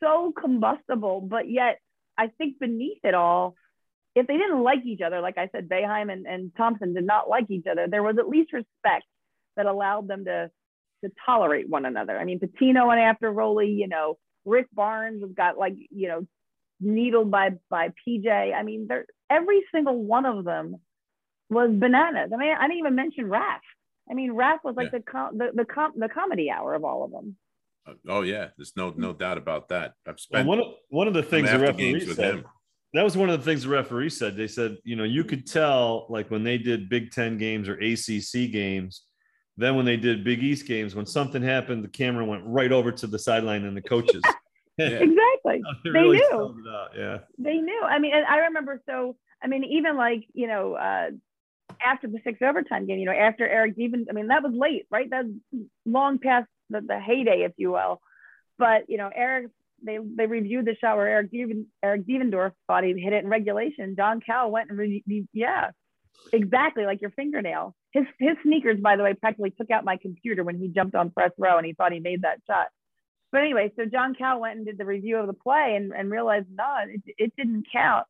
so 0.01 0.33
combustible, 0.39 1.21
but 1.21 1.51
yet 1.51 1.79
I 2.17 2.29
think 2.39 2.59
beneath 2.59 3.05
it 3.05 3.15
all, 3.15 3.57
if 4.15 4.27
they 4.27 4.39
didn't 4.39 4.63
like 4.63 4.85
each 4.85 5.03
other, 5.03 5.21
like 5.21 5.37
I 5.37 5.49
said, 5.53 5.69
Boeheim 5.69 6.11
and, 6.11 6.27
and 6.27 6.53
Thompson 6.57 6.95
did 6.95 7.05
not 7.05 7.29
like 7.29 7.51
each 7.51 7.67
other, 7.71 7.87
there 7.87 8.03
was 8.03 8.17
at 8.19 8.29
least 8.29 8.53
respect 8.53 9.05
that 9.57 9.67
allowed 9.67 10.09
them 10.09 10.25
to 10.25 10.51
to 11.05 11.13
tolerate 11.27 11.69
one 11.69 11.85
another. 11.85 12.19
I 12.19 12.25
mean, 12.25 12.41
Pitino 12.41 12.91
and 12.91 12.99
after 12.99 13.31
Rollie, 13.31 13.77
you 13.77 13.87
know, 13.87 14.17
Rick 14.47 14.69
Barnes 14.73 15.23
got 15.37 15.59
like, 15.59 15.75
you 15.91 16.09
know, 16.09 16.27
needled 16.81 17.31
by 17.31 17.51
by 17.69 17.93
PJ. 18.07 18.55
I 18.55 18.63
mean, 18.63 18.87
there 18.89 19.07
every 19.29 19.63
single 19.73 20.03
one 20.03 20.25
of 20.25 20.45
them 20.45 20.77
was 21.51 21.71
bananas. 21.73 22.31
I 22.33 22.37
mean, 22.37 22.55
I 22.59 22.63
didn't 22.63 22.79
even 22.79 22.95
mention 22.95 23.29
Raf. 23.29 23.61
I 24.11 24.15
mean, 24.15 24.33
Raf 24.33 24.61
was 24.65 24.77
like 24.77 24.93
yeah. 24.93 24.99
the, 24.99 25.05
com- 25.05 25.39
the 25.39 25.51
the 25.55 25.65
com- 25.65 25.95
the 25.97 26.09
comedy 26.09 26.51
hour 26.51 26.75
of 26.75 26.85
all 26.85 27.05
of 27.05 27.11
them. 27.11 27.37
Uh, 27.87 27.93
oh 28.09 28.23
yeah, 28.23 28.49
there's 28.57 28.77
no 28.77 28.93
no 28.97 29.13
doubt 29.13 29.39
about 29.39 29.69
that. 29.69 29.95
I've 30.07 30.21
spent 30.21 30.47
well, 30.47 30.59
one 30.59 30.67
of 30.67 30.75
one 30.89 31.09
of 31.09 31.15
the 31.15 31.23
things 31.23 31.51
the 31.51 31.59
referee 31.59 32.15
said. 32.15 32.45
That 32.93 33.03
was 33.03 33.17
one 33.17 33.29
of 33.29 33.39
the 33.39 33.45
things 33.45 33.65
the 33.65 33.69
referee 33.69 34.11
said. 34.11 34.37
They 34.37 34.47
said, 34.47 34.79
you 34.85 34.97
know, 34.97 35.05
you 35.05 35.23
could 35.23 35.47
tell 35.47 36.07
like 36.09 36.31
when 36.31 36.45
they 36.45 36.57
did 36.57 36.89
Big 36.89 37.11
Ten 37.11 37.37
games 37.37 37.69
or 37.69 37.75
ACC 37.75 38.51
games, 38.51 39.03
then 39.57 39.75
when 39.77 39.85
they 39.85 39.97
did 39.97 40.25
Big 40.25 40.43
East 40.43 40.67
games, 40.67 40.95
when 40.95 41.05
something 41.05 41.43
happened, 41.43 41.85
the 41.85 41.89
camera 41.89 42.25
went 42.25 42.45
right 42.47 42.73
over 42.73 42.93
to 42.93 43.07
the 43.07 43.19
sideline 43.19 43.65
and 43.65 43.77
the 43.77 43.83
coaches. 43.83 44.23
exactly. 44.79 45.17
they, 45.45 45.61
they 45.85 45.91
really 45.91 46.19
knew. 46.19 46.65
Yeah. 46.97 47.19
They 47.39 47.57
knew. 47.57 47.83
I 47.83 47.99
mean, 47.99 48.13
I 48.15 48.39
remember. 48.39 48.83
So, 48.87 49.17
I 49.43 49.47
mean, 49.47 49.65
even 49.65 49.97
like 49.97 50.25
you 50.35 50.47
know, 50.47 50.75
uh, 50.75 51.11
after 51.85 52.09
the 52.09 52.19
six 52.25 52.41
overtime 52.43 52.87
game, 52.87 52.99
you 52.99 53.07
know, 53.07 53.13
after 53.13 53.47
Eric 53.47 53.77
Devin, 53.77 54.07
I 54.11 54.13
mean, 54.13 54.29
that 54.29 54.43
was 54.43 54.53
late, 54.55 54.87
right? 54.91 55.09
That's 55.11 55.29
long 55.85 56.19
past 56.19 56.47
the, 56.71 56.81
the 56.81 56.99
heyday, 57.01 57.45
if 57.45 57.53
you 57.57 57.73
will. 57.73 58.01
But 58.59 58.89
you 58.89 58.99
know, 58.99 59.11
Eric, 59.15 59.49
they 59.83 59.99
they 59.99 60.27
reviewed 60.27 60.65
the 60.65 60.77
shot 60.81 60.97
where 60.97 61.09
Eric 61.09 61.33
Deven, 61.33 61.67
Eric 61.83 62.07
Devendorf 62.07 62.53
thought 62.67 62.85
he 62.85 62.99
hit 62.99 63.13
it 63.13 63.25
in 63.25 63.31
regulation. 63.31 63.97
John 63.97 64.21
Cal 64.21 64.51
went 64.51 64.71
and 64.71 64.79
re- 64.79 65.27
yeah, 65.33 65.71
exactly 66.33 66.85
like 66.85 67.01
your 67.01 67.11
fingernail. 67.11 67.75
His 67.93 68.05
his 68.19 68.37
sneakers, 68.43 68.81
by 68.81 68.97
the 68.97 69.03
way, 69.03 69.15
practically 69.15 69.51
took 69.51 69.71
out 69.71 69.85
my 69.85 69.97
computer 69.97 70.45
when 70.45 70.59
he 70.59 70.69
jumped 70.69 70.95
on 70.95 71.11
press 71.11 71.33
row 71.39 71.59
and 71.59 71.67
he 71.67 71.75
thought 71.75 71.93
he 71.93 72.01
made 72.01 72.23
that 72.23 72.41
shot. 72.47 72.69
But 73.33 73.43
anyway, 73.43 73.73
so 73.77 73.85
John 73.85 74.15
Cal 74.15 74.41
went 74.41 74.57
and 74.57 74.67
did 74.67 74.79
the 74.79 74.85
review 74.85 75.19
of 75.19 75.27
the 75.27 75.33
play 75.33 75.75
and, 75.77 75.93
and 75.93 76.11
realized 76.11 76.47
no, 76.51 76.77
it, 76.89 77.03
it 77.19 77.33
didn't 77.37 77.67
count. 77.73 78.07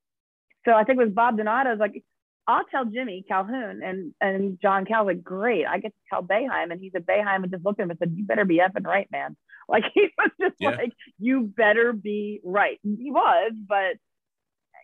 So 0.64 0.72
I 0.72 0.84
think 0.84 1.00
it 1.00 1.04
was 1.04 1.14
Bob 1.14 1.36
Donato's 1.36 1.78
like, 1.78 2.04
I'll 2.48 2.64
tell 2.64 2.84
Jimmy 2.84 3.24
Calhoun 3.26 3.82
and 3.82 4.14
and 4.20 4.58
John 4.60 4.84
Cal 4.84 5.04
like, 5.04 5.22
great, 5.22 5.66
I 5.66 5.78
get 5.78 5.92
to 5.92 6.00
tell 6.08 6.22
Boeheim. 6.22 6.70
And 6.70 6.80
he 6.80 6.90
said 6.90 7.06
Boeheim 7.06 7.42
and 7.42 7.50
just 7.50 7.64
looked 7.64 7.80
at 7.80 7.84
him 7.84 7.90
and 7.90 7.98
said, 7.98 8.14
You 8.16 8.24
better 8.24 8.44
be 8.44 8.58
effing 8.58 8.86
right, 8.86 9.10
man. 9.10 9.36
Like 9.68 9.82
he 9.94 10.06
was 10.16 10.30
just 10.40 10.54
yeah. 10.60 10.70
like, 10.70 10.92
You 11.18 11.40
better 11.40 11.92
be 11.92 12.40
right. 12.44 12.78
He 12.84 13.10
was, 13.10 13.50
but 13.68 13.96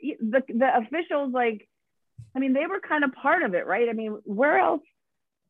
the 0.02 0.42
the 0.48 0.76
officials 0.76 1.32
like 1.32 1.68
I 2.34 2.40
mean, 2.40 2.52
they 2.52 2.66
were 2.66 2.80
kind 2.80 3.04
of 3.04 3.12
part 3.12 3.42
of 3.42 3.54
it, 3.54 3.66
right? 3.66 3.88
I 3.88 3.92
mean, 3.92 4.18
where 4.24 4.58
else 4.58 4.82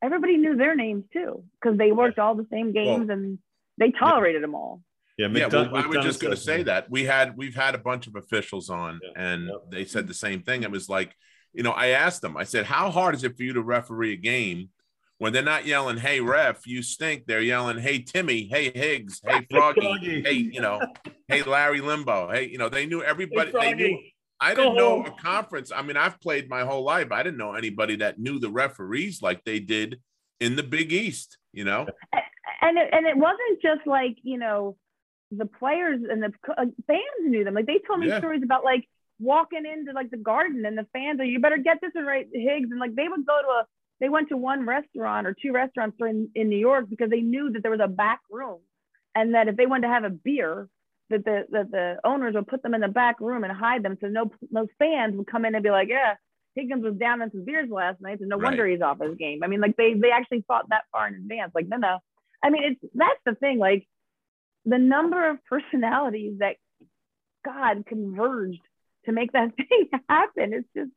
everybody 0.02 0.36
knew 0.36 0.56
their 0.56 0.74
names 0.74 1.04
too 1.12 1.44
because 1.60 1.78
they 1.78 1.92
worked 1.92 2.18
all 2.18 2.34
the 2.34 2.46
same 2.50 2.72
games 2.72 3.08
well, 3.08 3.16
and 3.16 3.38
they 3.78 3.90
tolerated 3.90 4.40
yeah. 4.40 4.46
them 4.46 4.54
all. 4.54 4.82
Yeah, 5.18 5.28
yeah. 5.28 5.46
Well, 5.46 5.76
I 5.76 5.86
was 5.86 6.04
just 6.04 6.20
going 6.20 6.34
to 6.34 6.40
say 6.40 6.62
that 6.64 6.90
we 6.90 7.04
had 7.04 7.36
we've 7.36 7.54
had 7.54 7.74
a 7.74 7.78
bunch 7.78 8.06
of 8.06 8.16
officials 8.16 8.70
on, 8.70 9.00
yeah. 9.02 9.10
and 9.32 9.46
yeah. 9.46 9.54
they 9.70 9.84
said 9.84 10.08
the 10.08 10.14
same 10.14 10.42
thing. 10.42 10.62
It 10.62 10.70
was 10.70 10.88
like, 10.88 11.14
you 11.52 11.62
know, 11.62 11.72
I 11.72 11.88
asked 11.88 12.22
them. 12.22 12.36
I 12.36 12.44
said, 12.44 12.66
"How 12.66 12.90
hard 12.90 13.14
is 13.14 13.24
it 13.24 13.36
for 13.36 13.42
you 13.42 13.52
to 13.54 13.62
referee 13.62 14.12
a 14.14 14.16
game 14.16 14.70
when 15.18 15.32
they're 15.32 15.42
not 15.42 15.66
yelling, 15.66 15.98
"Hey 15.98 16.20
ref, 16.20 16.66
you 16.66 16.82
stink"? 16.82 17.26
They're 17.26 17.40
yelling, 17.40 17.78
"Hey 17.78 18.00
Timmy, 18.00 18.44
hey 18.44 18.70
Higgs, 18.70 19.20
hey 19.24 19.46
Froggy, 19.50 20.22
hey 20.22 20.32
you 20.32 20.60
know, 20.60 20.80
hey 21.28 21.42
Larry 21.42 21.80
Lembo, 21.80 22.32
hey 22.32 22.48
you 22.48 22.58
know." 22.58 22.68
They 22.68 22.86
knew 22.86 23.02
everybody. 23.02 23.52
Hey, 23.52 23.74
they 23.74 23.74
knew 23.74 23.98
I 24.40 24.54
didn't 24.54 24.74
know 24.74 25.04
a 25.04 25.10
conference. 25.12 25.70
I 25.74 25.82
mean, 25.82 25.96
I've 25.96 26.20
played 26.20 26.48
my 26.48 26.64
whole 26.64 26.82
life. 26.82 27.12
I 27.12 27.22
didn't 27.22 27.38
know 27.38 27.54
anybody 27.54 27.96
that 27.96 28.18
knew 28.18 28.40
the 28.40 28.50
referees 28.50 29.22
like 29.22 29.44
they 29.44 29.60
did 29.60 30.00
in 30.40 30.56
the 30.56 30.64
Big 30.64 30.92
East. 30.92 31.38
You 31.52 31.64
know, 31.64 31.86
and 32.60 32.78
it, 32.78 32.88
and 32.92 33.06
it 33.06 33.16
wasn't 33.16 33.62
just 33.62 33.86
like 33.86 34.16
you 34.22 34.38
know 34.38 34.76
the 35.30 35.46
players 35.46 36.00
and 36.10 36.22
the 36.22 36.32
uh, 36.48 36.64
fans 36.86 37.00
knew 37.20 37.44
them. 37.44 37.54
Like 37.54 37.66
they 37.66 37.80
told 37.86 38.00
me 38.00 38.08
yeah. 38.08 38.18
stories 38.18 38.42
about 38.42 38.64
like 38.64 38.88
walking 39.22 39.64
into 39.64 39.92
like 39.92 40.10
the 40.10 40.16
garden 40.16 40.66
and 40.66 40.76
the 40.76 40.86
fans 40.92 41.20
are 41.20 41.24
you 41.24 41.38
better 41.38 41.58
get 41.58 41.78
this 41.80 41.92
and 41.94 42.06
right 42.06 42.26
Higgs 42.32 42.70
and 42.70 42.80
like 42.80 42.94
they 42.94 43.08
would 43.08 43.24
go 43.26 43.40
to 43.40 43.48
a 43.48 43.66
they 44.00 44.08
went 44.08 44.28
to 44.30 44.36
one 44.36 44.66
restaurant 44.66 45.28
or 45.28 45.36
two 45.40 45.52
restaurants 45.52 45.96
in, 46.00 46.28
in 46.34 46.48
New 46.48 46.58
York 46.58 46.86
because 46.90 47.08
they 47.08 47.20
knew 47.20 47.52
that 47.52 47.62
there 47.62 47.70
was 47.70 47.80
a 47.82 47.88
back 47.88 48.20
room 48.30 48.58
and 49.14 49.34
that 49.34 49.46
if 49.46 49.56
they 49.56 49.66
wanted 49.66 49.86
to 49.86 49.92
have 49.92 50.04
a 50.04 50.10
beer 50.10 50.68
that 51.10 51.24
the 51.24 51.46
that 51.50 51.70
the 51.70 51.96
owners 52.04 52.34
would 52.34 52.48
put 52.48 52.62
them 52.62 52.74
in 52.74 52.80
the 52.80 52.88
back 52.88 53.20
room 53.20 53.44
and 53.44 53.52
hide 53.52 53.82
them 53.82 53.96
so 54.00 54.08
no 54.08 54.30
no 54.50 54.66
fans 54.78 55.14
would 55.16 55.26
come 55.26 55.44
in 55.44 55.54
and 55.54 55.62
be 55.62 55.70
like, 55.70 55.88
yeah, 55.88 56.14
Higgins 56.54 56.84
was 56.84 56.94
down 56.94 57.22
in 57.22 57.30
some 57.30 57.44
beers 57.44 57.70
last 57.70 58.00
night, 58.00 58.18
so 58.18 58.26
no 58.26 58.36
right. 58.36 58.44
wonder 58.44 58.66
he's 58.66 58.82
off 58.82 59.00
his 59.00 59.16
game. 59.16 59.40
I 59.42 59.46
mean, 59.46 59.60
like 59.60 59.76
they 59.76 59.94
they 59.94 60.10
actually 60.10 60.44
thought 60.46 60.68
that 60.70 60.84
far 60.90 61.08
in 61.08 61.14
advance. 61.14 61.52
Like, 61.54 61.68
no, 61.68 61.76
no. 61.76 61.98
I 62.42 62.50
mean, 62.50 62.64
it's 62.64 62.92
that's 62.94 63.20
the 63.24 63.34
thing. 63.34 63.58
Like 63.58 63.86
the 64.64 64.78
number 64.78 65.30
of 65.30 65.38
personalities 65.48 66.38
that 66.38 66.56
God 67.44 67.84
converged 67.86 68.60
to 69.06 69.12
make 69.12 69.32
that 69.32 69.50
thing 69.56 69.88
happen. 70.08 70.52
It's 70.52 70.68
just, 70.76 70.90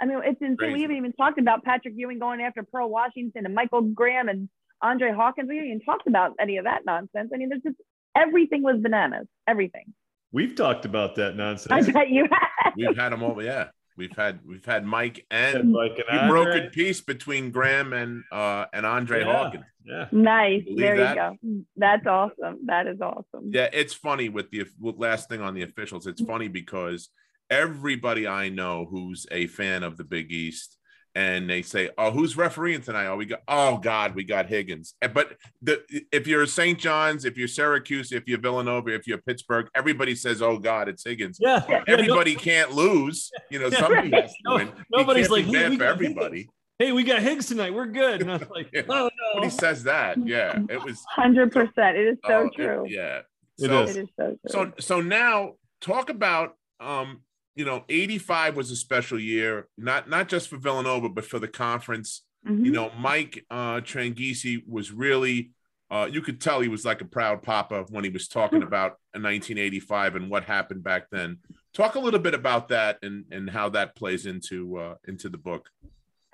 I 0.00 0.06
mean, 0.06 0.18
it's 0.24 0.40
insane. 0.40 0.56
Crazy. 0.56 0.74
We 0.74 0.82
haven't 0.82 0.96
even 0.96 1.12
talked 1.12 1.38
about 1.38 1.64
Patrick 1.64 1.94
Ewing 1.96 2.18
going 2.18 2.40
after 2.42 2.62
Pearl 2.62 2.88
Washington 2.88 3.46
and 3.46 3.54
Michael 3.54 3.82
Graham 3.82 4.28
and 4.28 4.48
Andre 4.80 5.12
Hawkins. 5.12 5.48
We 5.48 5.56
haven't 5.56 5.70
even 5.70 5.84
talked 5.84 6.06
about 6.06 6.32
any 6.40 6.56
of 6.56 6.64
that 6.64 6.84
nonsense. 6.84 7.30
I 7.32 7.38
mean, 7.38 7.48
there's 7.48 7.62
just 7.62 7.76
everything 8.16 8.62
was 8.62 8.80
bananas. 8.80 9.26
Everything. 9.46 9.94
We've 10.32 10.54
talked 10.54 10.84
about 10.84 11.16
that 11.16 11.36
nonsense. 11.36 11.88
I 11.88 11.92
bet 11.92 12.08
you 12.10 12.26
have. 12.30 12.72
We've 12.76 12.96
had 12.96 13.12
them 13.12 13.22
all. 13.22 13.42
Yeah, 13.42 13.68
we've 13.96 14.16
had 14.16 14.40
we've 14.46 14.64
had 14.64 14.84
Mike 14.84 15.26
and 15.30 15.72
Mike 15.72 16.02
and 16.08 16.22
you 16.22 16.28
broken 16.28 16.70
peace 16.70 17.00
between 17.00 17.50
Graham 17.50 17.92
and 17.92 18.24
uh 18.32 18.64
and 18.72 18.86
Andre 18.86 19.20
yeah, 19.20 19.32
Hawkins. 19.32 19.64
Yeah. 19.84 20.08
Nice. 20.12 20.62
There 20.76 20.96
that? 20.96 21.16
you 21.16 21.38
go. 21.54 21.64
That's 21.76 22.06
awesome. 22.06 22.60
That 22.66 22.86
is 22.86 23.00
awesome. 23.00 23.50
Yeah, 23.50 23.68
it's 23.72 23.94
funny 23.94 24.28
with 24.28 24.50
the 24.50 24.64
last 24.80 25.28
thing 25.28 25.40
on 25.40 25.54
the 25.54 25.62
officials. 25.62 26.06
It's 26.06 26.22
funny 26.22 26.48
because 26.48 27.08
everybody 27.52 28.26
I 28.26 28.48
know 28.48 28.86
who's 28.90 29.26
a 29.30 29.46
fan 29.46 29.82
of 29.82 29.98
the 29.98 30.04
Big 30.04 30.32
East 30.32 30.78
and 31.14 31.48
they 31.48 31.60
say, 31.60 31.90
"Oh, 31.98 32.10
who's 32.10 32.36
refereeing 32.36 32.80
tonight?" 32.80 33.06
Oh, 33.06 33.16
we 33.16 33.26
got. 33.26 33.40
Oh 33.46 33.76
God, 33.76 34.14
we 34.14 34.24
got 34.24 34.46
Higgins. 34.46 34.94
Eh, 35.02 35.08
but 35.08 35.36
the 35.60 35.82
if 36.10 36.26
you're 36.26 36.46
St. 36.46 36.78
John's, 36.78 37.24
if 37.26 37.36
you're 37.36 37.48
Syracuse, 37.48 38.12
if 38.12 38.26
you're 38.26 38.40
Villanova, 38.40 38.94
if 38.94 39.06
you're 39.06 39.18
Pittsburgh, 39.18 39.68
everybody 39.74 40.14
says, 40.14 40.40
"Oh 40.40 40.58
God, 40.58 40.88
it's 40.88 41.04
Higgins." 41.04 41.38
Yeah, 41.38 41.64
yeah 41.68 41.84
everybody 41.86 42.34
no, 42.34 42.40
can't 42.40 42.72
lose. 42.72 43.30
You 43.50 43.58
know, 43.58 43.68
somebody 43.70 44.10
right. 44.10 44.22
has 44.22 44.32
to 44.46 44.54
win. 44.54 44.72
No, 44.90 45.00
nobody's 45.00 45.28
like 45.28 45.50
bad 45.52 45.76
for 45.76 45.84
everybody. 45.84 46.36
Higgins. 46.38 46.54
Hey, 46.78 46.92
we 46.92 47.04
got 47.04 47.20
Higgs 47.20 47.46
tonight. 47.46 47.74
We're 47.74 47.86
good. 47.86 48.22
And 48.22 48.30
I 48.30 48.38
was 48.38 48.48
like, 48.50 48.70
yeah. 48.72 48.82
oh 48.88 49.04
no. 49.04 49.34
Nobody 49.34 49.50
says 49.50 49.84
that. 49.84 50.16
Yeah, 50.26 50.58
it 50.70 50.82
was 50.82 51.04
hundred 51.06 51.52
percent. 51.52 51.98
It 51.98 52.06
is 52.06 52.18
so 52.26 52.48
oh, 52.48 52.50
true. 52.56 52.84
It, 52.86 52.92
yeah, 52.92 53.20
so, 53.58 53.66
it 53.66 53.88
is. 53.90 53.96
It 53.96 54.02
is 54.04 54.08
so 54.18 54.26
true. 54.26 54.38
So 54.48 54.72
so 54.80 55.00
now 55.02 55.52
talk 55.82 56.08
about 56.08 56.56
um 56.80 57.20
you 57.54 57.64
know, 57.64 57.84
85 57.88 58.56
was 58.56 58.70
a 58.70 58.76
special 58.76 59.20
year, 59.20 59.68
not 59.76 60.08
not 60.08 60.28
just 60.28 60.48
for 60.48 60.56
Villanova, 60.56 61.08
but 61.08 61.24
for 61.24 61.38
the 61.38 61.48
conference. 61.48 62.22
Mm-hmm. 62.46 62.64
You 62.64 62.72
know, 62.72 62.90
Mike 62.98 63.44
uh 63.50 63.80
Tranghese 63.80 64.66
was 64.66 64.90
really 64.90 65.52
uh, 65.92 66.06
you 66.10 66.22
could 66.22 66.40
tell 66.40 66.60
he 66.60 66.68
was 66.68 66.86
like 66.86 67.02
a 67.02 67.04
proud 67.04 67.42
papa 67.42 67.84
when 67.90 68.02
he 68.02 68.08
was 68.08 68.26
talking 68.26 68.62
about 68.62 68.92
1985 69.12 70.16
and 70.16 70.30
what 70.30 70.42
happened 70.42 70.82
back 70.82 71.10
then. 71.12 71.36
Talk 71.74 71.96
a 71.96 72.00
little 72.00 72.18
bit 72.18 72.32
about 72.32 72.68
that 72.68 72.98
and 73.02 73.26
and 73.30 73.50
how 73.50 73.68
that 73.70 73.94
plays 73.94 74.24
into 74.24 74.78
uh, 74.78 74.94
into 75.06 75.28
the 75.28 75.36
book. 75.36 75.68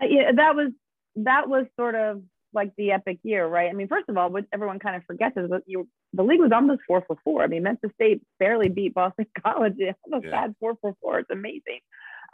Uh, 0.00 0.06
yeah, 0.08 0.30
that 0.30 0.54
was 0.54 0.70
that 1.16 1.48
was 1.48 1.66
sort 1.76 1.96
of 1.96 2.22
like 2.52 2.72
the 2.76 2.92
epic 2.92 3.18
year, 3.22 3.46
right? 3.46 3.70
I 3.70 3.72
mean, 3.72 3.88
first 3.88 4.08
of 4.08 4.16
all, 4.16 4.30
what 4.30 4.44
everyone 4.52 4.78
kind 4.78 4.96
of 4.96 5.04
forgets 5.04 5.36
is 5.36 5.50
that 5.50 5.62
you 5.66 5.88
the 6.12 6.22
league 6.22 6.40
was 6.40 6.52
almost 6.52 6.80
four 6.86 7.04
for 7.06 7.16
four. 7.22 7.42
I 7.42 7.46
mean, 7.46 7.62
Memphis 7.62 7.90
State 7.94 8.22
barely 8.38 8.68
beat 8.68 8.94
Boston 8.94 9.26
College. 9.42 9.74
It 9.78 9.96
almost 10.04 10.26
yeah. 10.26 10.42
had 10.42 10.54
four 10.60 10.76
for 10.80 10.94
four. 11.00 11.18
It's 11.18 11.30
amazing. 11.30 11.80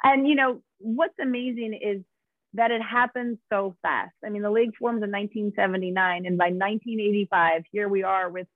And 0.03 0.29
you 0.29 0.35
know 0.35 0.63
what's 0.79 1.19
amazing 1.21 1.79
is 1.81 2.03
that 2.55 2.71
it 2.71 2.83
happened 2.83 3.39
so 3.53 3.77
fast. 3.83 4.15
I 4.25 4.31
mean, 4.31 4.43
the 4.43 4.51
league 4.51 4.77
forms 4.79 5.03
in 5.03 5.11
1979, 5.11 6.27
and 6.27 6.39
by 6.39 6.47
1985, 6.47 7.65
here 7.73 7.89
we 7.89 8.05
are 8.05 8.31
with 8.31 8.47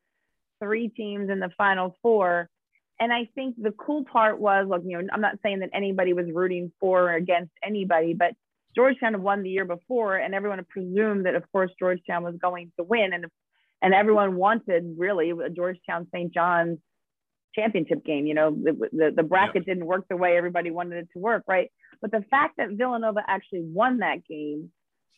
three 0.62 0.88
teams 0.88 1.30
in 1.30 1.40
the 1.40 1.50
Final 1.58 1.96
Four. 2.02 2.48
And 3.00 3.12
I 3.12 3.28
think 3.34 3.56
the 3.60 3.72
cool 3.72 4.04
part 4.04 4.40
was, 4.40 4.66
look, 4.68 4.82
you 4.84 5.00
know, 5.00 5.08
I'm 5.12 5.20
not 5.20 5.38
saying 5.42 5.60
that 5.60 5.70
anybody 5.72 6.12
was 6.12 6.26
rooting 6.32 6.72
for 6.80 7.10
or 7.10 7.14
against 7.14 7.52
anybody, 7.62 8.14
but 8.14 8.34
Georgetown 8.74 9.14
had 9.14 9.22
won 9.22 9.42
the 9.42 9.50
year 9.50 9.64
before, 9.64 10.16
and 10.16 10.34
everyone 10.34 10.64
presumed 10.68 11.26
that, 11.26 11.34
of 11.34 11.50
course, 11.52 11.70
Georgetown 11.78 12.22
was 12.22 12.36
going 12.40 12.72
to 12.78 12.84
win. 12.84 13.12
And 13.12 13.26
and 13.80 13.94
everyone 13.94 14.36
wanted 14.36 14.96
really 14.98 15.30
a 15.30 15.50
Georgetown 15.50 16.08
St. 16.12 16.32
John's 16.34 16.78
championship 17.54 18.04
game. 18.04 18.26
You 18.26 18.34
know, 18.34 18.50
the, 18.50 18.88
the, 18.92 19.12
the 19.16 19.22
bracket 19.22 19.66
didn't 19.66 19.86
work 19.86 20.06
the 20.08 20.16
way 20.16 20.36
everybody 20.36 20.70
wanted 20.70 20.98
it 20.98 21.08
to 21.12 21.18
work, 21.18 21.44
right? 21.46 21.70
But 22.00 22.10
the 22.10 22.24
fact 22.30 22.56
that 22.58 22.70
Villanova 22.70 23.20
actually 23.26 23.62
won 23.62 23.98
that 23.98 24.26
game, 24.26 24.70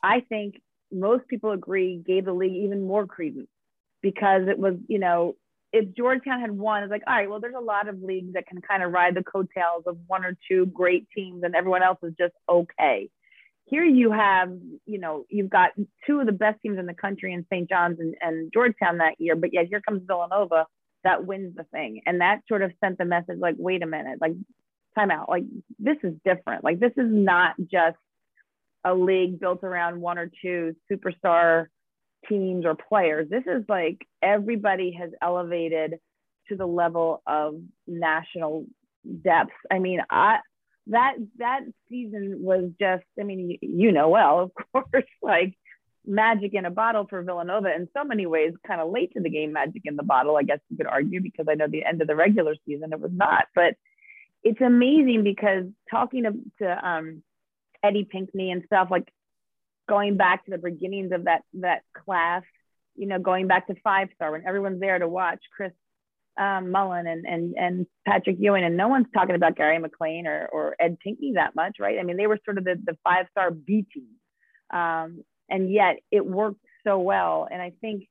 I 0.02 0.20
think 0.20 0.60
most 0.92 1.26
people 1.28 1.52
agree 1.52 2.02
gave 2.04 2.24
the 2.24 2.32
league 2.32 2.64
even 2.64 2.86
more 2.86 3.06
credence 3.06 3.48
because 4.02 4.48
it 4.48 4.58
was, 4.58 4.74
you 4.88 4.98
know, 4.98 5.36
if 5.72 5.94
Georgetown 5.94 6.40
had 6.40 6.50
won, 6.50 6.82
it's 6.82 6.90
like, 6.90 7.04
all 7.06 7.14
right, 7.14 7.30
well, 7.30 7.40
there's 7.40 7.54
a 7.56 7.60
lot 7.60 7.88
of 7.88 8.02
leagues 8.02 8.32
that 8.32 8.46
can 8.46 8.60
kind 8.60 8.82
of 8.82 8.90
ride 8.90 9.14
the 9.14 9.22
coattails 9.22 9.84
of 9.86 9.98
one 10.06 10.24
or 10.24 10.36
two 10.48 10.66
great 10.66 11.06
teams 11.14 11.44
and 11.44 11.54
everyone 11.54 11.82
else 11.82 11.98
is 12.02 12.12
just 12.18 12.34
okay. 12.48 13.08
Here 13.70 13.84
you 13.84 14.10
have, 14.12 14.50
you 14.84 14.98
know, 14.98 15.24
you've 15.28 15.50
got 15.50 15.70
two 16.06 16.20
of 16.20 16.26
the 16.26 16.32
best 16.32 16.60
teams 16.60 16.78
in 16.78 16.86
the 16.86 16.94
country 16.94 17.32
in 17.32 17.46
St. 17.52 17.68
John's 17.68 18.00
and, 18.00 18.14
and 18.20 18.52
Georgetown 18.52 18.98
that 18.98 19.20
year, 19.20 19.36
but 19.36 19.52
yet 19.52 19.66
here 19.68 19.80
comes 19.80 20.02
Villanova 20.06 20.66
that 21.04 21.24
wins 21.24 21.54
the 21.56 21.64
thing. 21.64 22.02
And 22.04 22.20
that 22.20 22.40
sort 22.48 22.62
of 22.62 22.72
sent 22.84 22.98
the 22.98 23.04
message 23.04 23.38
like, 23.38 23.54
wait 23.58 23.82
a 23.82 23.86
minute, 23.86 24.18
like, 24.20 24.32
time 24.98 25.10
out. 25.10 25.28
Like, 25.28 25.44
this 25.78 25.96
is 26.02 26.14
different. 26.24 26.64
Like, 26.64 26.80
this 26.80 26.92
is 26.96 27.08
not 27.08 27.54
just 27.58 27.96
a 28.84 28.94
league 28.94 29.38
built 29.40 29.62
around 29.62 30.00
one 30.00 30.18
or 30.18 30.30
two 30.42 30.74
superstar 30.90 31.66
teams 32.28 32.64
or 32.64 32.74
players. 32.74 33.28
This 33.30 33.44
is 33.46 33.64
like 33.68 33.98
everybody 34.22 34.92
has 34.98 35.10
elevated 35.22 35.94
to 36.48 36.56
the 36.56 36.66
level 36.66 37.22
of 37.26 37.60
national 37.86 38.66
depth. 39.22 39.52
I 39.70 39.78
mean, 39.78 40.00
I 40.10 40.38
that 40.90 41.14
that 41.38 41.60
season 41.88 42.36
was 42.40 42.70
just, 42.78 43.04
I 43.18 43.22
mean, 43.22 43.50
you, 43.50 43.58
you 43.62 43.92
know 43.92 44.08
well, 44.08 44.40
of 44.74 44.84
course, 44.92 45.04
like 45.22 45.56
magic 46.06 46.54
in 46.54 46.64
a 46.64 46.70
bottle 46.70 47.06
for 47.08 47.22
Villanova 47.22 47.74
in 47.74 47.88
so 47.96 48.04
many 48.04 48.26
ways, 48.26 48.52
kind 48.66 48.80
of 48.80 48.90
late 48.90 49.12
to 49.14 49.20
the 49.20 49.30
game 49.30 49.52
magic 49.52 49.82
in 49.84 49.96
the 49.96 50.02
bottle, 50.02 50.36
I 50.36 50.42
guess 50.42 50.58
you 50.68 50.76
could 50.76 50.86
argue, 50.86 51.20
because 51.20 51.46
I 51.48 51.54
know 51.54 51.68
the 51.68 51.84
end 51.84 52.02
of 52.02 52.08
the 52.08 52.16
regular 52.16 52.54
season 52.66 52.92
it 52.92 53.00
was 53.00 53.12
not. 53.14 53.46
But 53.54 53.74
it's 54.42 54.60
amazing 54.60 55.22
because 55.24 55.64
talking 55.90 56.24
to, 56.24 56.32
to 56.64 56.88
um, 56.88 57.22
Eddie 57.82 58.04
Pinckney 58.04 58.50
and 58.50 58.62
stuff, 58.66 58.88
like 58.90 59.12
going 59.88 60.16
back 60.16 60.44
to 60.44 60.50
the 60.50 60.58
beginnings 60.58 61.12
of 61.12 61.24
that 61.24 61.42
that 61.54 61.82
class, 62.04 62.42
you 62.96 63.06
know, 63.06 63.18
going 63.18 63.46
back 63.46 63.66
to 63.68 63.74
five 63.82 64.08
star 64.14 64.32
when 64.32 64.46
everyone's 64.46 64.80
there 64.80 64.98
to 64.98 65.08
watch 65.08 65.40
Chris 65.54 65.72
um, 66.40 66.70
Mullin 66.70 67.06
and 67.06 67.26
and 67.26 67.54
and 67.56 67.86
Patrick 68.06 68.36
Ewing, 68.40 68.64
and 68.64 68.76
no 68.76 68.88
one's 68.88 69.06
talking 69.12 69.34
about 69.34 69.56
Gary 69.56 69.78
McLain 69.78 70.24
or 70.24 70.48
or 70.50 70.74
Ed 70.80 70.98
Pinckney 70.98 71.34
that 71.34 71.54
much, 71.54 71.76
right? 71.78 71.98
I 71.98 72.02
mean, 72.02 72.16
they 72.16 72.26
were 72.26 72.38
sort 72.44 72.56
of 72.56 72.64
the 72.64 72.80
the 72.82 72.96
five 73.04 73.26
star 73.30 73.50
B 73.50 73.86
team, 73.92 74.08
um, 74.76 75.22
and 75.50 75.70
yet 75.70 75.98
it 76.10 76.24
worked 76.24 76.64
so 76.82 76.98
well. 76.98 77.46
And 77.50 77.60
I 77.60 77.72
think, 77.82 78.04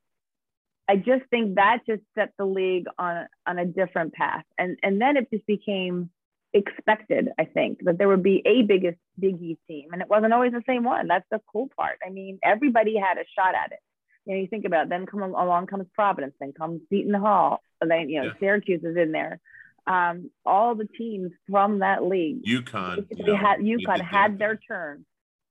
I 0.87 0.95
just 0.95 1.25
think 1.31 1.55
that 1.55 1.79
just 1.87 2.03
set 2.13 2.33
the 2.37 2.45
league 2.45 2.85
on 2.99 3.27
on 3.47 3.57
a 3.57 3.65
different 3.65 4.13
path, 4.13 4.45
and 4.59 4.77
and 4.83 5.01
then 5.01 5.17
it 5.17 5.31
just 5.33 5.47
became 5.47 6.11
expected, 6.53 7.29
I 7.39 7.45
think, 7.45 7.79
that 7.83 7.97
there 7.97 8.07
would 8.07 8.23
be 8.23 8.41
a 8.45 8.61
biggest 8.63 8.97
Big 9.19 9.41
East 9.41 9.61
team. 9.67 9.89
And 9.91 10.01
it 10.01 10.09
wasn't 10.09 10.33
always 10.33 10.51
the 10.51 10.63
same 10.67 10.83
one. 10.83 11.07
That's 11.07 11.25
the 11.29 11.41
cool 11.51 11.69
part. 11.77 11.99
I 12.05 12.09
mean, 12.09 12.39
everybody 12.43 12.95
had 12.95 13.17
a 13.17 13.25
shot 13.37 13.53
at 13.55 13.71
it. 13.71 13.79
You 14.25 14.35
know, 14.35 14.41
you 14.41 14.47
think 14.47 14.65
about 14.65 14.85
it, 14.85 14.89
then 14.89 15.05
come 15.05 15.21
along 15.21 15.67
comes 15.67 15.87
Providence, 15.93 16.33
then 16.39 16.53
comes 16.53 16.81
Seton 16.89 17.13
Hall, 17.13 17.61
and 17.81 17.89
then 17.89 18.09
you 18.09 18.21
know, 18.21 18.27
yeah. 18.27 18.39
Syracuse 18.39 18.83
is 18.83 18.97
in 18.97 19.11
there. 19.11 19.39
Um, 19.87 20.29
all 20.45 20.75
the 20.75 20.85
teams 20.85 21.31
from 21.49 21.79
that 21.79 22.03
league. 22.03 22.43
UConn. 22.43 23.07
You 23.09 23.25
know, 23.25 23.35
had 23.35 23.59
UConn 23.59 24.01
had 24.01 24.37
their 24.37 24.55
turn. 24.55 25.05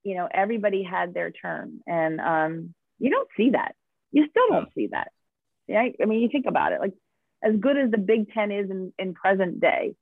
You 0.04 0.14
know, 0.14 0.28
everybody 0.32 0.84
had 0.84 1.12
their 1.12 1.32
turn. 1.32 1.80
And 1.86 2.20
um, 2.20 2.74
you 2.98 3.10
don't 3.10 3.28
see 3.36 3.50
that. 3.50 3.74
You 4.12 4.26
still 4.30 4.48
don't 4.48 4.72
see 4.74 4.88
that. 4.92 5.10
Right? 5.68 5.96
I 6.00 6.06
mean, 6.06 6.20
you 6.20 6.28
think 6.30 6.46
about 6.46 6.72
it, 6.72 6.80
like 6.80 6.94
as 7.42 7.54
good 7.56 7.76
as 7.76 7.90
the 7.90 7.98
Big 7.98 8.32
Ten 8.32 8.50
is 8.50 8.70
in, 8.70 8.92
in 8.98 9.14
present 9.14 9.60
day, 9.60 9.94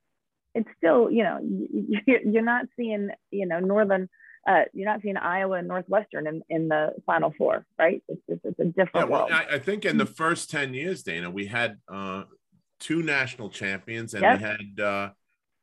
it's 0.55 0.69
still, 0.77 1.11
you 1.11 1.23
know, 1.23 1.39
you're 2.07 2.43
not 2.43 2.67
seeing, 2.77 3.11
you 3.31 3.47
know, 3.47 3.61
Northern, 3.61 4.09
uh, 4.47 4.63
you're 4.73 4.87
not 4.87 5.03
seeing 5.03 5.17
Iowa 5.17 5.59
and 5.59 5.69
Northwestern 5.69 6.27
in, 6.27 6.43
in 6.49 6.69
the 6.69 6.93
Final 7.05 7.35
Four, 7.37 7.67
right? 7.79 8.03
It's, 8.09 8.23
it's, 8.29 8.41
it's 8.45 8.59
a 8.61 8.65
different 8.65 8.91
yeah, 8.95 9.05
well, 9.05 9.29
world. 9.29 9.33
I, 9.33 9.57
I, 9.57 9.59
think 9.59 9.85
in 9.85 9.99
the 9.99 10.07
first 10.07 10.51
10 10.51 10.73
years, 10.73 11.03
Dana, 11.03 11.31
we 11.31 11.47
had 11.47 11.79
uh, 11.93 12.25
two 12.79 13.03
national 13.03 13.51
champions 13.51 14.15
and 14.15 14.23
yep. 14.23 14.39
we 14.39 14.45
had 14.45 14.81
uh, 14.81 15.11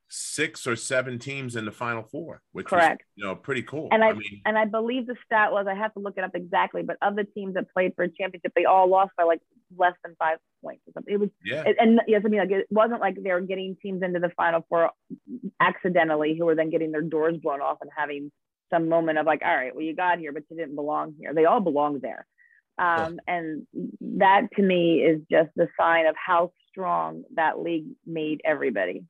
six 0.10 0.68
or 0.68 0.76
seven 0.76 1.18
teams 1.18 1.56
in 1.56 1.66
the 1.66 1.72
final 1.72 2.04
four, 2.04 2.42
which 2.52 2.68
correct. 2.68 3.02
Was, 3.02 3.08
you 3.16 3.26
know, 3.26 3.36
pretty 3.36 3.64
cool. 3.64 3.88
And 3.92 4.04
I, 4.04 4.10
I 4.10 4.14
mean, 4.14 4.42
and 4.46 4.58
I 4.58 4.66
believe 4.66 5.08
the 5.08 5.16
stat 5.26 5.52
was 5.52 5.66
I 5.68 5.76
have 5.76 5.94
to 5.94 6.00
look 6.00 6.16
it 6.18 6.24
up 6.24 6.36
exactly, 6.36 6.84
but 6.84 6.98
of 7.02 7.16
the 7.16 7.24
teams 7.24 7.54
that 7.54 7.74
played 7.74 7.94
for 7.96 8.04
a 8.04 8.10
championship, 8.10 8.52
they 8.56 8.66
all 8.66 8.90
lost 8.90 9.12
by 9.18 9.24
like 9.24 9.40
less 9.78 9.94
than 10.04 10.16
five 10.20 10.38
points 10.62 10.84
or 10.88 10.94
something. 10.94 11.14
It 11.14 11.20
was 11.20 11.30
yeah. 11.44 11.64
and 11.80 12.02
yes, 12.08 12.22
I 12.26 12.28
mean 12.28 12.42
like 12.42 12.52
it 12.52 12.68
wasn't 12.70 13.02
like 13.02 13.16
they 13.22 13.32
were 13.32 13.42
getting 13.42 13.76
teams 13.82 14.04
into 14.04 14.20
the 14.20 14.30
final 14.36 14.66
four 14.70 14.92
accidentally 15.60 16.36
who 16.38 16.46
were 16.46 16.56
then 16.56 16.70
getting 16.70 16.92
their 16.92 17.02
doors 17.02 17.38
blown 17.42 17.62
off 17.62 17.78
and 17.82 17.90
having 17.96 18.32
some 18.74 18.90
moment 18.90 19.18
of 19.18 19.26
like, 19.26 19.42
all 19.46 19.56
right, 19.56 19.74
well 19.76 19.84
you 19.84 19.96
got 19.96 20.20
here, 20.20 20.32
but 20.32 20.44
you 20.50 20.58
didn't 20.58 20.76
belong 20.76 21.16
here. 21.20 21.34
They 21.34 21.46
all 21.46 21.62
belong 21.62 22.00
there. 22.02 22.26
Um, 22.80 23.20
yeah. 23.28 23.36
and 23.36 23.68
that 24.02 24.48
to 24.56 24.62
me 24.64 25.02
is 25.02 25.22
just 25.30 25.50
the 25.56 25.68
sign 25.80 26.08
of 26.08 26.16
how 26.18 26.52
strong 26.70 27.24
that 27.36 27.60
league 27.60 27.86
made 28.06 28.42
everybody. 28.44 29.04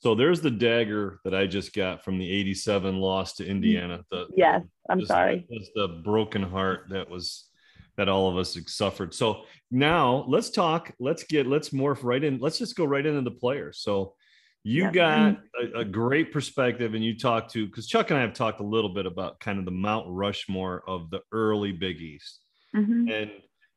So 0.00 0.14
there's 0.14 0.42
the 0.42 0.50
dagger 0.50 1.20
that 1.24 1.34
I 1.34 1.46
just 1.46 1.72
got 1.74 2.04
from 2.04 2.18
the 2.18 2.30
87 2.30 3.00
loss 3.00 3.32
to 3.36 3.46
Indiana. 3.46 4.04
The, 4.10 4.26
yes, 4.36 4.62
I'm 4.90 5.04
sorry. 5.06 5.46
Was 5.48 5.70
the 5.74 6.02
broken 6.04 6.42
heart 6.42 6.88
that 6.90 7.08
was 7.08 7.48
that 7.96 8.10
all 8.10 8.28
of 8.28 8.36
us 8.36 8.58
suffered. 8.66 9.14
So 9.14 9.44
now 9.70 10.26
let's 10.28 10.50
talk, 10.50 10.92
let's 11.00 11.24
get, 11.24 11.46
let's 11.46 11.70
morph 11.70 12.04
right 12.04 12.22
in. 12.22 12.38
Let's 12.38 12.58
just 12.58 12.76
go 12.76 12.84
right 12.84 13.04
into 13.04 13.22
the 13.22 13.30
players. 13.30 13.78
So 13.78 14.14
you 14.66 14.82
yeah. 14.82 14.90
got 14.90 15.38
a, 15.62 15.78
a, 15.78 15.84
great 15.84 16.32
perspective 16.32 16.94
and 16.94 17.04
you 17.04 17.16
talked 17.16 17.52
to, 17.52 17.66
because 17.66 17.86
Chuck 17.86 18.10
and 18.10 18.18
I 18.18 18.22
have 18.22 18.32
talked 18.32 18.58
a 18.58 18.64
little 18.64 18.92
bit 18.92 19.06
about 19.06 19.38
kind 19.38 19.60
of 19.60 19.64
the 19.64 19.70
Mount 19.70 20.06
Rushmore 20.08 20.82
of 20.88 21.08
the 21.10 21.20
early 21.30 21.70
Big 21.70 22.00
East. 22.00 22.40
Mm-hmm. 22.74 23.08
And 23.08 23.30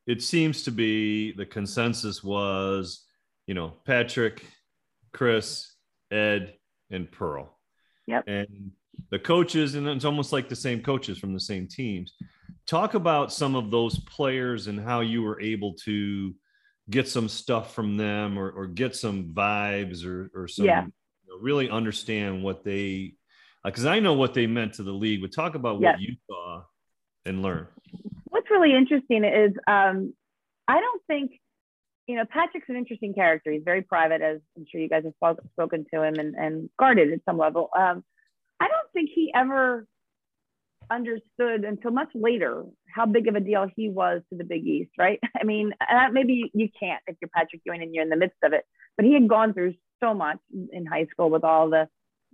it 0.08 0.24
seems 0.24 0.64
to 0.64 0.72
be 0.72 1.32
the 1.34 1.46
consensus 1.46 2.24
was, 2.24 3.06
you 3.46 3.54
know, 3.54 3.74
Patrick, 3.86 4.44
Chris, 5.14 5.76
Ed, 6.10 6.56
and 6.90 7.12
Pearl. 7.12 7.56
Yep. 8.08 8.24
And 8.26 8.72
the 9.12 9.20
coaches, 9.20 9.76
and 9.76 9.88
it's 9.88 10.06
almost 10.06 10.34
like 10.34 10.50
the 10.50 10.56
same 10.56 10.82
coaches 10.82 11.20
from 11.20 11.36
the 11.36 11.40
same 11.40 11.68
teams. 11.68 12.16
Talk 12.66 12.96
about 12.96 13.32
some 13.32 13.56
of 13.56 13.70
those 13.70 14.00
players 14.00 14.66
and 14.66 14.80
how 14.80 15.02
you 15.02 15.22
were 15.22 15.40
able 15.40 15.76
to 15.86 16.34
get 16.90 17.08
some 17.08 17.30
stuff 17.30 17.74
from 17.74 17.98
them 17.98 18.38
or, 18.38 18.50
or 18.50 18.68
get 18.68 18.96
some 18.96 19.32
vibes 19.34 20.06
or, 20.06 20.32
or 20.34 20.48
some 20.48 20.66
yeah. 20.66 20.82
you 20.82 20.88
know, 21.28 21.38
really 21.40 21.70
understand 21.70 22.44
what 22.44 22.64
they 22.64 23.14
because 23.64 23.86
uh, 23.86 23.90
I 23.90 24.00
know 24.00 24.14
what 24.14 24.34
they 24.34 24.48
meant 24.48 24.76
to 24.76 24.84
the 24.84 24.92
league. 24.92 25.22
But 25.22 25.34
talk 25.34 25.56
about 25.56 25.76
what 25.76 26.00
yes. 26.00 26.00
you 26.00 26.16
saw 26.30 26.64
and 27.26 27.42
learn. 27.42 27.68
What's 28.26 28.50
really 28.50 28.74
interesting 28.74 29.24
is 29.24 29.52
um, 29.68 30.14
I 30.68 30.80
don't 30.80 31.02
think 31.08 31.32
you 32.10 32.16
know, 32.16 32.26
Patrick's 32.26 32.68
an 32.70 32.76
interesting 32.76 33.14
character. 33.14 33.52
He's 33.52 33.62
very 33.64 33.84
private, 33.84 34.24
as 34.24 34.40
I'm 34.58 34.66
sure 34.68 34.82
you 34.82 34.90
guys 34.90 35.04
have 35.04 35.38
spoken 35.52 35.86
to 35.94 36.02
him 36.02 36.16
and, 36.16 36.34
and 36.34 36.70
guarded 36.80 37.14
at 37.14 37.20
some 37.24 37.38
level. 37.38 37.70
Um, 37.78 38.04
I 38.60 38.68
don't 38.68 38.92
think 38.94 39.12
he 39.14 39.32
ever 39.36 39.86
understood 40.90 41.64
until 41.64 41.92
much 41.92 42.10
later 42.14 42.66
how 42.94 43.06
big 43.06 43.28
of 43.28 43.36
a 43.36 43.40
deal 43.40 43.68
he 43.76 43.90
was 43.90 44.22
to 44.30 44.38
the 44.38 44.44
Big 44.44 44.66
East, 44.66 44.92
right? 44.98 45.20
I 45.40 45.44
mean, 45.44 45.72
maybe 46.12 46.52
you 46.54 46.70
can't 46.80 47.02
if 47.08 47.16
you're 47.22 47.30
Patrick 47.34 47.62
Ewing 47.66 47.82
and 47.82 47.94
you're 47.94 48.04
in 48.04 48.10
the 48.10 48.16
midst 48.16 48.38
of 48.44 48.54
it, 48.54 48.66
but 48.98 49.06
he 49.06 49.14
had 49.14 49.28
gone 49.28 49.54
through 49.54 49.76
so 50.00 50.14
much 50.14 50.40
in 50.72 50.86
high 50.86 51.08
school 51.12 51.30
with 51.30 51.44
all 51.44 51.70
the 51.70 51.88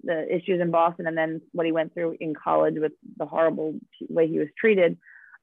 the 0.04 0.26
issues 0.34 0.62
in 0.62 0.72
Boston 0.72 1.08
and 1.08 1.18
then 1.18 1.41
what 1.54 1.65
he 1.65 1.72
went 1.72 1.94
through 1.94 2.18
in 2.20 2.34
college 2.36 2.76
with 2.78 2.91
the 3.18 3.26
horrible 3.26 3.80
way 4.10 4.28
he 4.28 4.38
was 4.38 4.50
treated. 4.60 4.98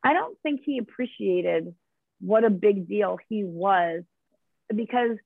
I 0.05 0.13
don't 0.13 0.37
think 0.43 0.61
he 0.65 0.79
appreciated 0.79 1.75
what 2.21 2.45
a 2.45 2.51
big 2.51 2.87
deal 2.87 3.19
he 3.29 3.45
was 3.45 4.03
because 4.75 5.17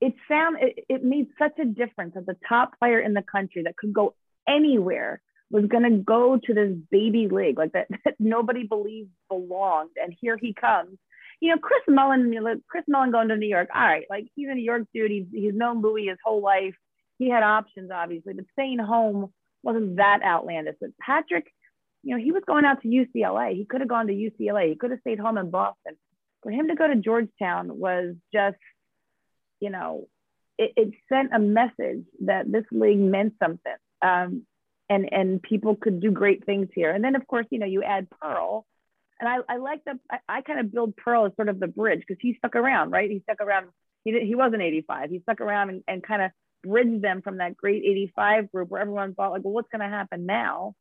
it 0.00 0.14
found 0.28 0.58
it, 0.60 0.84
it 0.88 1.04
made 1.04 1.26
such 1.38 1.58
a 1.58 1.64
difference 1.64 2.14
that 2.14 2.24
the 2.26 2.36
top 2.48 2.78
player 2.78 3.00
in 3.00 3.14
the 3.14 3.22
country 3.22 3.64
that 3.64 3.76
could 3.76 3.92
go 3.92 4.14
anywhere 4.48 5.20
was 5.50 5.66
going 5.66 5.82
to 5.82 5.98
go 5.98 6.38
to 6.42 6.54
this 6.54 6.72
baby 6.90 7.28
league 7.28 7.58
like 7.58 7.72
that, 7.72 7.88
that 8.04 8.14
nobody 8.18 8.66
believed 8.66 9.10
belonged 9.28 9.90
and 9.96 10.14
here 10.20 10.36
he 10.40 10.54
comes 10.54 10.96
you 11.40 11.50
know 11.50 11.58
chris 11.58 11.82
mullin 11.88 12.32
chris 12.68 12.84
mullin 12.88 13.10
going 13.10 13.28
to 13.28 13.36
new 13.36 13.48
york 13.48 13.68
all 13.74 13.82
right 13.82 14.06
like 14.10 14.26
he's 14.34 14.48
a 14.48 14.54
new 14.54 14.62
york 14.62 14.82
dude 14.94 15.10
he's, 15.10 15.26
he's 15.32 15.54
known 15.54 15.80
louis 15.82 16.06
his 16.06 16.18
whole 16.24 16.42
life 16.42 16.74
he 17.18 17.28
had 17.28 17.42
options 17.42 17.90
obviously 17.92 18.32
but 18.32 18.44
staying 18.52 18.78
home 18.78 19.32
wasn't 19.62 19.96
that 19.96 20.20
outlandish 20.24 20.76
but 20.80 20.90
patrick 21.00 21.46
you 22.02 22.14
know 22.14 22.22
he 22.22 22.32
was 22.32 22.42
going 22.46 22.64
out 22.64 22.80
to 22.82 22.88
ucla 22.88 23.54
he 23.54 23.64
could 23.64 23.80
have 23.80 23.88
gone 23.88 24.06
to 24.06 24.12
ucla 24.12 24.68
he 24.68 24.74
could 24.74 24.90
have 24.90 25.00
stayed 25.00 25.18
home 25.18 25.38
in 25.38 25.50
boston 25.50 25.96
for 26.42 26.50
him 26.50 26.68
to 26.68 26.74
go 26.74 26.86
to 26.86 26.96
Georgetown 26.96 27.78
was 27.78 28.14
just, 28.32 28.56
you 29.60 29.70
know, 29.70 30.08
it, 30.58 30.72
it 30.76 30.94
sent 31.08 31.34
a 31.34 31.38
message 31.38 32.04
that 32.24 32.50
this 32.50 32.64
league 32.70 32.98
meant 32.98 33.34
something. 33.42 33.74
Um, 34.02 34.46
and, 34.90 35.08
and 35.12 35.40
people 35.40 35.76
could 35.76 36.00
do 36.00 36.10
great 36.10 36.44
things 36.44 36.68
here. 36.74 36.90
And 36.90 37.02
then, 37.02 37.14
of 37.14 37.26
course, 37.26 37.46
you 37.50 37.60
know, 37.60 37.66
you 37.66 37.82
add 37.84 38.08
Pearl. 38.20 38.66
And 39.20 39.28
I, 39.28 39.36
I 39.48 39.56
like 39.58 39.84
the, 39.84 39.98
I, 40.10 40.18
I 40.28 40.42
kind 40.42 40.58
of 40.58 40.72
build 40.72 40.96
Pearl 40.96 41.26
as 41.26 41.32
sort 41.36 41.48
of 41.48 41.60
the 41.60 41.68
bridge 41.68 42.00
because 42.00 42.20
he 42.20 42.34
stuck 42.34 42.56
around, 42.56 42.90
right? 42.90 43.08
He 43.08 43.20
stuck 43.20 43.40
around. 43.40 43.68
He, 44.04 44.18
he 44.26 44.34
wasn't 44.34 44.62
85. 44.62 45.10
He 45.10 45.20
stuck 45.20 45.40
around 45.40 45.70
and, 45.70 45.84
and 45.86 46.02
kind 46.02 46.22
of 46.22 46.32
bridged 46.64 47.02
them 47.02 47.22
from 47.22 47.38
that 47.38 47.56
great 47.56 47.84
85 47.84 48.50
group 48.50 48.68
where 48.68 48.80
everyone 48.80 49.14
thought 49.14 49.30
like, 49.30 49.44
well, 49.44 49.52
what's 49.52 49.70
going 49.70 49.88
to 49.88 49.96
happen 49.96 50.26
now? 50.26 50.74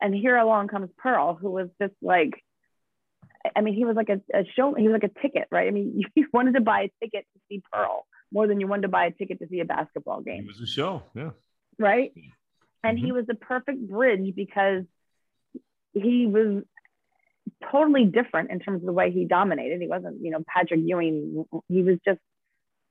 And 0.00 0.12
here 0.12 0.36
along 0.36 0.68
comes 0.68 0.90
Pearl, 0.98 1.34
who 1.34 1.50
was 1.50 1.68
just 1.80 1.94
like, 2.02 2.42
I 3.54 3.60
mean, 3.60 3.74
he 3.74 3.84
was 3.84 3.94
like 3.94 4.08
a, 4.08 4.20
a 4.36 4.44
show. 4.56 4.74
He 4.74 4.88
was 4.88 5.00
like 5.00 5.10
a 5.10 5.20
ticket, 5.20 5.46
right? 5.52 5.68
I 5.68 5.70
mean, 5.70 6.02
you 6.16 6.26
wanted 6.32 6.54
to 6.54 6.60
buy 6.62 6.82
a 6.82 6.90
ticket 7.04 7.24
to 7.34 7.40
see 7.48 7.62
Pearl 7.72 8.06
more 8.32 8.48
than 8.48 8.58
you 8.58 8.66
wanted 8.66 8.82
to 8.82 8.88
buy 8.88 9.06
a 9.06 9.12
ticket 9.12 9.38
to 9.38 9.46
see 9.48 9.60
a 9.60 9.64
basketball 9.64 10.20
game. 10.20 10.40
It 10.40 10.46
was 10.46 10.60
a 10.60 10.66
show, 10.66 11.04
yeah. 11.14 11.30
Right. 11.78 12.12
And 12.86 12.98
mm-hmm. 12.98 13.06
he 13.06 13.12
was 13.12 13.26
the 13.26 13.34
perfect 13.34 13.88
bridge 13.88 14.34
because 14.34 14.84
he 15.92 16.26
was 16.26 16.62
totally 17.70 18.04
different 18.04 18.50
in 18.50 18.60
terms 18.60 18.82
of 18.82 18.86
the 18.86 18.92
way 18.92 19.10
he 19.10 19.24
dominated. 19.24 19.80
He 19.80 19.88
wasn't, 19.88 20.22
you 20.22 20.30
know, 20.30 20.44
Patrick 20.46 20.80
Ewing. 20.84 21.44
He 21.68 21.82
was 21.82 21.98
just 22.04 22.20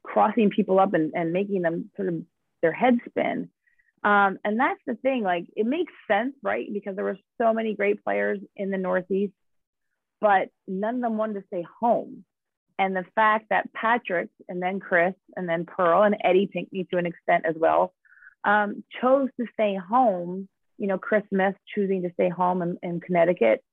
crossing 0.03 0.49
people 0.49 0.79
up 0.79 0.93
and, 0.93 1.13
and 1.15 1.31
making 1.31 1.61
them 1.61 1.89
sort 1.95 2.09
of 2.09 2.15
their 2.61 2.73
head 2.73 2.99
spin. 3.07 3.49
Um, 4.03 4.37
and 4.43 4.59
that's 4.59 4.81
the 4.85 4.95
thing, 4.95 5.23
like 5.23 5.45
it 5.55 5.65
makes 5.65 5.93
sense, 6.07 6.35
right? 6.43 6.67
Because 6.71 6.95
there 6.95 7.05
were 7.05 7.17
so 7.41 7.53
many 7.53 7.73
great 7.73 8.03
players 8.03 8.39
in 8.55 8.69
the 8.69 8.77
Northeast, 8.77 9.33
but 10.21 10.49
none 10.67 10.95
of 10.95 11.01
them 11.01 11.17
wanted 11.17 11.35
to 11.35 11.47
stay 11.47 11.65
home. 11.79 12.23
And 12.77 12.95
the 12.95 13.05
fact 13.15 13.45
that 13.49 13.73
Patrick 13.73 14.29
and 14.47 14.61
then 14.61 14.79
Chris 14.79 15.15
and 15.35 15.47
then 15.49 15.65
Pearl 15.65 16.03
and 16.03 16.17
Eddie 16.23 16.49
Pinckney 16.51 16.85
to 16.91 16.97
an 16.97 17.05
extent 17.05 17.45
as 17.47 17.55
well 17.57 17.93
um, 18.45 18.83
chose 19.01 19.29
to 19.39 19.47
stay 19.53 19.75
home, 19.75 20.47
you 20.77 20.87
know, 20.87 20.97
Chris 20.97 21.23
Smith 21.29 21.55
choosing 21.73 22.03
to 22.03 22.11
stay 22.13 22.29
home 22.29 22.61
in, 22.61 22.77
in 22.83 22.99
Connecticut, 23.01 23.63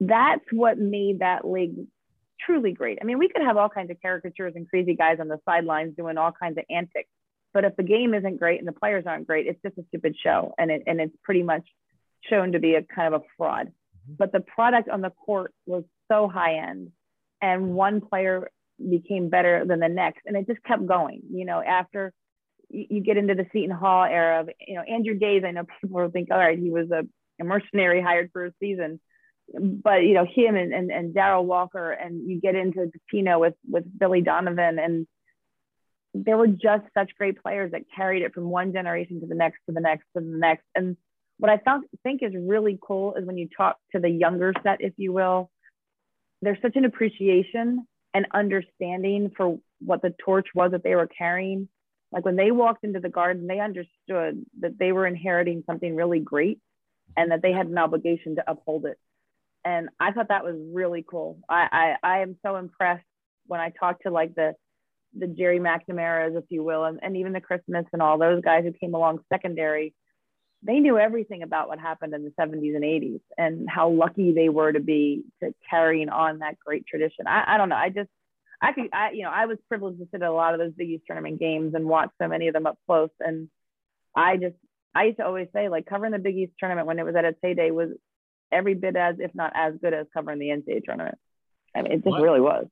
that's 0.00 0.44
what 0.50 0.78
made 0.78 1.20
that 1.20 1.46
league 1.46 1.86
truly 2.44 2.72
great. 2.72 2.98
I 3.00 3.04
mean, 3.04 3.18
we 3.18 3.28
could 3.28 3.42
have 3.42 3.56
all 3.56 3.68
kinds 3.68 3.90
of 3.90 4.00
caricatures 4.02 4.54
and 4.56 4.68
crazy 4.68 4.94
guys 4.94 5.18
on 5.20 5.28
the 5.28 5.38
sidelines 5.44 5.94
doing 5.96 6.18
all 6.18 6.32
kinds 6.32 6.58
of 6.58 6.64
antics, 6.70 7.08
but 7.52 7.64
if 7.64 7.76
the 7.76 7.82
game 7.82 8.14
isn't 8.14 8.38
great 8.38 8.58
and 8.58 8.66
the 8.66 8.72
players 8.72 9.04
aren't 9.06 9.26
great, 9.26 9.46
it's 9.46 9.60
just 9.62 9.78
a 9.78 9.84
stupid 9.88 10.16
show, 10.22 10.54
and 10.58 10.70
it 10.70 10.82
and 10.86 11.00
it's 11.00 11.14
pretty 11.22 11.42
much 11.42 11.66
shown 12.28 12.52
to 12.52 12.58
be 12.58 12.74
a 12.74 12.82
kind 12.82 13.14
of 13.14 13.20
a 13.20 13.24
fraud. 13.36 13.66
Mm-hmm. 13.68 14.14
But 14.18 14.32
the 14.32 14.40
product 14.40 14.88
on 14.88 15.02
the 15.02 15.10
court 15.10 15.52
was 15.66 15.84
so 16.10 16.28
high 16.28 16.56
end, 16.68 16.90
and 17.40 17.74
one 17.74 18.00
player 18.00 18.50
became 18.78 19.28
better 19.28 19.64
than 19.66 19.80
the 19.80 19.88
next, 19.88 20.22
and 20.26 20.36
it 20.36 20.46
just 20.46 20.62
kept 20.64 20.86
going. 20.86 21.22
You 21.30 21.44
know, 21.44 21.62
after 21.62 22.12
you 22.72 23.00
get 23.00 23.16
into 23.16 23.34
the 23.34 23.46
Seton 23.52 23.76
Hall 23.76 24.04
era 24.04 24.40
of, 24.40 24.50
you 24.66 24.74
know, 24.74 24.82
Andrew 24.82 25.14
Gaze, 25.14 25.44
I 25.46 25.50
know 25.52 25.64
people 25.80 26.00
will 26.00 26.10
think, 26.10 26.30
all 26.30 26.38
right, 26.38 26.58
he 26.58 26.70
was 26.70 26.90
a, 26.90 27.06
a 27.40 27.44
mercenary 27.44 28.02
hired 28.02 28.30
for 28.32 28.46
a 28.46 28.54
season. 28.60 29.00
But, 29.54 30.04
you 30.04 30.14
know, 30.14 30.24
him 30.24 30.56
and, 30.56 30.72
and, 30.72 30.90
and 30.90 31.14
Darrell 31.14 31.44
Walker, 31.44 31.90
and 31.90 32.28
you 32.30 32.40
get 32.40 32.54
into 32.54 32.90
Pitino 33.12 33.38
with, 33.40 33.54
with 33.68 33.84
Billy 33.98 34.22
Donovan. 34.22 34.78
And 34.78 35.06
there 36.14 36.38
were 36.38 36.46
just 36.46 36.84
such 36.94 37.10
great 37.18 37.42
players 37.42 37.72
that 37.72 37.82
carried 37.94 38.22
it 38.22 38.32
from 38.32 38.44
one 38.44 38.72
generation 38.72 39.20
to 39.20 39.26
the 39.26 39.34
next, 39.34 39.58
to 39.66 39.72
the 39.72 39.80
next, 39.80 40.04
to 40.16 40.22
the 40.22 40.38
next. 40.38 40.64
And 40.74 40.96
what 41.38 41.50
I 41.50 41.60
think 42.02 42.22
is 42.22 42.32
really 42.34 42.78
cool 42.80 43.14
is 43.14 43.26
when 43.26 43.36
you 43.36 43.48
talk 43.54 43.76
to 43.92 44.00
the 44.00 44.08
younger 44.08 44.54
set, 44.62 44.80
if 44.80 44.94
you 44.96 45.12
will, 45.12 45.50
there's 46.40 46.62
such 46.62 46.76
an 46.76 46.84
appreciation 46.84 47.86
and 48.14 48.26
understanding 48.32 49.32
for 49.36 49.58
what 49.80 50.02
the 50.02 50.14
torch 50.24 50.48
was 50.54 50.70
that 50.70 50.84
they 50.84 50.94
were 50.94 51.08
carrying 51.08 51.68
like 52.12 52.24
when 52.24 52.36
they 52.36 52.50
walked 52.50 52.84
into 52.84 53.00
the 53.00 53.08
garden, 53.08 53.46
they 53.46 53.60
understood 53.60 54.44
that 54.60 54.78
they 54.78 54.92
were 54.92 55.06
inheriting 55.06 55.62
something 55.66 55.96
really 55.96 56.20
great 56.20 56.60
and 57.16 57.30
that 57.30 57.42
they 57.42 57.52
had 57.52 57.66
an 57.66 57.78
obligation 57.78 58.36
to 58.36 58.50
uphold 58.50 58.84
it. 58.84 58.98
And 59.64 59.88
I 59.98 60.12
thought 60.12 60.28
that 60.28 60.44
was 60.44 60.56
really 60.72 61.04
cool. 61.08 61.38
I, 61.48 61.96
I, 62.02 62.16
I 62.16 62.18
am 62.20 62.36
so 62.44 62.56
impressed 62.56 63.04
when 63.46 63.60
I 63.60 63.70
talk 63.70 64.02
to 64.02 64.10
like 64.10 64.34
the 64.34 64.54
the 65.14 65.26
Gerry 65.26 65.60
McNamara's, 65.60 66.36
if 66.36 66.44
you 66.48 66.64
will, 66.64 66.84
and, 66.84 66.98
and 67.02 67.18
even 67.18 67.34
the 67.34 67.40
Christmas 67.40 67.84
and 67.92 68.00
all 68.00 68.16
those 68.16 68.40
guys 68.42 68.64
who 68.64 68.72
came 68.72 68.94
along 68.94 69.18
secondary, 69.30 69.92
they 70.62 70.78
knew 70.78 70.96
everything 70.96 71.42
about 71.42 71.68
what 71.68 71.78
happened 71.78 72.14
in 72.14 72.24
the 72.24 72.30
70s 72.30 72.74
and 72.74 72.82
80s 72.82 73.20
and 73.36 73.68
how 73.68 73.90
lucky 73.90 74.32
they 74.32 74.48
were 74.48 74.72
to 74.72 74.80
be 74.80 75.24
to 75.42 75.52
carrying 75.68 76.08
on 76.08 76.38
that 76.38 76.58
great 76.58 76.86
tradition. 76.86 77.26
I, 77.26 77.44
I 77.46 77.58
don't 77.58 77.68
know. 77.68 77.76
I 77.76 77.90
just 77.90 78.08
I 78.62 78.72
could, 78.72 78.88
I, 78.92 79.10
you 79.10 79.24
know, 79.24 79.30
I 79.30 79.46
was 79.46 79.58
privileged 79.68 79.98
to 79.98 80.06
sit 80.12 80.22
at 80.22 80.28
a 80.28 80.32
lot 80.32 80.54
of 80.54 80.60
those 80.60 80.72
Big 80.72 80.88
East 80.88 81.02
tournament 81.06 81.40
games 81.40 81.74
and 81.74 81.84
watch 81.86 82.10
so 82.20 82.28
many 82.28 82.46
of 82.46 82.54
them 82.54 82.66
up 82.66 82.78
close. 82.86 83.10
And 83.18 83.48
I 84.16 84.36
just, 84.36 84.54
I 84.94 85.04
used 85.04 85.18
to 85.18 85.26
always 85.26 85.48
say, 85.52 85.68
like, 85.68 85.84
covering 85.86 86.12
the 86.12 86.20
Big 86.20 86.36
East 86.36 86.52
tournament 86.60 86.86
when 86.86 87.00
it 87.00 87.04
was 87.04 87.16
at 87.16 87.24
its 87.24 87.38
heyday 87.42 87.72
was 87.72 87.90
every 88.52 88.74
bit 88.74 88.94
as, 88.94 89.16
if 89.18 89.34
not 89.34 89.52
as 89.56 89.74
good 89.82 89.92
as 89.92 90.06
covering 90.14 90.38
the 90.38 90.48
NCAA 90.48 90.84
tournament. 90.84 91.18
I 91.74 91.82
mean, 91.82 91.92
it 91.92 92.04
just 92.04 92.20
really 92.20 92.40
was. 92.40 92.66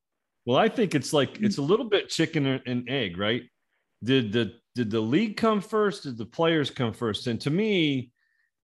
Well, 0.45 0.57
I 0.57 0.69
think 0.69 0.95
it's 0.95 1.11
like 1.11 1.41
it's 1.41 1.57
a 1.57 1.61
little 1.61 1.89
bit 1.89 2.09
chicken 2.09 2.45
and 2.65 2.89
egg, 2.89 3.17
right? 3.17 3.43
Did 4.03 4.31
the 4.31 4.53
did 4.73 4.89
the 4.89 5.01
league 5.01 5.37
come 5.37 5.61
first? 5.61 6.03
Did 6.03 6.17
the 6.17 6.25
players 6.25 6.71
come 6.71 6.93
first? 6.93 7.27
And 7.27 7.39
to 7.41 7.49
me, 7.49 8.11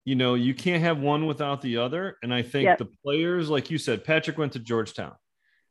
you 0.05 0.15
know, 0.15 0.35
you 0.35 0.53
can't 0.53 0.83
have 0.83 0.99
one 0.99 1.25
without 1.25 1.61
the 1.61 1.77
other. 1.77 2.17
And 2.21 2.33
I 2.33 2.43
think 2.43 2.65
yep. 2.65 2.77
the 2.77 2.89
players, 3.03 3.49
like 3.49 3.71
you 3.71 3.77
said, 3.77 4.03
Patrick 4.03 4.37
went 4.37 4.53
to 4.53 4.59
Georgetown. 4.59 5.13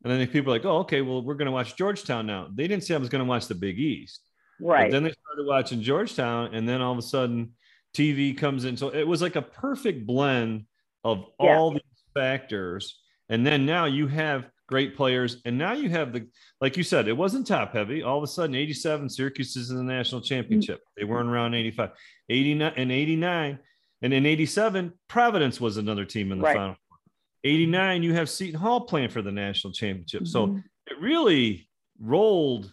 And 0.05 0.13
then 0.13 0.27
people 0.29 0.53
are 0.53 0.57
like, 0.57 0.67
oh, 0.67 0.79
okay, 0.81 1.01
well, 1.01 1.23
we're 1.23 1.35
going 1.35 1.47
to 1.47 1.53
watch 1.53 1.77
Georgetown 1.77 2.27
now. 2.27 2.49
They 2.55 2.69
didn't 2.69 2.85
say 2.85 2.95
I 2.95 2.99
was 2.99 3.09
going 3.09 3.25
to 3.25 3.29
watch 3.29 3.49
the 3.49 3.55
Big 3.55 3.79
East. 3.79 4.21
Right. 4.61 4.85
But 4.85 4.93
then 4.93 5.03
they 5.03 5.13
started 5.13 5.47
watching 5.47 5.81
Georgetown, 5.83 6.55
and 6.55 6.69
then 6.69 6.83
all 6.83 6.93
of 6.93 6.99
a 6.99 7.03
sudden 7.03 7.53
TV 7.95 8.37
comes 8.37 8.67
in. 8.67 8.77
So 8.77 8.91
it 8.91 9.07
was 9.07 9.23
like 9.23 9.37
a 9.37 9.43
perfect 9.43 10.07
blend 10.07 10.67
of 11.05 11.25
yeah. 11.41 11.57
all 11.57 11.71
these 11.71 11.81
factors. 12.15 13.01
And 13.31 13.47
then 13.47 13.65
now 13.65 13.87
you 13.87 14.07
have 14.09 14.45
great 14.67 14.97
players. 14.97 15.41
And 15.45 15.57
now 15.57 15.73
you 15.73 15.89
have 15.91 16.13
the, 16.13 16.27
like 16.61 16.77
you 16.77 16.83
said, 16.83 17.09
it 17.09 17.17
wasn't 17.17 17.47
top 17.47 17.73
heavy. 17.73 18.03
All 18.03 18.19
of 18.19 18.25
a 18.25 18.27
sudden, 18.27 18.55
87, 18.55 19.09
Syracuse 19.09 19.57
is 19.57 19.71
in 19.71 19.77
the 19.77 19.83
national 19.83 20.21
championship. 20.21 20.79
Mm-hmm. 20.79 21.01
They 21.01 21.05
weren't 21.05 21.29
around 21.29 21.55
85, 21.55 21.91
89, 22.29 22.73
and 22.77 22.93
89. 22.93 23.59
And 24.03 24.13
in 24.13 24.27
87, 24.27 24.93
Providence 25.09 25.61
was 25.61 25.77
another 25.77 26.05
team 26.05 26.33
in 26.33 26.39
the 26.39 26.45
right. 26.45 26.57
final 26.57 26.77
89, 27.45 28.03
you 28.03 28.15
have 28.15 28.31
Seton 28.31 28.59
Hall 28.59 28.83
playing 28.83 29.11
for 29.11 29.23
the 29.23 29.33
national 29.33 29.73
championship. 29.73 30.23
Mm-hmm. 30.23 30.27
So 30.27 30.61
it 30.87 30.99
really 31.01 31.69
rolled 32.01 32.73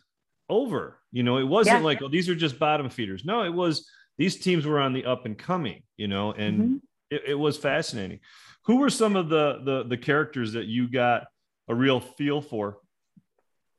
over. 0.50 0.98
You 1.12 1.24
know, 1.24 1.38
it 1.38 1.44
wasn't 1.44 1.80
yeah. 1.80 1.86
like, 1.86 2.02
oh, 2.02 2.08
these 2.08 2.30
are 2.30 2.36
just 2.36 2.58
bottom 2.58 2.90
feeders. 2.90 3.26
No, 3.26 3.44
it 3.44 3.54
was 3.54 3.90
these 4.18 4.38
teams 4.38 4.66
were 4.66 4.80
on 4.80 4.94
the 4.94 5.06
up 5.06 5.26
and 5.26 5.38
coming, 5.38 5.84
you 5.98 6.08
know, 6.08 6.32
and 6.32 6.60
mm-hmm. 6.60 6.76
it, 7.10 7.22
it, 7.30 7.36
was 7.36 7.58
fascinating. 7.58 8.20
Who 8.66 8.78
were 8.78 8.90
some 8.90 9.16
of 9.16 9.30
the, 9.30 9.62
the 9.64 9.84
the 9.84 9.98
characters 9.98 10.54
that 10.54 10.68
you 10.68 10.90
got 10.90 11.24
a 11.68 11.76
real 11.76 12.00
feel 12.00 12.42
for 12.42 12.78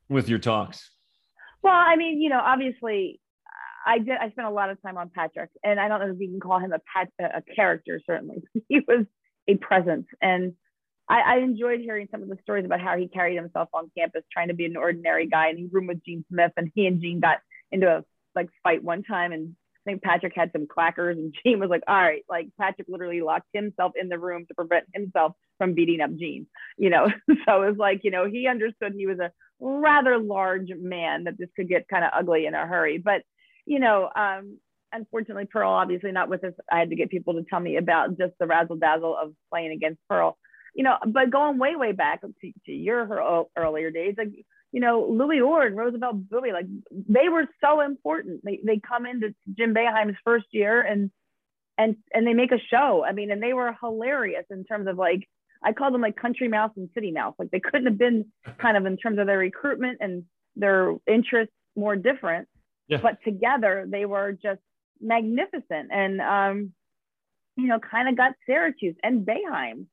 with 0.09 0.29
your 0.29 0.39
talks? 0.39 0.91
Well, 1.63 1.75
I 1.75 1.97
mean, 1.97 2.21
you 2.21 2.29
know, 2.29 2.41
obviously 2.41 3.21
I 3.87 3.99
did 3.99 4.19
I 4.21 4.31
spent 4.31 4.49
a 4.49 4.51
lot 4.51 4.71
of 4.71 4.81
time 4.83 4.99
on 4.99 5.11
Patrick 5.11 5.51
and 5.65 5.81
I 5.81 5.89
don't 5.89 6.01
know 6.01 6.13
if 6.13 6.21
you 6.21 6.29
can 6.29 6.41
call 6.41 6.59
him 6.59 6.73
a 6.73 6.81
pat 6.81 7.09
a 7.19 7.43
character, 7.55 8.01
certainly. 8.07 8.43
he 8.69 8.81
was 8.81 9.07
a 9.49 9.57
presence. 9.57 10.07
And 10.21 10.55
I, 11.13 11.35
I, 11.35 11.37
enjoyed 11.41 11.81
hearing 11.81 12.09
some 12.11 12.23
of 12.23 12.31
the 12.31 12.39
stories 12.43 12.65
about 12.65 12.81
how 12.81 12.97
he 12.97 13.07
carried 13.07 13.37
himself 13.37 13.69
on 13.75 13.91
campus, 13.97 14.23
trying 14.33 14.49
to 14.49 14.55
be 14.55 14.65
an 14.65 14.79
ordinary 14.79 15.27
guy. 15.27 15.49
And 15.49 15.59
he 15.59 15.69
roomed 15.71 15.89
with 15.89 16.05
Gene 16.05 16.25
Smith, 16.31 16.53
and 16.57 16.73
he 16.75 16.87
and 16.87 17.03
Gene 17.03 17.21
got 17.21 17.39
into 17.71 17.87
a 17.87 18.05
like 18.35 18.49
fight 18.63 18.83
one 18.83 19.03
time, 19.03 19.33
and 19.33 19.55
I 19.87 19.91
think 19.91 20.03
Patrick 20.03 20.33
had 20.35 20.53
some 20.53 20.67
clackers, 20.67 21.13
and 21.19 21.35
Gene 21.45 21.61
was 21.61 21.69
like, 21.69 21.83
"All 21.87 21.95
right," 21.95 22.23
like 22.31 22.49
Patrick 22.59 22.89
literally 22.89 23.21
locked 23.21 23.49
himself 23.53 23.93
in 24.01 24.09
the 24.09 24.19
room 24.19 24.47
to 24.49 24.55
prevent 24.55 24.87
himself 24.95 25.35
from 25.59 25.75
beating 25.75 26.01
up 26.01 26.17
Gene. 26.17 26.47
You 26.79 26.89
know, 26.89 27.09
so 27.47 27.63
it 27.63 27.69
was 27.69 27.77
like, 27.79 28.01
you 28.05 28.11
know, 28.11 28.27
he 28.27 28.47
understood 28.47 28.95
he 28.97 29.07
was 29.07 29.19
a 29.19 29.33
rather 29.61 30.19
large 30.19 30.71
man 30.75 31.25
that 31.25 31.37
this 31.37 31.51
could 31.55 31.69
get 31.69 31.89
kind 31.89 32.05
of 32.05 32.11
ugly 32.15 32.47
in 32.47 32.55
a 32.55 32.67
hurry. 32.67 32.97
But 32.97 33.21
you 33.67 33.81
know, 33.81 34.09
um, 34.17 34.57
unfortunately, 34.93 35.45
Pearl 35.45 35.71
obviously 35.71 36.11
not 36.11 36.31
with 36.31 36.43
us. 36.43 36.55
I 36.71 36.79
had 36.79 36.89
to 36.89 36.97
get 36.97 37.11
people 37.11 37.35
to 37.35 37.45
tell 37.51 37.61
me 37.61 37.77
about 37.77 38.17
just 38.17 38.33
the 38.41 38.47
razzle 38.47 38.77
dazzle 38.77 39.15
of 39.21 39.35
playing 39.51 39.73
against 39.73 40.01
Pearl 40.09 40.39
you 40.75 40.85
know, 40.85 40.97
but 41.07 41.31
going 41.31 41.59
way, 41.59 41.77
way 41.77 41.93
back 41.93 42.23
to, 42.23 42.53
to 42.67 42.73
your 42.73 43.47
earlier 43.57 43.91
days, 43.91 44.15
like, 44.17 44.33
you 44.73 44.81
know, 44.81 45.07
Louis 45.11 45.41
Orr 45.41 45.67
and 45.67 45.77
Roosevelt 45.77 46.29
Bouie, 46.31 46.53
like 46.53 46.67
they 46.91 47.29
were 47.29 47.47
so 47.63 47.81
important. 47.81 48.41
They, 48.43 48.61
they 48.65 48.79
come 48.79 49.05
into 49.05 49.35
Jim 49.57 49.75
Boeheim's 49.75 50.17
first 50.25 50.47
year 50.51 50.81
and, 50.81 51.11
and, 51.77 51.97
and 52.15 52.27
they 52.27 52.33
make 52.33 52.53
a 52.53 52.59
show. 52.71 53.05
I 53.07 53.13
mean, 53.13 53.31
and 53.31 53.43
they 53.43 53.53
were 53.53 53.77
hilarious 53.83 54.45
in 54.51 54.65
terms 54.65 54.89
of 54.89 54.97
like, 54.97 55.29
I 55.63 55.73
call 55.73 55.93
them 55.93 56.01
like 56.01 56.17
country 56.17 56.49
mouse 56.49 56.73
and 56.77 56.89
city 56.95 57.13
mouse. 57.13 57.35
Like 57.39 57.51
they 57.51 57.61
couldn't 57.61 57.87
have 57.87 57.99
been 57.99 58.27
kind 58.59 58.77
of 58.77 58.87
in 58.87 58.97
terms 58.97 59.19
of 59.19 59.27
their 59.27 59.39
recruitment 59.39 59.99
and 60.01 60.25
their 60.57 60.95
interests 61.07 61.55
more 61.77 61.95
different, 61.95 62.49
yeah. 62.89 62.99
but 63.03 63.19
together 63.25 63.87
they 63.87 64.07
were 64.07 64.33
just 64.33 64.61
magnificent. 65.01 65.91
And, 65.93 66.21
um, 66.21 66.73
you 67.57 67.67
know, 67.67 67.79
kind 67.79 68.09
of 68.09 68.17
got 68.17 68.33
Syracuse 68.47 68.97
and 69.03 69.27
Boeheim 69.27 69.87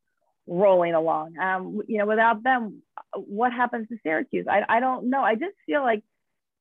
rolling 0.49 0.95
along. 0.95 1.37
Um, 1.37 1.81
you 1.87 1.99
know, 1.99 2.07
without 2.07 2.43
them, 2.43 2.81
what 3.15 3.53
happens 3.53 3.87
to 3.89 3.97
Syracuse? 4.03 4.47
I, 4.49 4.63
I 4.67 4.79
don't 4.79 5.09
know. 5.09 5.21
I 5.21 5.35
just 5.35 5.55
feel 5.65 5.81
like 5.81 6.03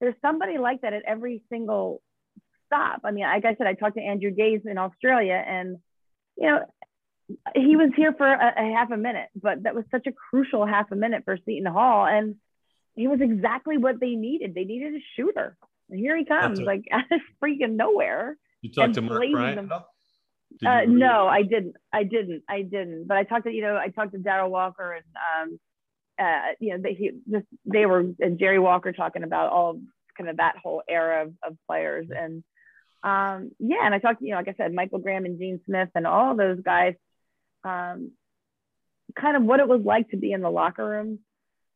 there's 0.00 0.14
somebody 0.20 0.58
like 0.58 0.82
that 0.82 0.92
at 0.92 1.02
every 1.06 1.42
single 1.48 2.02
stop. 2.66 3.00
I 3.04 3.10
mean, 3.10 3.24
like 3.24 3.44
I 3.44 3.54
said, 3.56 3.66
I 3.66 3.72
talked 3.72 3.96
to 3.96 4.02
Andrew 4.02 4.30
Gaze 4.30 4.60
in 4.64 4.78
Australia, 4.78 5.42
and 5.44 5.78
you 6.36 6.46
know, 6.46 6.64
he 7.54 7.76
was 7.76 7.90
here 7.96 8.12
for 8.12 8.26
a, 8.26 8.54
a, 8.56 8.74
half 8.74 8.90
a 8.90 8.96
minute, 8.96 9.28
but 9.34 9.62
that 9.64 9.74
was 9.74 9.84
such 9.90 10.06
a 10.06 10.12
crucial 10.12 10.66
half 10.66 10.92
a 10.92 10.96
minute 10.96 11.24
for 11.24 11.36
Seton 11.44 11.66
Hall, 11.66 12.06
and 12.06 12.36
he 12.94 13.08
was 13.08 13.20
exactly 13.20 13.78
what 13.78 14.00
they 14.00 14.10
needed. 14.10 14.54
They 14.54 14.64
needed 14.64 14.94
a 14.94 15.04
shooter, 15.16 15.56
and 15.90 15.98
here 15.98 16.16
he 16.16 16.26
comes, 16.26 16.60
like 16.60 16.84
out 16.92 17.10
of 17.10 17.20
freaking 17.42 17.76
nowhere. 17.76 18.36
You 18.60 18.70
talked 18.70 18.94
to 18.94 19.02
Mark 19.02 19.22
Bryant? 19.32 19.70
Uh, 20.64 20.82
no, 20.86 21.28
I 21.28 21.42
didn't. 21.42 21.76
I 21.92 22.04
didn't. 22.04 22.42
I 22.48 22.62
didn't. 22.62 23.06
But 23.06 23.16
I 23.16 23.24
talked 23.24 23.44
to 23.44 23.52
you 23.52 23.62
know 23.62 23.76
I 23.76 23.88
talked 23.88 24.12
to 24.12 24.18
Daryl 24.18 24.50
Walker 24.50 24.92
and 24.92 25.50
um, 25.50 25.60
uh, 26.18 26.52
you 26.58 26.70
know 26.70 26.82
they 26.82 26.94
he 26.94 27.12
just 27.30 27.46
they 27.64 27.86
were 27.86 28.04
and 28.20 28.38
Jerry 28.38 28.58
Walker 28.58 28.92
talking 28.92 29.22
about 29.22 29.52
all 29.52 29.80
kind 30.16 30.30
of 30.30 30.38
that 30.38 30.56
whole 30.62 30.82
era 30.88 31.24
of, 31.26 31.34
of 31.46 31.56
players 31.66 32.08
and 32.10 32.42
um, 33.04 33.52
yeah, 33.60 33.84
and 33.84 33.94
I 33.94 33.98
talked 33.98 34.22
you 34.22 34.30
know 34.30 34.36
like 34.36 34.48
I 34.48 34.54
said 34.56 34.74
Michael 34.74 34.98
Graham 34.98 35.26
and 35.26 35.38
Gene 35.38 35.60
Smith 35.66 35.90
and 35.94 36.06
all 36.06 36.34
those 36.34 36.60
guys 36.60 36.94
um, 37.64 38.12
kind 39.14 39.36
of 39.36 39.42
what 39.42 39.60
it 39.60 39.68
was 39.68 39.82
like 39.82 40.10
to 40.10 40.16
be 40.16 40.32
in 40.32 40.40
the 40.40 40.50
locker 40.50 40.86
room 40.86 41.20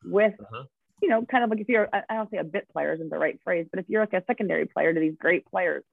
with, 0.04 0.34
uh-huh. 0.38 0.64
you 1.00 1.08
know, 1.08 1.24
kind 1.24 1.44
of 1.44 1.50
like 1.50 1.60
if 1.60 1.68
you're, 1.68 1.88
I 1.92 2.14
don't 2.14 2.30
say 2.30 2.38
a 2.38 2.44
bit 2.44 2.68
player 2.72 2.92
isn't 2.94 3.10
the 3.10 3.18
right 3.18 3.38
phrase, 3.44 3.66
but 3.70 3.80
if 3.80 3.86
you're 3.88 4.02
like 4.02 4.12
a 4.12 4.24
secondary 4.26 4.66
player 4.66 4.92
to 4.92 5.00
these 5.00 5.16
great 5.18 5.46
players, 5.46 5.84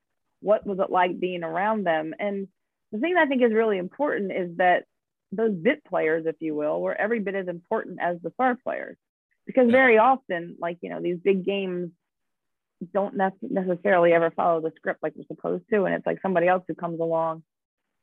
what 0.41 0.65
was 0.65 0.79
it 0.79 0.89
like 0.89 1.19
being 1.19 1.43
around 1.43 1.85
them? 1.85 2.13
And 2.17 2.47
the 2.91 2.99
thing 2.99 3.13
that 3.15 3.23
I 3.23 3.27
think 3.27 3.43
is 3.43 3.53
really 3.53 3.77
important 3.77 4.31
is 4.31 4.57
that 4.57 4.85
those 5.31 5.53
bit 5.53 5.83
players, 5.85 6.25
if 6.25 6.35
you 6.39 6.55
will, 6.55 6.81
were 6.81 6.95
every 6.95 7.19
bit 7.19 7.35
as 7.35 7.47
important 7.47 7.99
as 8.01 8.17
the 8.21 8.31
star 8.31 8.57
players. 8.63 8.97
Because 9.45 9.71
very 9.71 9.97
often, 9.97 10.57
like, 10.59 10.77
you 10.81 10.89
know, 10.89 11.01
these 11.01 11.17
big 11.23 11.43
games 11.43 11.91
don't 12.93 13.15
necessarily 13.41 14.13
ever 14.13 14.31
follow 14.31 14.61
the 14.61 14.71
script 14.75 15.01
like 15.01 15.13
they're 15.15 15.25
supposed 15.27 15.63
to. 15.71 15.85
And 15.85 15.95
it's 15.95 16.05
like 16.05 16.21
somebody 16.21 16.47
else 16.47 16.63
who 16.67 16.75
comes 16.75 16.99
along 16.99 17.43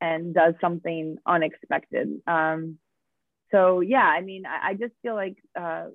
and 0.00 0.34
does 0.34 0.54
something 0.60 1.18
unexpected. 1.24 2.20
Um, 2.26 2.78
so 3.52 3.80
yeah, 3.80 4.04
I 4.04 4.20
mean, 4.20 4.44
I, 4.44 4.70
I 4.70 4.74
just 4.74 4.92
feel 5.02 5.14
like 5.14 5.36
uh, 5.58 5.86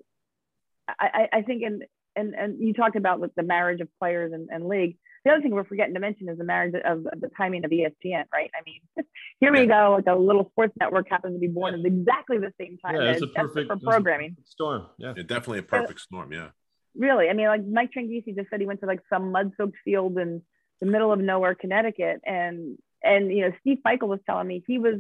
I, 0.88 1.30
I 1.32 1.42
think 1.42 1.64
in 1.64 1.82
and 2.16 2.34
and 2.34 2.60
you 2.60 2.74
talked 2.74 2.96
about 2.96 3.20
with 3.20 3.34
the 3.36 3.44
marriage 3.44 3.82
of 3.82 3.90
players 4.00 4.34
and, 4.34 4.50
and 4.52 4.68
league. 4.68 4.98
The 5.24 5.32
other 5.32 5.42
thing 5.42 5.52
we're 5.52 5.66
forgetting 5.66 5.94
to 5.94 6.00
mention 6.00 6.30
is 6.30 6.38
the 6.38 6.44
marriage 6.44 6.74
of, 6.84 7.06
of 7.06 7.22
the 7.22 7.30
timing 7.38 7.64
of 7.64 7.72
ESPN, 7.72 8.26
right? 8.34 8.50
I 8.56 8.62
mean, 8.66 8.82
here 9.40 9.54
yeah. 9.54 9.62
we 9.62 9.68
go. 9.68 9.96
Like 9.98 10.08
a 10.08 10.20
little 10.20 10.50
sports 10.52 10.74
network 10.80 11.08
happens 11.10 11.36
to 11.36 11.40
be 11.40 11.48
born 11.48 11.74
yeah. 11.74 11.80
at 11.80 11.86
exactly 11.86 12.38
the 12.40 12.54
same 12.60 12.78
time. 12.84 12.96
Yeah, 12.96 13.12
it's 13.12 13.22
a 13.22 13.28
perfect 13.28 13.68
for 13.68 13.78
programming. 13.78 14.38
storm. 14.46 14.88
Yeah. 14.98 15.14
yeah. 15.16 15.24
definitely 15.24 15.60
a 15.60 15.64
perfect 15.64 16.00
so, 16.00 16.04
storm. 16.06 16.34
Yeah. 16.34 16.50
Really, 16.96 17.30
I 17.30 17.34
mean, 17.34 17.48
like 17.48 17.66
Mike 17.66 17.92
Tranghese 17.96 18.36
just 18.36 18.50
said 18.50 18.60
he 18.60 18.66
went 18.66 18.82
to 18.82 18.86
like 18.86 19.02
some 19.10 19.32
mud-soaked 19.32 19.78
field 19.86 20.18
in 20.18 20.42
the 20.82 20.88
middle 20.88 21.14
of 21.14 21.20
nowhere, 21.20 21.56
Connecticut, 21.56 22.22
and 22.26 22.78
and 23.04 23.32
you 23.32 23.42
know 23.42 23.52
steve 23.62 23.80
Fichel 23.86 24.08
was 24.08 24.20
telling 24.26 24.48
me 24.48 24.64
he 24.68 24.78
was 24.78 25.00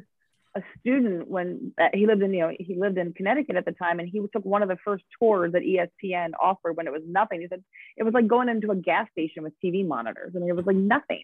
a 0.56 0.62
student 0.80 1.30
when 1.30 1.74
uh, 1.80 1.88
he 1.93 2.06
lived 2.06 2.22
in 2.22 2.34
you 2.34 2.41
know 2.41 2.52
he 2.60 2.76
lived 2.76 2.97
in 2.97 3.14
connecticut 3.14 3.56
at 3.56 3.66
the 3.66 3.72
time 3.72 3.99
and 3.99 4.10
he 4.10 4.20
took 4.34 4.43
one 4.43 4.62
of 4.62 4.70
the 4.70 4.78
first 4.84 5.04
tours 5.20 5.54
that 5.54 5.62
espn 5.62 6.32
offered 6.41 6.76
when 6.76 6.88
it 6.88 6.93
was 6.93 7.02
nothing 7.08 7.41
he 7.41 7.47
said 7.47 7.64
it 7.97 8.04
was 8.04 8.14
like 8.14 8.28
going 8.28 8.49
into 8.49 8.72
a 8.72 8.76
gas 8.76 9.08
station 9.12 9.43
with 9.43 9.54
tv 9.64 9.88
monitors 9.88 10.34
I 10.36 10.39
mean, 10.39 10.49
it 10.49 10.56
was 10.56 10.66
like 10.66 10.76
nothing 10.76 11.24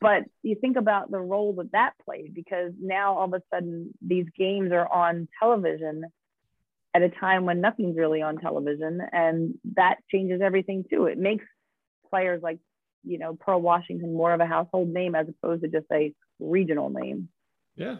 but 0.00 0.24
you 0.42 0.54
think 0.54 0.76
about 0.76 1.10
the 1.10 1.18
role 1.18 1.54
that 1.54 1.72
that 1.72 1.92
played 2.04 2.34
because 2.34 2.72
now 2.80 3.14
all 3.14 3.24
of 3.24 3.34
a 3.34 3.42
sudden 3.52 3.92
these 4.00 4.26
games 4.36 4.70
are 4.72 4.90
on 4.90 5.28
television 5.40 6.04
at 6.94 7.02
a 7.02 7.08
time 7.08 7.44
when 7.46 7.60
nothing's 7.60 7.96
really 7.96 8.22
on 8.22 8.38
television 8.38 9.00
and 9.12 9.54
that 9.76 9.96
changes 10.10 10.40
everything 10.42 10.84
too 10.90 11.06
it 11.06 11.18
makes 11.18 11.44
players 12.10 12.42
like 12.42 12.58
you 13.04 13.18
know, 13.18 13.34
Pearl 13.34 13.60
Washington 13.60 14.14
more 14.14 14.32
of 14.32 14.40
a 14.40 14.46
household 14.46 14.88
name 14.88 15.14
as 15.14 15.26
opposed 15.28 15.62
to 15.62 15.68
just 15.68 15.86
a 15.92 16.12
regional 16.38 16.90
name. 16.90 17.28
Yeah. 17.76 17.96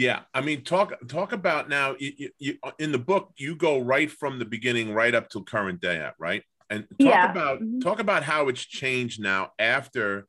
Yeah, 0.00 0.20
I 0.32 0.40
mean, 0.40 0.64
talk 0.64 0.94
talk 1.08 1.32
about 1.32 1.68
now. 1.68 1.94
You, 1.98 2.30
you, 2.38 2.54
in 2.78 2.90
the 2.90 2.98
book, 2.98 3.32
you 3.36 3.54
go 3.54 3.78
right 3.78 4.10
from 4.10 4.38
the 4.38 4.46
beginning 4.46 4.94
right 4.94 5.14
up 5.14 5.28
to 5.28 5.44
current 5.44 5.82
day, 5.82 6.08
right? 6.18 6.42
And 6.70 6.86
talk 6.88 6.96
yeah. 7.00 7.30
about 7.30 7.60
mm-hmm. 7.60 7.80
talk 7.80 7.98
about 7.98 8.22
how 8.22 8.48
it's 8.48 8.64
changed 8.64 9.20
now 9.20 9.50
after 9.58 10.26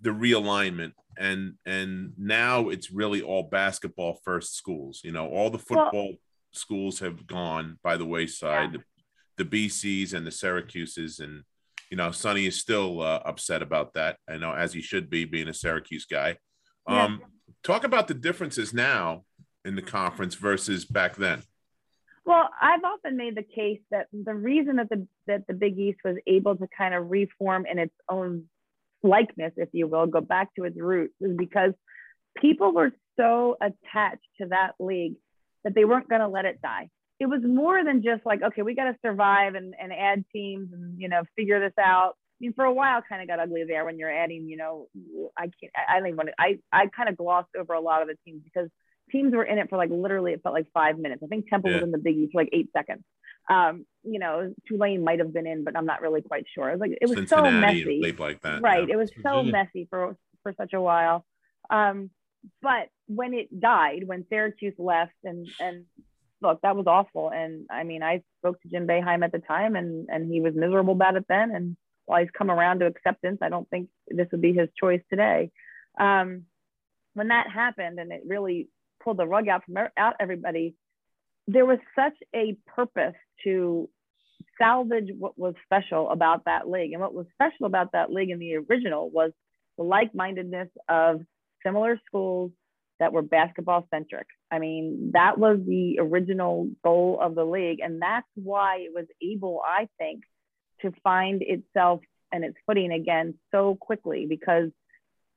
the 0.00 0.10
realignment, 0.10 0.90
and 1.16 1.52
and 1.64 2.14
now 2.18 2.68
it's 2.68 2.90
really 2.90 3.22
all 3.22 3.44
basketball 3.44 4.18
first 4.24 4.56
schools. 4.56 5.02
You 5.04 5.12
know, 5.12 5.28
all 5.28 5.50
the 5.50 5.58
football 5.60 6.08
well, 6.08 6.16
schools 6.50 6.98
have 6.98 7.28
gone 7.28 7.78
by 7.84 7.96
the 7.96 8.06
wayside. 8.06 8.72
Yeah. 8.72 8.80
The, 9.36 9.44
the 9.44 9.68
BCs 9.68 10.14
and 10.14 10.26
the 10.26 10.32
Syracuses 10.32 11.20
and 11.20 11.44
you 11.92 11.96
know, 11.96 12.10
Sonny 12.10 12.46
is 12.46 12.58
still 12.58 13.02
uh, 13.02 13.22
upset 13.24 13.62
about 13.62 13.94
that. 13.94 14.16
I 14.28 14.36
know, 14.38 14.52
as 14.52 14.72
he 14.72 14.82
should 14.82 15.08
be, 15.08 15.26
being 15.26 15.46
a 15.46 15.54
Syracuse 15.54 16.06
guy. 16.06 16.38
Um, 16.88 17.20
yeah. 17.20 17.26
Talk 17.62 17.84
about 17.84 18.08
the 18.08 18.14
differences 18.14 18.72
now 18.72 19.24
in 19.64 19.74
the 19.74 19.82
conference 19.82 20.34
versus 20.34 20.84
back 20.84 21.16
then. 21.16 21.42
Well, 22.24 22.48
I've 22.60 22.82
often 22.84 23.16
made 23.16 23.36
the 23.36 23.42
case 23.42 23.80
that 23.90 24.08
the 24.12 24.34
reason 24.34 24.76
that 24.76 24.88
the 24.88 25.06
that 25.26 25.46
the 25.46 25.54
Big 25.54 25.78
East 25.78 25.98
was 26.04 26.16
able 26.26 26.56
to 26.56 26.66
kind 26.76 26.94
of 26.94 27.10
reform 27.10 27.66
in 27.66 27.78
its 27.78 27.94
own 28.08 28.44
likeness, 29.02 29.52
if 29.56 29.68
you 29.72 29.86
will, 29.86 30.06
go 30.06 30.20
back 30.20 30.54
to 30.56 30.64
its 30.64 30.76
roots, 30.78 31.14
is 31.20 31.36
because 31.36 31.72
people 32.36 32.72
were 32.72 32.92
so 33.16 33.56
attached 33.60 34.26
to 34.40 34.48
that 34.48 34.72
league 34.80 35.14
that 35.64 35.74
they 35.74 35.84
weren't 35.84 36.08
going 36.08 36.20
to 36.20 36.28
let 36.28 36.44
it 36.44 36.60
die 36.60 36.90
it 37.18 37.26
was 37.26 37.40
more 37.42 37.82
than 37.82 38.02
just 38.02 38.26
like, 38.26 38.42
okay, 38.42 38.62
we 38.62 38.74
got 38.74 38.84
to 38.84 38.96
survive 39.04 39.54
and, 39.54 39.74
and 39.80 39.92
add 39.92 40.24
teams 40.32 40.72
and, 40.72 41.00
you 41.00 41.08
know, 41.08 41.22
figure 41.34 41.60
this 41.60 41.76
out. 41.78 42.16
I 42.38 42.40
mean, 42.40 42.52
for 42.52 42.64
a 42.64 42.72
while, 42.72 43.00
kind 43.08 43.22
of 43.22 43.28
got 43.28 43.40
ugly 43.40 43.64
there 43.66 43.84
when 43.86 43.98
you're 43.98 44.12
adding, 44.12 44.46
you 44.46 44.58
know, 44.58 44.88
I 45.38 45.44
can't, 45.44 45.72
I, 45.74 45.94
I 45.94 45.98
don't 45.98 46.08
even 46.08 46.16
want 46.18 46.28
to, 46.28 46.34
I, 46.38 46.58
I 46.70 46.86
kind 46.94 47.08
of 47.08 47.16
glossed 47.16 47.56
over 47.58 47.72
a 47.72 47.80
lot 47.80 48.02
of 48.02 48.08
the 48.08 48.16
teams 48.26 48.42
because 48.44 48.68
teams 49.10 49.32
were 49.34 49.44
in 49.44 49.58
it 49.58 49.70
for 49.70 49.78
like 49.78 49.88
literally, 49.90 50.32
it 50.32 50.42
felt 50.42 50.54
like 50.54 50.66
five 50.74 50.98
minutes. 50.98 51.22
I 51.24 51.28
think 51.28 51.48
Temple 51.48 51.70
yeah. 51.70 51.76
was 51.76 51.84
in 51.84 51.92
the 51.92 51.98
biggie 51.98 52.30
for 52.30 52.42
like 52.42 52.50
eight 52.52 52.68
seconds. 52.76 53.04
Um, 53.48 53.86
you 54.02 54.18
know, 54.18 54.52
Tulane 54.68 55.02
might 55.02 55.20
have 55.20 55.32
been 55.32 55.46
in, 55.46 55.64
but 55.64 55.76
I'm 55.76 55.86
not 55.86 56.02
really 56.02 56.20
quite 56.20 56.44
sure. 56.52 56.68
It 56.68 56.72
was 56.72 56.80
like, 56.80 56.98
it 57.00 57.08
was 57.08 57.16
Cincinnati, 57.16 57.84
so 57.84 57.88
messy. 57.88 58.14
Like 58.18 58.42
that. 58.42 58.60
Right. 58.60 58.86
Yeah. 58.86 58.94
It 58.94 58.98
was 58.98 59.10
so 59.22 59.42
messy 59.42 59.86
for, 59.88 60.16
for 60.42 60.52
such 60.58 60.74
a 60.74 60.80
while. 60.80 61.24
Um, 61.70 62.10
but 62.60 62.88
when 63.06 63.32
it 63.32 63.58
died, 63.58 64.02
when 64.04 64.26
Syracuse 64.28 64.74
left 64.78 65.14
and, 65.24 65.48
and 65.58 65.84
look, 66.42 66.60
that 66.62 66.76
was 66.76 66.86
awful. 66.86 67.30
And 67.30 67.66
I 67.70 67.84
mean, 67.84 68.02
I 68.02 68.22
spoke 68.40 68.60
to 68.60 68.68
Jim 68.68 68.86
Boeheim 68.86 69.24
at 69.24 69.32
the 69.32 69.38
time 69.38 69.74
and, 69.74 70.08
and 70.10 70.30
he 70.30 70.40
was 70.40 70.54
miserable 70.54 70.92
about 70.92 71.16
it 71.16 71.24
then. 71.28 71.50
And 71.54 71.76
while 72.06 72.20
he's 72.20 72.30
come 72.36 72.50
around 72.50 72.80
to 72.80 72.86
acceptance, 72.86 73.38
I 73.42 73.48
don't 73.48 73.68
think 73.68 73.88
this 74.08 74.28
would 74.32 74.40
be 74.40 74.52
his 74.52 74.68
choice 74.80 75.02
today. 75.10 75.50
Um, 75.98 76.44
when 77.14 77.28
that 77.28 77.50
happened 77.50 77.98
and 77.98 78.12
it 78.12 78.22
really 78.26 78.68
pulled 79.02 79.18
the 79.18 79.26
rug 79.26 79.48
out 79.48 79.64
from 79.64 79.76
out 79.96 80.14
everybody, 80.20 80.74
there 81.46 81.66
was 81.66 81.78
such 81.94 82.14
a 82.34 82.56
purpose 82.66 83.14
to 83.44 83.88
salvage 84.58 85.08
what 85.18 85.38
was 85.38 85.54
special 85.64 86.10
about 86.10 86.44
that 86.44 86.68
league. 86.68 86.92
And 86.92 87.00
what 87.00 87.14
was 87.14 87.26
special 87.34 87.66
about 87.66 87.92
that 87.92 88.10
league 88.10 88.30
in 88.30 88.38
the 88.38 88.56
original 88.56 89.10
was 89.10 89.32
the 89.76 89.84
like-mindedness 89.84 90.68
of 90.88 91.20
similar 91.64 92.00
schools 92.06 92.52
that 92.98 93.12
were 93.12 93.22
basketball 93.22 93.86
centric. 93.92 94.26
I 94.50 94.58
mean, 94.58 95.10
that 95.12 95.38
was 95.38 95.58
the 95.66 95.98
original 96.00 96.70
goal 96.82 97.18
of 97.20 97.34
the 97.34 97.44
league. 97.44 97.80
And 97.80 98.00
that's 98.00 98.26
why 98.34 98.78
it 98.80 98.92
was 98.94 99.06
able, 99.22 99.60
I 99.64 99.88
think, 99.98 100.22
to 100.82 100.92
find 101.02 101.42
itself 101.42 102.00
and 102.32 102.44
its 102.44 102.56
footing 102.66 102.92
again 102.92 103.34
so 103.52 103.76
quickly 103.80 104.26
because 104.28 104.70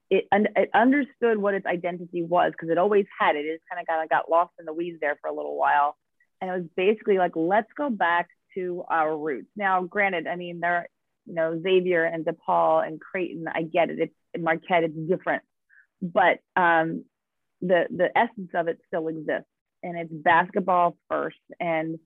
it, 0.09 0.25
it 0.31 0.69
understood 0.73 1.37
what 1.37 1.53
its 1.53 1.65
identity 1.65 2.23
was 2.23 2.51
because 2.51 2.69
it 2.69 2.77
always 2.77 3.05
had 3.19 3.35
it. 3.35 3.45
It 3.45 3.61
kind 3.69 3.81
of 3.81 3.87
got, 3.87 4.09
got 4.09 4.29
lost 4.29 4.53
in 4.59 4.65
the 4.65 4.73
weeds 4.73 4.97
there 4.99 5.17
for 5.21 5.29
a 5.29 5.33
little 5.33 5.57
while. 5.57 5.95
And 6.41 6.49
it 6.49 6.53
was 6.53 6.69
basically 6.75 7.17
like, 7.17 7.33
let's 7.35 7.71
go 7.77 7.89
back 7.89 8.29
to 8.55 8.83
our 8.89 9.15
roots. 9.15 9.49
Now, 9.55 9.83
granted, 9.83 10.25
I 10.25 10.35
mean, 10.35 10.59
there, 10.59 10.87
you 11.25 11.35
know, 11.35 11.59
Xavier 11.61 12.05
and 12.05 12.25
DePaul 12.25 12.85
and 12.85 12.99
Creighton, 12.99 13.45
I 13.47 13.61
get 13.61 13.89
it. 13.89 13.99
It's 13.99 14.43
Marquette, 14.43 14.85
it's 14.85 14.95
different. 14.95 15.43
But 16.01 16.39
um, 16.55 17.03
the 17.61 17.85
the 17.89 18.17
essence 18.17 18.51
of 18.53 18.67
it 18.67 18.79
still 18.87 19.09
exists 19.09 19.49
and 19.83 19.97
it's 19.97 20.11
basketball 20.11 20.97
first 21.09 21.37
and 21.59 21.99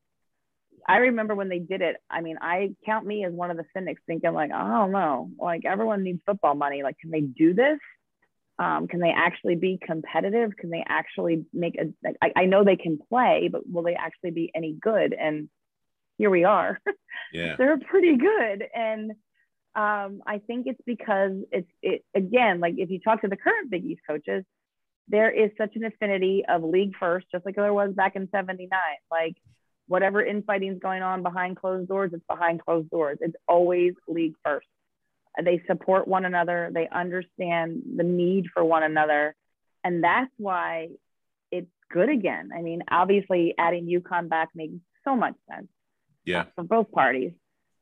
I 0.88 0.98
remember 0.98 1.36
when 1.36 1.50
they 1.50 1.60
did 1.60 1.82
it. 1.82 1.98
I 2.10 2.22
mean, 2.22 2.38
I 2.42 2.76
count 2.86 3.06
me 3.06 3.26
as 3.26 3.34
one 3.34 3.52
of 3.52 3.58
the 3.58 3.66
cynics 3.76 4.02
thinking 4.06 4.34
like, 4.34 4.52
I 4.52 4.68
don't 4.68 4.92
know, 4.92 5.30
like 5.40 5.66
everyone 5.66 6.04
needs 6.04 6.22
football 6.26 6.56
money. 6.56 6.84
Like, 6.84 6.98
can 7.00 7.12
they 7.12 7.22
do 7.22 7.54
this? 7.54 7.80
Um, 8.60 8.88
can 8.88 9.00
they 9.00 9.12
actually 9.16 9.56
be 9.56 9.80
competitive? 9.84 10.56
Can 10.58 10.70
they 10.70 10.84
actually 10.88 11.46
make 11.54 11.76
a? 11.76 11.92
Like, 12.04 12.18
I, 12.22 12.42
I 12.42 12.46
know 12.46 12.64
they 12.64 12.76
can 12.76 13.00
play, 13.10 13.50
but 13.52 13.68
will 13.70 13.84
they 13.84 13.96
actually 13.96 14.32
be 14.32 14.52
any 14.54 14.74
good? 14.74 15.14
And 15.14 15.50
here 16.18 16.30
we 16.30 16.44
are. 16.44 16.80
Yeah, 17.32 17.56
they're 17.58 17.80
pretty 17.80 18.18
good. 18.18 18.64
And 18.76 19.12
um, 19.76 20.22
I 20.26 20.40
think 20.46 20.68
it's 20.68 20.82
because 20.86 21.32
it's 21.52 21.70
it 21.82 22.04
again. 22.14 22.60
Like 22.60 22.76
if 22.78 22.92
you 22.92 23.00
talk 23.00 23.22
to 23.22 23.28
the 23.28 23.38
current 23.38 23.72
Big 23.72 23.86
East 23.86 24.02
coaches, 24.08 24.44
there 25.08 25.32
is 25.32 25.50
such 25.58 25.76
an 25.76 25.84
affinity 25.84 26.44
of 26.48 26.64
league 26.64 26.94
first, 27.00 27.26
just 27.32 27.46
like 27.46 27.56
there 27.56 27.74
was 27.74 27.94
back 27.94 28.16
in 28.16 28.30
79. 28.30 28.70
Like 29.10 29.36
whatever 29.88 30.24
infighting 30.24 30.72
is 30.74 30.80
going 30.80 31.04
on 31.04 31.24
behind 31.24 31.58
closed 31.58 31.88
doors, 31.88 32.12
it's 32.14 32.24
behind 32.30 32.64
closed 32.64 32.90
doors. 32.90 33.18
It's 33.22 33.36
always 33.48 33.94
league 34.08 34.36
first. 34.44 34.68
They 35.44 35.64
support 35.68 36.08
one 36.08 36.26
another. 36.26 36.70
They 36.74 36.88
understand 36.88 37.84
the 37.98 38.04
need 38.04 38.46
for 38.54 38.64
one 38.64 38.84
another. 38.84 39.36
and 39.84 40.04
that's 40.04 40.32
why 40.38 40.90
it's 41.52 41.70
good 41.92 42.10
again. 42.10 42.52
I 42.56 42.62
mean, 42.62 42.84
obviously, 42.90 43.54
adding 43.58 43.86
UConn 43.86 44.30
back 44.30 44.50
makes 44.56 44.76
so 45.04 45.16
much 45.16 45.36
sense. 45.50 45.68
Yeah, 46.26 46.46
for 46.56 46.64
both 46.64 46.92
parties. 46.92 47.34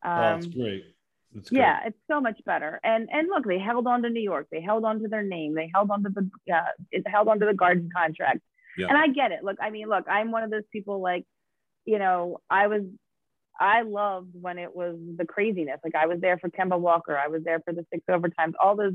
Um, 0.04 0.12
oh, 0.12 0.22
that's 0.22 0.48
great. 0.48 0.86
That's 1.34 1.52
yeah, 1.52 1.80
it's 1.86 1.98
so 2.10 2.20
much 2.20 2.40
better. 2.46 2.80
And 2.84 3.08
and 3.12 3.28
look, 3.30 3.46
they 3.46 3.60
held 3.60 3.88
on 3.88 4.02
to 4.02 4.10
New 4.10 4.22
York. 4.22 4.48
They 4.52 4.62
held 4.62 4.84
on 4.84 5.00
to 5.02 5.08
their 5.08 5.24
name. 5.24 5.54
They 5.54 5.70
held 5.74 5.92
on 5.92 6.04
to 6.04 6.10
the 6.10 6.30
uh, 6.54 6.62
it 6.92 7.08
held 7.08 7.28
on 7.28 7.40
to 7.40 7.46
the 7.46 7.54
Garden 7.54 7.90
contract. 7.96 8.42
Yeah. 8.78 8.88
And 8.88 8.98
I 8.98 9.08
get 9.08 9.32
it. 9.32 9.44
Look, 9.44 9.58
I 9.62 9.70
mean, 9.70 9.88
look, 9.90 10.06
I'm 10.10 10.32
one 10.32 10.44
of 10.44 10.50
those 10.50 10.64
people 10.72 11.02
like, 11.02 11.26
you 11.86 12.00
know, 12.00 12.40
I 12.50 12.68
was 12.68 12.84
I 13.60 13.82
loved 13.84 14.32
when 14.40 14.58
it 14.58 14.76
was 14.76 14.98
the 15.18 15.26
craziness. 15.26 15.80
Like 15.84 15.96
I 15.96 16.08
was 16.08 16.20
there 16.20 16.38
for 16.38 16.50
Kemba 16.50 16.80
Walker. 16.80 17.18
I 17.18 17.28
was 17.28 17.44
there 17.44 17.60
for 17.64 17.74
the 17.74 17.86
six 17.92 18.04
overtimes. 18.10 18.54
All 18.62 18.76
those 18.76 18.94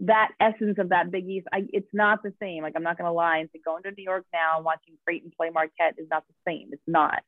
that 0.00 0.30
essence 0.40 0.78
of 0.78 0.88
that 0.88 1.10
Big 1.10 1.28
East. 1.28 1.46
I, 1.52 1.64
it's 1.70 1.90
not 1.92 2.22
the 2.22 2.32
same. 2.40 2.62
Like 2.62 2.72
I'm 2.76 2.82
not 2.82 2.96
gonna 2.96 3.12
lie 3.12 3.38
and 3.38 3.48
say 3.52 3.60
going 3.64 3.82
to 3.82 3.90
New 3.90 4.04
York 4.04 4.24
now 4.32 4.56
and 4.56 4.64
watching 4.64 4.94
Creighton 5.04 5.30
play 5.36 5.50
Marquette 5.50 5.96
is 5.98 6.06
not 6.10 6.24
the 6.26 6.50
same. 6.50 6.70
It's 6.72 6.82
not 6.86 7.22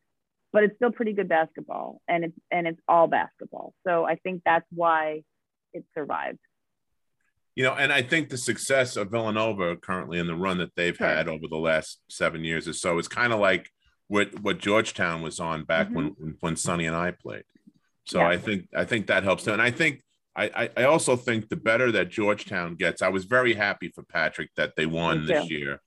but 0.54 0.62
it's 0.62 0.76
still 0.76 0.92
pretty 0.92 1.12
good 1.12 1.28
basketball 1.28 2.00
and 2.08 2.24
it's 2.24 2.38
and 2.50 2.66
it's 2.66 2.80
all 2.88 3.08
basketball 3.08 3.74
so 3.86 4.06
i 4.06 4.14
think 4.14 4.40
that's 4.46 4.64
why 4.70 5.22
it 5.74 5.84
survived 5.92 6.38
you 7.56 7.64
know 7.64 7.74
and 7.74 7.92
i 7.92 8.00
think 8.00 8.30
the 8.30 8.38
success 8.38 8.96
of 8.96 9.10
villanova 9.10 9.76
currently 9.76 10.18
in 10.18 10.26
the 10.26 10.34
run 10.34 10.56
that 10.56 10.70
they've 10.76 10.96
had 10.96 11.28
over 11.28 11.46
the 11.50 11.58
last 11.58 11.98
seven 12.08 12.44
years 12.44 12.66
or 12.66 12.72
so 12.72 12.98
is 12.98 13.08
kind 13.08 13.32
of 13.32 13.40
like 13.40 13.68
what 14.08 14.28
what 14.40 14.58
georgetown 14.58 15.22
was 15.22 15.40
on 15.40 15.64
back 15.64 15.88
mm-hmm. 15.88 16.08
when 16.08 16.36
when 16.40 16.56
sonny 16.56 16.86
and 16.86 16.96
i 16.96 17.10
played 17.10 17.44
so 18.04 18.18
yeah. 18.18 18.28
i 18.28 18.36
think 18.36 18.68
i 18.76 18.84
think 18.84 19.06
that 19.06 19.24
helps 19.24 19.44
too 19.44 19.52
and 19.52 19.62
i 19.62 19.70
think 19.70 20.00
I, 20.36 20.68
I 20.76 20.84
also 20.84 21.14
think 21.14 21.48
the 21.48 21.56
better 21.56 21.92
that 21.92 22.08
Georgetown 22.08 22.74
gets, 22.74 23.02
I 23.02 23.08
was 23.08 23.24
very 23.24 23.54
happy 23.54 23.92
for 23.94 24.02
Patrick 24.02 24.50
that 24.56 24.74
they 24.76 24.84
won 24.84 25.26
this 25.26 25.48
year 25.48 25.80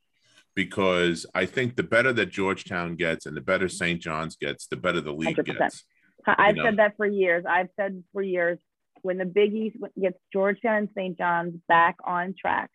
because 0.56 1.26
I 1.36 1.46
think 1.46 1.76
the 1.76 1.84
better 1.84 2.14
that 2.14 2.32
Georgetown 2.32 2.96
gets 2.96 3.26
and 3.26 3.36
the 3.36 3.42
better 3.42 3.68
St. 3.68 4.02
John's 4.02 4.38
gets, 4.38 4.68
the 4.68 4.78
better 4.78 5.02
the 5.02 5.12
league 5.12 5.38
100%. 5.38 5.46
gets. 5.46 5.84
I've 6.26 6.56
know? 6.56 6.64
said 6.64 6.78
that 6.78 6.98
for 6.98 7.06
years. 7.06 7.46
I've 7.48 7.70
said 7.76 8.04
for 8.14 8.22
years 8.22 8.58
when 9.02 9.18
the 9.18 9.26
Big 9.26 9.54
East 9.54 9.78
gets 10.02 10.18
Georgetown 10.34 10.78
and 10.78 10.90
St. 10.96 11.18
John's 11.18 11.56
back 11.68 11.98
on 12.04 12.34
track, 12.34 12.72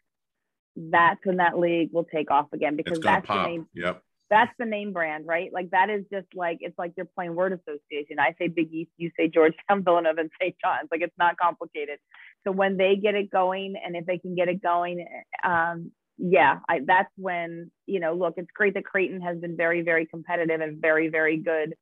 that's 0.77 1.25
when 1.25 1.39
that 1.39 1.59
league 1.59 1.91
will 1.93 2.05
take 2.05 2.31
off 2.31 2.47
again 2.53 2.77
because 2.77 3.01
that's 3.01 3.27
pop. 3.27 3.47
the 3.47 3.51
name. 3.51 3.67
Yep. 3.75 4.03
That's 4.33 4.51
the 4.59 4.65
name 4.65 4.95
brand, 4.95 5.27
right? 5.27 5.53
Like 5.53 5.73
that 5.73 5.91
is 5.91 6.07
just 6.11 6.27
like 6.35 6.59
it's 6.63 6.79
like 6.79 6.95
you're 6.97 7.05
playing 7.05 7.35
word 7.35 7.53
association. 7.53 8.19
I 8.19 8.35
say 8.39 8.49
Big 8.49 8.73
East, 8.73 8.91
you 8.97 9.11
say 9.15 9.29
Georgetown, 9.29 9.85
Villanova, 9.85 10.21
and 10.21 10.31
St. 10.41 10.57
John's. 10.59 10.89
Like 10.91 11.03
it's 11.03 11.19
not 11.19 11.37
complicated. 11.37 11.99
So 12.45 12.51
when 12.51 12.79
they 12.79 12.97
get 12.97 13.15
it 13.15 13.31
going, 13.31 13.75
and 13.85 13.95
if 13.95 14.07
they 14.07 14.17
can 14.17 14.35
get 14.35 14.49
it 14.49 14.63
going, 14.63 15.07
um, 15.45 15.93
yeah, 16.17 16.61
I, 16.67 16.81
that's 16.87 17.11
when, 17.17 17.71
you 17.87 18.01
know, 18.01 18.15
look, 18.15 18.35
it's 18.39 18.51
great 18.55 18.73
that 18.73 18.87
Creighton 18.87 19.21
has 19.21 19.39
been 19.39 19.55
very, 19.55 19.83
very 19.83 20.07
competitive 20.07 20.63
and 20.63 20.81
very, 20.81 21.09
very 21.09 21.37
good. 21.37 21.75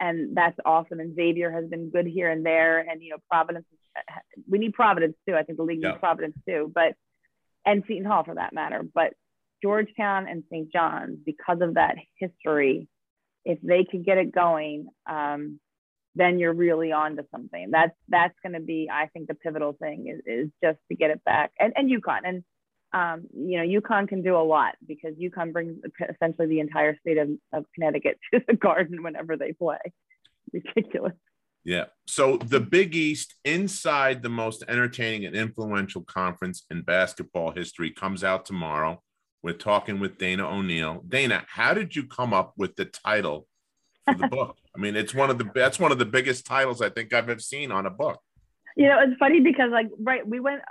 And 0.00 0.36
that's 0.36 0.58
awesome. 0.64 0.98
And 0.98 1.14
Xavier 1.14 1.52
has 1.52 1.66
been 1.68 1.90
good 1.90 2.06
here 2.06 2.28
and 2.28 2.44
there. 2.44 2.80
And, 2.80 3.00
you 3.00 3.10
know, 3.10 3.18
Providence, 3.30 3.66
we 4.50 4.58
need 4.58 4.72
Providence 4.72 5.14
too. 5.28 5.36
I 5.36 5.44
think 5.44 5.58
the 5.58 5.64
league 5.64 5.80
yeah. 5.80 5.90
needs 5.90 6.00
Providence 6.00 6.34
too, 6.48 6.72
but, 6.74 6.94
and 7.64 7.84
Seton 7.86 8.06
Hall 8.06 8.24
for 8.24 8.34
that 8.34 8.52
matter. 8.52 8.82
But 8.82 9.12
Georgetown 9.62 10.26
and 10.28 10.42
St. 10.50 10.72
John's, 10.72 11.18
because 11.24 11.60
of 11.60 11.74
that 11.74 11.96
history, 12.16 12.88
if 13.44 13.58
they 13.62 13.84
could 13.84 14.04
get 14.04 14.18
it 14.18 14.32
going, 14.32 14.88
um, 15.08 15.60
then 16.14 16.38
you're 16.38 16.52
really 16.52 16.92
on 16.92 17.16
to 17.16 17.24
something. 17.30 17.70
That's 17.70 17.94
that's 18.08 18.34
going 18.42 18.52
to 18.52 18.60
be, 18.60 18.88
I 18.92 19.06
think, 19.06 19.28
the 19.28 19.34
pivotal 19.34 19.72
thing 19.72 20.08
is, 20.08 20.20
is 20.26 20.50
just 20.62 20.78
to 20.88 20.96
get 20.96 21.10
it 21.10 21.24
back. 21.24 21.52
And 21.58 21.72
and 21.76 21.90
UConn 21.90 22.20
and 22.24 22.44
um, 22.92 23.26
you 23.34 23.58
know, 23.58 23.80
UConn 23.80 24.06
can 24.06 24.22
do 24.22 24.36
a 24.36 24.44
lot 24.44 24.74
because 24.86 25.14
UConn 25.14 25.52
brings 25.52 25.78
essentially 26.14 26.46
the 26.46 26.60
entire 26.60 26.98
state 26.98 27.16
of, 27.16 27.30
of 27.52 27.64
Connecticut 27.74 28.18
to 28.34 28.42
the 28.46 28.54
garden 28.54 29.02
whenever 29.02 29.36
they 29.36 29.52
play. 29.52 29.78
Ridiculous. 30.52 31.14
Yeah. 31.64 31.86
So 32.06 32.36
the 32.38 32.60
Big 32.60 32.94
East, 32.94 33.36
inside 33.44 34.22
the 34.22 34.28
most 34.28 34.64
entertaining 34.68 35.24
and 35.24 35.36
influential 35.36 36.02
conference 36.02 36.64
in 36.70 36.82
basketball 36.82 37.52
history, 37.52 37.90
comes 37.90 38.24
out 38.24 38.44
tomorrow. 38.44 39.00
We're 39.42 39.54
talking 39.54 39.98
with 39.98 40.18
Dana 40.18 40.48
O'Neill. 40.48 41.02
Dana, 41.08 41.44
how 41.48 41.74
did 41.74 41.96
you 41.96 42.06
come 42.06 42.32
up 42.32 42.54
with 42.56 42.76
the 42.76 42.84
title 42.84 43.48
for 44.06 44.14
the 44.14 44.28
book? 44.30 44.56
I 44.74 44.78
mean, 44.78 44.94
it's 44.94 45.14
one 45.14 45.30
of 45.30 45.38
the 45.38 45.50
that's 45.54 45.80
one 45.80 45.90
of 45.90 45.98
the 45.98 46.06
biggest 46.06 46.46
titles 46.46 46.80
I 46.80 46.90
think 46.90 47.12
I've 47.12 47.28
ever 47.28 47.40
seen 47.40 47.72
on 47.72 47.86
a 47.86 47.90
book. 47.90 48.20
You 48.76 48.88
know, 48.88 49.00
it's 49.02 49.18
funny 49.18 49.40
because 49.40 49.70
like 49.72 49.88
right, 50.00 50.26
we 50.26 50.38
went 50.38 50.62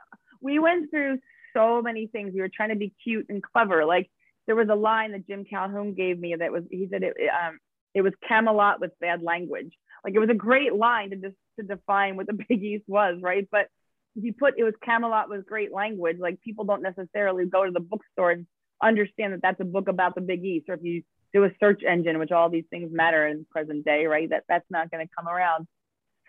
we 0.42 0.60
went 0.60 0.90
through 0.90 1.20
so 1.54 1.82
many 1.82 2.08
things. 2.08 2.34
We 2.34 2.40
were 2.40 2.50
trying 2.50 2.70
to 2.70 2.76
be 2.76 2.94
cute 3.04 3.28
and 3.30 3.44
clever. 3.44 3.86
Like 3.86 4.10
there 4.48 4.56
was 4.56 4.70
a 4.70 4.76
line 4.76 5.12
that 5.12 5.28
Jim 5.28 5.44
Calhoun 5.44 5.94
gave 5.94 6.18
me 6.18 6.36
that 6.36 6.52
was 6.52 6.64
he 6.72 6.88
said 6.90 7.04
it 7.04 7.16
um 7.30 7.60
it 7.94 8.02
was 8.04 8.14
Camelot 8.26 8.80
with 8.80 8.98
bad 9.02 9.22
language. 9.22 9.74
Like 10.06 10.16
it 10.16 10.20
was 10.20 10.30
a 10.30 10.36
great 10.36 10.74
line 10.74 11.10
to 11.10 11.18
just 11.18 11.36
to 11.60 11.66
define 11.66 12.16
what 12.16 12.28
the 12.28 12.34
Big 12.50 12.64
East 12.64 12.86
was, 12.88 13.18
right? 13.22 13.48
But 13.52 13.68
if 14.16 14.24
you 14.24 14.34
put 14.34 14.58
it 14.58 14.64
was 14.64 14.74
Camelot 14.82 15.30
with 15.30 15.46
great 15.46 15.74
language, 15.74 16.18
like 16.20 16.42
people 16.42 16.64
don't 16.64 16.82
necessarily 16.82 17.46
go 17.46 17.66
to 17.66 17.72
the 17.72 17.82
bookstore 17.82 18.32
and 18.32 18.48
understand 18.82 19.34
that 19.34 19.42
that's 19.42 19.60
a 19.60 19.66
book 19.66 19.88
about 19.88 20.16
the 20.16 20.22
Big 20.22 20.44
East. 20.44 20.70
Or 20.70 20.76
if 20.76 20.84
you 20.84 21.04
do 21.34 21.44
a 21.44 21.52
search 21.60 21.84
engine, 21.84 22.20
which 22.20 22.32
all 22.32 22.50
these 22.50 22.66
things 22.70 22.92
matter 22.92 23.28
in 23.28 23.46
present 23.50 23.86
day, 23.86 24.06
right? 24.06 24.30
That 24.30 24.44
that's 24.48 24.70
not 24.70 24.92
going 24.92 25.06
to 25.06 25.14
come 25.16 25.28
around. 25.28 25.68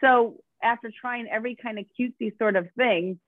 So 0.01 0.39
after 0.63 0.91
trying 1.01 1.29
every 1.29 1.57
kind 1.57 1.79
of 1.79 1.87
cutesy 1.99 2.37
sort 2.39 2.57
of 2.57 2.69
thing, 2.77 3.19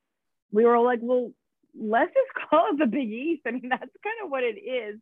we 0.53 0.64
were 0.64 0.79
like, 0.79 1.01
well, 1.03 1.33
let's 1.79 2.12
just 2.12 2.49
call 2.51 2.68
it 2.70 2.79
the 2.79 2.87
Big 2.87 3.11
East. 3.11 3.43
I 3.47 3.53
mean, 3.53 3.68
that's 3.68 3.81
kind 3.81 4.25
of 4.25 4.31
what 4.31 4.45
it 4.45 4.59
is. 4.59 5.01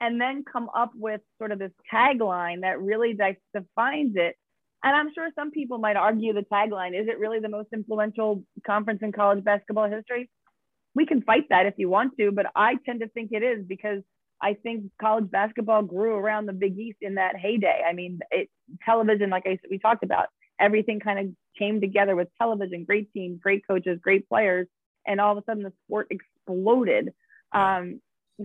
And 0.00 0.20
then 0.20 0.44
come 0.50 0.68
up 0.74 0.90
with 0.94 1.20
sort 1.38 1.52
of 1.52 1.58
this 1.58 1.70
tagline 1.92 2.62
that 2.62 2.80
really 2.80 3.14
defines 3.14 4.16
it. 4.16 4.36
And 4.82 4.94
I'm 4.94 5.14
sure 5.14 5.28
some 5.34 5.50
people 5.50 5.78
might 5.78 5.96
argue 5.96 6.34
the 6.34 6.42
tagline 6.42 7.00
is 7.00 7.08
it 7.08 7.18
really 7.18 7.38
the 7.38 7.48
most 7.48 7.68
influential 7.72 8.42
conference 8.66 9.00
in 9.02 9.12
college 9.12 9.42
basketball 9.42 9.88
history? 9.88 10.28
We 10.94 11.06
can 11.06 11.22
fight 11.22 11.48
that 11.50 11.66
if 11.66 11.74
you 11.76 11.88
want 11.88 12.16
to, 12.18 12.30
but 12.32 12.46
I 12.54 12.76
tend 12.86 13.00
to 13.00 13.08
think 13.08 13.30
it 13.32 13.42
is 13.42 13.64
because 13.66 14.02
I 14.40 14.54
think 14.54 14.84
college 15.00 15.30
basketball 15.30 15.82
grew 15.82 16.14
around 16.14 16.46
the 16.46 16.52
Big 16.52 16.78
East 16.78 16.98
in 17.00 17.16
that 17.16 17.36
heyday. 17.36 17.82
I 17.88 17.92
mean, 17.92 18.20
it, 18.30 18.48
television, 18.84 19.30
like 19.30 19.44
I 19.46 19.50
said, 19.50 19.70
we 19.70 19.78
talked 19.78 20.04
about, 20.04 20.26
everything 20.60 21.00
kind 21.00 21.18
of 21.18 21.26
came 21.58 21.80
together 21.80 22.14
with 22.14 22.28
television, 22.40 22.84
great 22.84 23.12
teams, 23.12 23.40
great 23.40 23.66
coaches, 23.66 23.98
great 24.02 24.28
players 24.28 24.68
and 25.06 25.20
all 25.20 25.32
of 25.32 25.38
a 25.38 25.44
sudden 25.46 25.62
the 25.62 25.72
sport 25.84 26.08
exploded. 26.10 27.12
Um, 27.52 28.00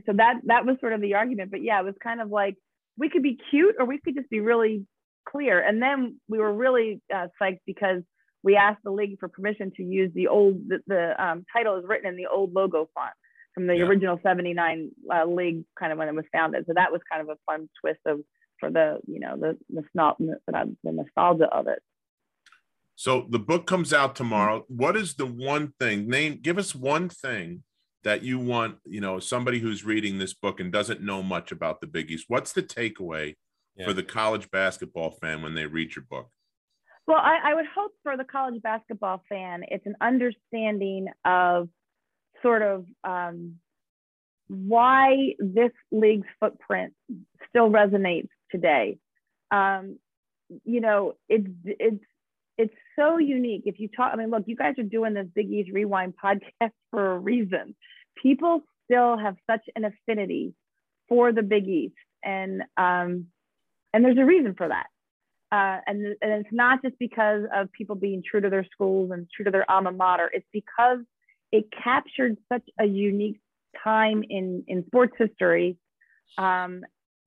so 0.06 0.14
that 0.14 0.36
that 0.46 0.66
was 0.66 0.78
sort 0.80 0.94
of 0.94 1.02
the 1.02 1.16
argument. 1.16 1.52
But 1.52 1.64
yeah, 1.64 1.80
it 1.80 1.86
was 1.86 1.96
kind 2.02 2.22
of 2.22 2.30
like 2.30 2.56
we 2.98 3.10
could 3.10 3.24
be 3.24 3.38
cute 3.50 3.76
or 3.80 3.86
we 3.86 4.00
could 4.00 4.16
just 4.16 4.30
be 4.30 4.40
really 4.40 4.86
clear. 5.28 5.60
And 5.60 5.82
then 5.82 6.20
we 6.28 6.38
were 6.38 6.54
really 6.54 7.02
uh, 7.14 7.28
psyched 7.42 7.62
because 7.66 8.04
we 8.44 8.56
asked 8.56 8.84
the 8.84 8.92
league 8.92 9.20
for 9.20 9.28
permission 9.28 9.72
to 9.78 9.84
use 9.84 10.12
the 10.14 10.28
old 10.28 10.68
the, 10.68 10.80
the 10.88 11.24
um, 11.24 11.46
title 11.52 11.78
is 11.78 11.86
written 11.88 12.08
in 12.08 12.16
the 12.16 12.28
old 12.28 12.54
logo 12.54 12.90
font 12.94 13.14
from 13.54 13.68
the 13.68 13.76
yeah. 13.76 13.84
original 13.84 14.20
79 14.24 14.92
uh, 15.14 15.26
league 15.26 15.64
kind 15.78 15.92
of 15.92 15.98
when 15.98 16.08
it 16.08 16.16
was 16.16 16.26
founded. 16.32 16.66
So 16.68 16.74
that 16.76 16.92
was 16.92 17.02
kind 17.12 17.22
of 17.22 17.30
a 17.30 17.38
fun 17.46 17.70
twist 17.82 18.00
of 18.06 18.22
for 18.60 18.70
the 18.70 19.00
you 19.08 19.20
know 19.20 19.38
the 19.38 19.58
the, 19.70 19.84
the, 19.96 20.76
the 20.84 20.92
nostalgia 20.92 21.48
of 21.52 21.68
it. 21.68 21.80
So 22.96 23.28
the 23.30 23.40
book 23.40 23.66
comes 23.66 23.94
out 23.94 24.16
tomorrow. 24.16 24.66
What 24.68 24.98
is 24.98 25.16
the 25.16 25.26
one 25.26 25.74
thing? 25.80 26.08
Name 26.10 26.40
give 26.42 26.58
us 26.58 26.76
one 26.76 27.10
thing 27.10 27.64
that 28.04 28.24
you 28.24 28.40
want, 28.40 28.78
you 28.86 29.02
know, 29.02 29.20
somebody 29.20 29.60
who's 29.60 29.84
reading 29.84 30.18
this 30.18 30.34
book 30.34 30.60
and 30.60 30.72
doesn't 30.72 31.02
know 31.02 31.22
much 31.22 31.52
about 31.52 31.82
the 31.82 31.88
biggies 31.88 32.22
What's 32.28 32.54
the 32.54 32.64
takeaway 32.64 33.36
yeah. 33.76 33.86
for 33.86 33.94
the 33.94 34.04
college 34.04 34.50
basketball 34.52 35.12
fan 35.12 35.42
when 35.42 35.54
they 35.54 35.66
read 35.66 35.96
your 35.96 36.06
book? 36.10 36.30
Well, 37.08 37.18
I, 37.18 37.40
I 37.52 37.54
would 37.56 37.66
hope 37.76 37.92
for 38.04 38.16
the 38.18 38.24
college 38.24 38.62
basketball 38.62 39.24
fan, 39.28 39.64
it's 39.68 39.86
an 39.86 39.96
understanding 40.00 41.08
of 41.26 41.70
sort 42.44 42.62
of 42.62 42.86
um, 43.04 43.56
why 44.48 45.34
this 45.40 45.72
league's 45.92 46.28
footprint 46.40 46.94
still 47.50 47.70
resonates 47.70 48.30
today. 48.52 48.98
Um, 49.52 49.98
you 50.66 50.82
know, 50.82 51.14
it's 51.28 51.48
it's 51.66 52.04
it's 52.58 52.74
so 52.98 53.18
unique. 53.18 53.64
If 53.66 53.80
you 53.80 53.88
talk, 53.88 54.12
I 54.14 54.18
mean, 54.18 54.32
look, 54.32 54.44
you 54.48 54.56
guys 54.56 54.76
are 54.78 54.84
doing 54.84 55.14
this 55.14 55.28
Big 55.34 55.52
East 55.52 55.70
Rewind 55.72 56.14
podcast 56.22 56.72
for 56.92 57.14
a 57.14 57.18
reason. 57.18 57.76
People 58.22 58.62
still 58.86 59.18
have 59.18 59.36
such 59.50 59.62
an 59.76 59.86
affinity 59.86 60.54
for 61.08 61.32
the 61.32 61.44
Big 61.44 61.68
East, 61.68 61.96
and 62.24 62.64
um, 62.76 63.28
and 63.94 64.04
there's 64.04 64.18
a 64.18 64.26
reason 64.26 64.56
for 64.56 64.68
that. 64.68 64.88
Uh, 65.52 65.80
and, 65.88 66.16
and 66.22 66.32
it's 66.32 66.50
not 66.52 66.82
just 66.84 66.98
because 67.00 67.44
of 67.54 67.72
people 67.72 67.96
being 67.96 68.22
true 68.30 68.40
to 68.40 68.50
their 68.50 68.66
schools 68.72 69.10
and 69.12 69.28
true 69.36 69.46
to 69.46 69.52
their 69.52 69.70
alma 69.70 69.92
mater. 69.92 70.30
It's 70.32 70.46
because 70.54 71.00
it 71.52 71.66
captured 71.84 72.38
such 72.52 72.64
a 72.80 72.86
unique 72.86 73.40
time 73.84 74.24
in 74.30 74.64
in 74.68 74.86
sports 74.86 75.14
history, 75.18 75.78
um, 76.38 76.84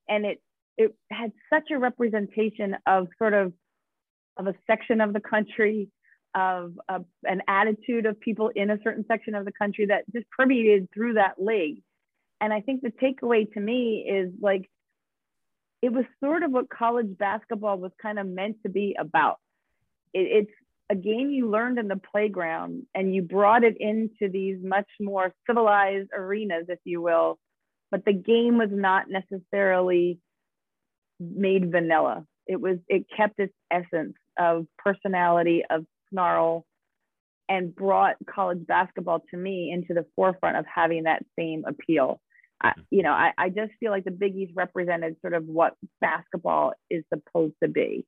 and 0.09 0.25
it 0.25 0.41
it 0.79 0.95
had 1.11 1.33
such 1.53 1.71
a 1.71 1.79
representation 1.79 2.77
of 2.87 3.09
sort 3.19 3.35
of 3.35 3.53
of 4.37 4.47
a 4.47 4.55
section 4.67 5.01
of 5.01 5.13
the 5.13 5.21
country, 5.21 5.89
of 6.35 6.75
a, 6.89 7.01
an 7.25 7.43
attitude 7.49 8.07
of 8.07 8.19
people 8.21 8.51
in 8.55 8.71
a 8.71 8.79
certain 8.83 9.05
section 9.07 9.35
of 9.35 9.45
the 9.45 9.53
country 9.53 9.87
that 9.87 10.05
just 10.13 10.27
permeated 10.31 10.89
through 10.95 11.15
that 11.15 11.35
league. 11.39 11.83
And 12.41 12.53
I 12.53 12.61
think 12.61 12.83
the 12.83 12.91
takeaway 12.91 13.53
to 13.53 13.61
me 13.61 14.07
is 14.09 14.33
like, 14.41 14.69
it 15.83 15.93
was 15.93 16.05
sort 16.23 16.45
of 16.45 16.53
what 16.53 16.71
college 16.71 17.19
basketball 17.19 17.77
was 17.77 17.91
kind 18.01 18.19
of 18.19 18.27
meant 18.27 18.57
to 18.63 18.71
be 18.71 18.97
about. 18.99 19.39
It, 20.15 20.47
it's 20.47 20.53
a 20.89 20.95
game 20.95 21.31
you 21.31 21.51
learned 21.51 21.79
in 21.79 21.89
the 21.89 22.01
playground 22.13 22.85
and 22.95 23.15
you 23.15 23.23
brought 23.23 23.65
it 23.65 23.77
into 23.81 24.31
these 24.31 24.59
much 24.63 24.89
more 25.01 25.35
civilized 25.47 26.11
arenas, 26.17 26.67
if 26.69 26.79
you 26.85 27.03
will. 27.03 27.39
But 27.91 28.05
the 28.05 28.13
game 28.13 28.59
was 28.59 28.71
not 28.71 29.07
necessarily 29.09 30.19
made 31.19 31.71
vanilla. 31.71 32.25
It 32.47 32.61
was, 32.61 32.79
it 32.89 33.07
kept 33.15 33.39
its 33.39 33.55
essence 33.71 34.15
of 34.39 34.67
personality, 34.79 35.63
of 35.69 35.85
snarl, 36.11 36.65
and 37.49 37.75
brought 37.75 38.17
college 38.29 38.67
basketball 38.67 39.23
to 39.31 39.37
me 39.37 39.71
into 39.73 39.95
the 39.95 40.07
forefront 40.17 40.57
of 40.57 40.65
having 40.73 41.05
that 41.05 41.25
same 41.39 41.65
appeal. 41.67 42.21
I, 42.63 42.71
mm-hmm. 42.71 42.81
you 42.91 43.03
know, 43.03 43.13
I, 43.13 43.33
I 43.37 43.49
just 43.49 43.73
feel 43.81 43.91
like 43.91 44.05
the 44.05 44.11
Big 44.11 44.37
East 44.37 44.53
represented 44.55 45.17
sort 45.21 45.35
of 45.35 45.45
what 45.45 45.75
basketball 46.01 46.75
is 46.91 47.05
supposed 47.13 47.55
to 47.63 47.69
be. 47.69 48.07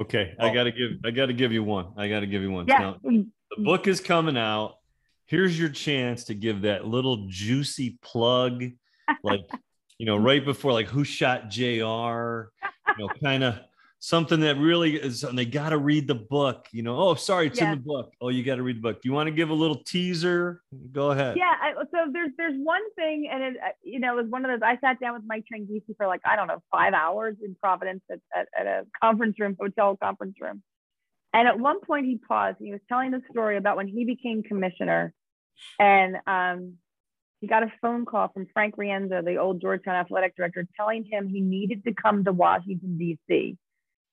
Okay, 0.00 0.34
I 0.38 0.54
gotta 0.54 0.72
give 0.72 0.92
I 1.04 1.10
gotta 1.10 1.34
give 1.34 1.52
you 1.52 1.62
one. 1.62 1.92
I 1.96 2.08
gotta 2.08 2.26
give 2.26 2.40
you 2.42 2.50
one. 2.50 2.66
Yeah. 2.66 2.78
Now, 2.78 2.96
the 3.02 3.26
book 3.58 3.86
is 3.86 4.00
coming 4.00 4.38
out. 4.38 4.76
Here's 5.26 5.58
your 5.58 5.68
chance 5.68 6.24
to 6.24 6.34
give 6.34 6.62
that 6.62 6.86
little 6.86 7.26
juicy 7.28 7.98
plug, 8.02 8.64
like 9.22 9.42
you 9.98 10.06
know, 10.06 10.16
right 10.16 10.44
before 10.44 10.72
like 10.72 10.88
who 10.88 11.04
shot 11.04 11.50
JR, 11.50 11.60
you 11.60 12.98
know, 12.98 13.08
kind 13.22 13.44
of 13.44 13.58
something 14.04 14.40
that 14.40 14.58
really 14.58 14.96
is 14.96 15.22
and 15.22 15.38
they 15.38 15.44
got 15.44 15.68
to 15.68 15.78
read 15.78 16.08
the 16.08 16.14
book 16.14 16.66
you 16.72 16.82
know? 16.82 16.96
Oh 16.96 17.14
sorry 17.14 17.46
it's 17.46 17.60
yeah. 17.60 17.72
in 17.72 17.78
the 17.78 17.84
book. 17.84 18.12
Oh 18.20 18.30
you 18.30 18.42
got 18.42 18.56
to 18.56 18.64
read 18.64 18.76
the 18.76 18.80
book. 18.80 19.00
Do 19.00 19.08
you 19.08 19.12
want 19.12 19.28
to 19.28 19.30
give 19.30 19.50
a 19.50 19.54
little 19.54 19.76
teaser? 19.76 20.60
Go 20.90 21.12
ahead. 21.12 21.36
Yeah 21.36 21.54
I, 21.62 21.72
so 21.74 22.10
there's 22.12 22.30
there's 22.36 22.56
one 22.56 22.82
thing 22.96 23.28
and 23.32 23.42
it 23.44 23.56
uh, 23.64 23.68
you 23.84 24.00
know 24.00 24.18
it 24.18 24.22
was 24.22 24.30
one 24.30 24.44
of 24.44 24.50
those 24.50 24.66
i 24.66 24.76
sat 24.80 24.98
down 24.98 25.14
with 25.14 25.22
mike 25.24 25.44
Tranghese 25.50 25.84
for 25.96 26.08
like 26.08 26.20
i 26.24 26.34
don't 26.34 26.48
know 26.48 26.60
five 26.72 26.94
hours 26.94 27.36
in 27.44 27.54
providence 27.62 28.02
at, 28.10 28.18
at, 28.34 28.48
at 28.58 28.66
a 28.66 28.86
conference 29.00 29.38
room 29.38 29.56
hotel 29.58 29.96
conference 29.96 30.34
room. 30.40 30.62
And 31.32 31.46
at 31.46 31.58
one 31.58 31.80
point 31.80 32.04
he 32.04 32.18
paused 32.18 32.58
and 32.58 32.66
he 32.66 32.72
was 32.72 32.82
telling 32.88 33.12
the 33.12 33.22
story 33.30 33.56
about 33.56 33.76
when 33.76 33.86
he 33.86 34.04
became 34.04 34.42
commissioner 34.42 35.14
and 35.78 36.16
um, 36.26 36.74
he 37.40 37.46
got 37.46 37.62
a 37.62 37.72
phone 37.80 38.04
call 38.04 38.28
from 38.34 38.46
frank 38.52 38.76
rienzo 38.76 39.24
the 39.24 39.36
old 39.36 39.60
georgetown 39.60 39.94
athletic 39.94 40.36
director 40.36 40.66
telling 40.76 41.04
him 41.04 41.28
he 41.28 41.40
needed 41.40 41.84
to 41.84 41.94
come 41.94 42.24
to 42.24 42.32
washington 42.32 42.98
d.c 42.98 43.56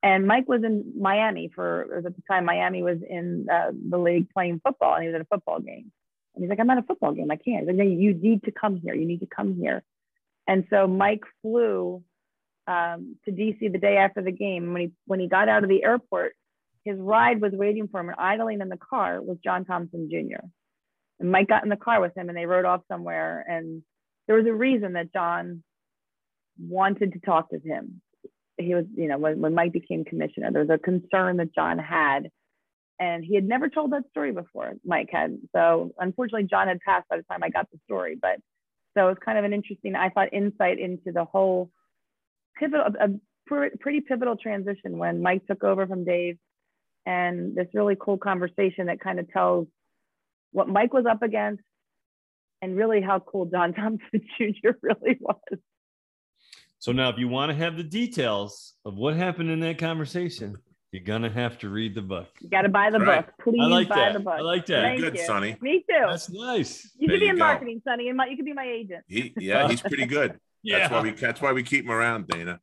and 0.01 0.27
Mike 0.27 0.47
was 0.47 0.63
in 0.63 0.93
Miami 0.97 1.51
for 1.53 1.97
at 1.97 2.03
the 2.03 2.23
time 2.29 2.45
Miami 2.45 2.83
was 2.83 2.99
in 3.07 3.47
uh, 3.51 3.71
the 3.89 3.97
league 3.97 4.29
playing 4.29 4.61
football, 4.63 4.93
and 4.95 5.03
he 5.03 5.09
was 5.09 5.15
at 5.15 5.21
a 5.21 5.25
football 5.25 5.59
game. 5.59 5.91
And 6.35 6.43
he's 6.43 6.49
like, 6.49 6.59
"I'm 6.59 6.69
at 6.69 6.77
a 6.77 6.83
football 6.83 7.13
game. 7.13 7.31
I 7.31 7.35
can't." 7.35 7.67
He's 7.67 7.77
like, 7.77 7.87
"You 7.87 8.13
need 8.13 8.43
to 8.43 8.51
come 8.51 8.77
here. 8.77 8.93
You 8.93 9.05
need 9.05 9.19
to 9.19 9.27
come 9.27 9.55
here." 9.55 9.83
And 10.47 10.65
so 10.69 10.87
Mike 10.87 11.23
flew 11.41 12.03
um, 12.67 13.17
to 13.25 13.31
DC 13.31 13.71
the 13.71 13.77
day 13.77 13.97
after 13.97 14.21
the 14.21 14.31
game. 14.31 14.71
When 14.71 14.81
he 14.83 14.91
when 15.05 15.19
he 15.19 15.27
got 15.27 15.49
out 15.49 15.63
of 15.63 15.69
the 15.69 15.83
airport, 15.83 16.33
his 16.85 16.97
ride 16.97 17.41
was 17.41 17.51
waiting 17.51 17.89
for 17.89 17.99
him, 17.99 18.07
and 18.07 18.17
idling 18.17 18.61
in 18.61 18.69
the 18.69 18.77
car 18.77 19.21
was 19.21 19.37
John 19.43 19.65
Thompson 19.65 20.09
Jr. 20.09 20.45
And 21.19 21.29
Mike 21.29 21.49
got 21.49 21.63
in 21.63 21.69
the 21.69 21.75
car 21.75 21.99
with 21.99 22.15
him, 22.15 22.29
and 22.29 22.37
they 22.37 22.45
rode 22.45 22.65
off 22.65 22.81
somewhere. 22.87 23.43
And 23.45 23.83
there 24.27 24.37
was 24.37 24.47
a 24.47 24.53
reason 24.53 24.93
that 24.93 25.11
John 25.11 25.61
wanted 26.57 27.13
to 27.13 27.19
talk 27.19 27.49
to 27.49 27.59
him 27.59 28.01
he 28.59 28.75
was, 28.75 28.85
you 28.95 29.07
know, 29.07 29.17
when, 29.17 29.39
when 29.39 29.53
Mike 29.53 29.73
became 29.73 30.03
commissioner, 30.05 30.51
there 30.51 30.65
was 30.65 30.69
a 30.69 30.77
concern 30.77 31.37
that 31.37 31.53
John 31.53 31.79
had. 31.79 32.29
And 32.99 33.23
he 33.23 33.35
had 33.35 33.45
never 33.45 33.69
told 33.69 33.93
that 33.93 34.09
story 34.09 34.33
before, 34.33 34.73
Mike 34.85 35.09
had. 35.11 35.37
So 35.55 35.91
unfortunately, 35.97 36.47
John 36.49 36.67
had 36.67 36.81
passed 36.81 37.07
by 37.09 37.17
the 37.17 37.23
time 37.23 37.43
I 37.43 37.49
got 37.49 37.71
the 37.71 37.79
story. 37.85 38.17
But 38.21 38.39
so 38.97 39.07
it's 39.07 39.23
kind 39.23 39.37
of 39.37 39.45
an 39.45 39.53
interesting, 39.53 39.95
I 39.95 40.09
thought, 40.09 40.33
insight 40.33 40.79
into 40.79 41.13
the 41.13 41.23
whole 41.23 41.69
pivotal, 42.59 42.87
a 42.99 43.09
pretty 43.79 44.01
pivotal 44.01 44.35
transition 44.35 44.97
when 44.97 45.21
Mike 45.21 45.47
took 45.47 45.63
over 45.63 45.87
from 45.87 46.03
Dave 46.03 46.37
and 47.05 47.55
this 47.55 47.67
really 47.73 47.95
cool 47.99 48.17
conversation 48.17 48.87
that 48.87 48.99
kind 48.99 49.19
of 49.19 49.31
tells 49.31 49.67
what 50.51 50.67
Mike 50.67 50.93
was 50.93 51.05
up 51.09 51.23
against 51.23 51.63
and 52.61 52.75
really 52.75 53.01
how 53.01 53.19
cool 53.19 53.45
John 53.45 53.73
Thompson 53.75 54.21
Jr. 54.37 54.71
really 54.81 55.17
was. 55.19 55.59
So 56.79 56.93
now, 56.93 57.09
if 57.09 57.17
you 57.17 57.27
want 57.27 57.49
to 57.51 57.55
have 57.57 57.75
the 57.75 57.83
details 57.83 58.73
of 58.85 58.95
what 58.95 59.15
happened 59.15 59.49
in 59.49 59.59
that 59.59 59.77
conversation, 59.77 60.55
you're 60.93 61.03
gonna 61.03 61.29
have 61.29 61.57
to 61.59 61.69
read 61.69 61.93
the 61.93 62.01
book. 62.01 62.27
You 62.39 62.49
got 62.49 62.61
to 62.61 62.69
buy 62.69 62.89
the 62.89 62.99
right. 62.99 63.25
book. 63.25 63.35
Please 63.43 63.61
I 63.61 63.67
like 63.67 63.89
buy 63.89 63.95
that. 63.97 64.13
the 64.13 64.19
book. 64.21 64.35
I 64.37 64.41
like 64.41 64.65
that. 64.67 64.81
Thank 64.81 65.01
good, 65.01 65.15
you. 65.15 65.25
Sonny. 65.25 65.57
Me 65.61 65.79
too. 65.79 66.05
That's 66.09 66.29
nice. 66.29 66.89
You 66.97 67.07
there 67.07 67.17
could 67.17 67.19
be 67.19 67.27
in 67.27 67.35
go. 67.35 67.39
marketing, 67.39 67.81
Sonny, 67.85 68.07
and 68.07 68.19
you 68.29 68.37
could 68.37 68.45
be 68.45 68.53
my 68.53 68.65
agent. 68.65 69.03
He, 69.07 69.33
yeah, 69.37 69.67
he's 69.67 69.81
pretty 69.81 70.05
good. 70.05 70.39
yeah. 70.63 70.79
That's 70.79 70.91
why 70.91 71.01
we 71.01 71.11
that's 71.11 71.41
why 71.41 71.51
we 71.51 71.63
keep 71.63 71.83
him 71.83 71.91
around, 71.91 72.27
Dana. 72.27 72.61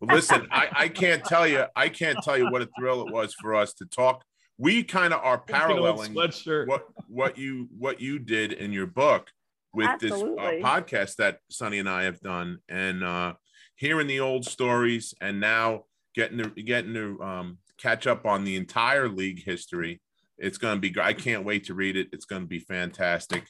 Well, 0.00 0.16
listen, 0.16 0.48
I, 0.50 0.68
I 0.72 0.88
can't 0.88 1.22
tell 1.22 1.46
you, 1.46 1.66
I 1.76 1.88
can't 1.88 2.18
tell 2.24 2.36
you 2.36 2.50
what 2.50 2.62
a 2.62 2.68
thrill 2.76 3.06
it 3.06 3.12
was 3.12 3.34
for 3.34 3.54
us 3.54 3.74
to 3.74 3.86
talk. 3.86 4.24
We 4.56 4.82
kind 4.82 5.14
of 5.14 5.20
are 5.22 5.38
paralleling 5.38 6.14
what 6.14 6.84
what 7.06 7.38
you 7.38 7.68
what 7.78 8.00
you 8.00 8.18
did 8.18 8.54
in 8.54 8.72
your 8.72 8.86
book 8.86 9.30
with 9.74 9.86
Absolutely. 9.86 10.56
this 10.56 10.64
uh, 10.64 10.66
podcast 10.66 11.16
that 11.16 11.38
Sonny 11.50 11.78
and 11.78 11.88
I 11.88 12.04
have 12.04 12.18
done, 12.20 12.58
and 12.68 13.04
uh, 13.04 13.34
hearing 13.78 14.08
the 14.08 14.20
old 14.20 14.44
stories 14.44 15.14
and 15.20 15.40
now 15.40 15.84
getting 16.14 16.38
to 16.38 16.50
getting 16.62 16.92
to 16.94 17.22
um, 17.22 17.58
catch 17.78 18.06
up 18.06 18.26
on 18.26 18.44
the 18.44 18.56
entire 18.56 19.08
league 19.08 19.42
history. 19.42 20.02
It's 20.36 20.58
going 20.58 20.80
to 20.80 20.80
be. 20.80 21.00
I 21.00 21.14
can't 21.14 21.44
wait 21.44 21.64
to 21.66 21.74
read 21.74 21.96
it. 21.96 22.08
It's 22.12 22.26
going 22.26 22.42
to 22.42 22.48
be 22.48 22.58
fantastic. 22.58 23.46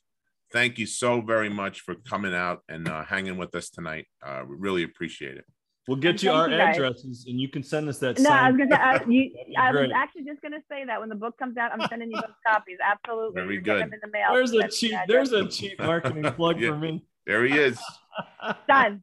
Thank 0.53 0.79
you 0.79 0.87
so 0.87 1.20
very 1.20 1.51
much 1.51 1.81
for 1.81 1.95
coming 1.95 2.35
out 2.35 2.62
and 2.68 2.89
uh, 2.89 3.05
hanging 3.05 3.37
with 3.37 3.55
us 3.55 3.68
tonight. 3.68 4.07
Uh, 4.24 4.45
we 4.49 4.57
really 4.57 4.83
appreciate 4.83 5.37
it. 5.37 5.45
We'll 5.87 5.97
get 5.97 6.22
you 6.22 6.31
our 6.31 6.51
you 6.51 6.57
addresses, 6.57 7.24
and 7.26 7.41
you 7.41 7.49
can 7.49 7.62
send 7.62 7.89
us 7.89 7.99
that. 8.01 8.18
No, 8.18 8.29
I 8.29 8.51
was 8.51 8.59
gonna 8.59 8.70
say, 8.70 8.76
uh, 8.76 8.99
you, 9.09 9.31
I 9.59 9.72
was 9.72 9.91
actually 9.95 10.24
just 10.24 10.43
gonna 10.43 10.61
say 10.70 10.85
that 10.85 11.01
when 11.01 11.09
the 11.09 11.14
book 11.14 11.39
comes 11.39 11.57
out, 11.57 11.72
I'm 11.72 11.87
sending 11.89 12.11
you 12.11 12.16
those 12.16 12.37
copies. 12.47 12.76
Absolutely, 12.85 13.41
very 13.41 13.59
good. 13.59 13.83
in 13.83 13.91
the 14.03 14.09
mail. 14.12 14.29
There's 14.33 14.53
a 14.53 14.68
cheap. 14.68 14.95
There's 15.07 15.33
a 15.33 15.49
cheap 15.49 15.81
marketing 15.81 16.22
plug 16.37 16.61
yeah, 16.61 16.70
for 16.70 16.76
me. 16.76 17.05
There 17.26 17.45
he 17.45 17.55
is. 17.55 17.79
Done. 18.69 19.03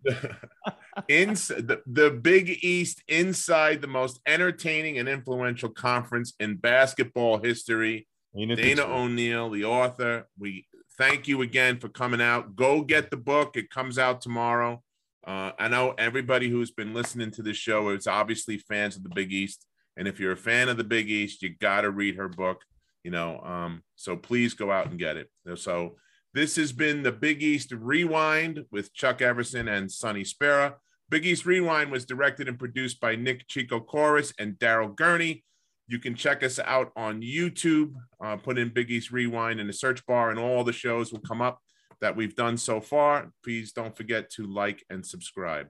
in 1.08 1.34
the, 1.34 1.82
the 1.86 2.12
Big 2.12 2.64
East 2.64 3.04
inside 3.08 3.82
the 3.82 3.88
most 3.88 4.20
entertaining 4.26 4.98
and 4.98 5.10
influential 5.10 5.70
conference 5.70 6.34
in 6.40 6.58
basketball 6.58 7.38
history. 7.38 8.08
Dana 8.36 8.84
O'Neill, 8.84 9.50
the 9.50 9.64
author. 9.66 10.28
We 10.38 10.68
thank 10.98 11.28
you 11.28 11.42
again 11.42 11.80
for 11.80 11.90
coming 11.90 12.22
out. 12.22 12.56
Go 12.56 12.82
get 12.82 13.10
the 13.10 13.18
book. 13.18 13.56
It 13.56 13.70
comes 13.70 13.98
out 13.98 14.22
tomorrow. 14.22 14.84
Uh, 15.26 15.52
I 15.58 15.70
know 15.70 15.96
everybody 15.98 16.50
who's 16.50 16.72
been 16.72 16.94
listening 16.94 17.32
to 17.32 17.42
this 17.42 17.58
show 17.58 17.90
is 17.90 18.08
obviously 18.08 18.58
fans 18.58 18.96
of 18.96 19.04
the 19.04 19.10
Big 19.10 19.32
East, 19.32 19.66
and 19.98 20.08
if 20.08 20.20
you're 20.20 20.34
a 20.34 20.38
fan 20.38 20.70
of 20.70 20.78
the 20.78 20.84
Big 20.84 21.10
East, 21.10 21.42
you 21.42 21.56
got 21.60 21.82
to 21.82 21.90
read 21.90 22.16
her 22.16 22.30
book. 22.30 22.62
You 23.04 23.12
know, 23.12 23.40
um, 23.42 23.84
so 23.96 24.16
please 24.16 24.54
go 24.54 24.72
out 24.72 24.88
and 24.88 25.00
get 25.00 25.18
it. 25.18 25.30
So 25.56 25.96
this 26.36 26.58
has 26.58 26.74
been 26.74 27.02
the 27.02 27.14
Big 27.14 27.42
East 27.42 27.72
Rewind 27.72 28.66
with 28.70 28.94
Chuck 28.94 29.22
Everson 29.22 29.70
and 29.70 29.90
Sonny 29.90 30.26
Spera. 30.26 30.76
Big 31.10 31.26
East 31.26 31.46
Rewind 31.46 31.90
was 31.90 32.04
directed 32.04 32.50
and 32.50 32.60
produced 32.60 33.00
by 33.00 33.16
Nick 33.16 33.48
Chico 33.48 33.80
Chorus 33.80 34.34
and 34.38 34.56
Daryl 34.56 34.94
Gurney. 34.94 35.46
You 35.88 35.98
can 35.98 36.14
check 36.14 36.44
us 36.44 36.60
out 36.60 36.92
on 36.98 37.22
YouTube. 37.22 37.94
Uh, 38.22 38.36
put 38.36 38.58
in 38.58 38.68
Big 38.68 38.92
East 38.92 39.12
Rewind 39.12 39.62
in 39.62 39.68
the 39.68 39.74
search 39.74 40.06
bar, 40.06 40.30
and 40.30 40.38
all 40.38 40.66
the 40.66 40.74
shows 40.74 41.14
will 41.14 41.22
come 41.22 41.42
up 41.42 41.60
that 42.02 42.18
we've 42.18 42.36
done 42.36 42.58
so 42.58 42.82
far. 42.82 43.32
Please 43.42 43.72
don't 43.72 43.96
forget 43.96 44.30
to 44.32 44.46
like 44.46 44.84
and 44.90 45.06
subscribe. 45.06 45.70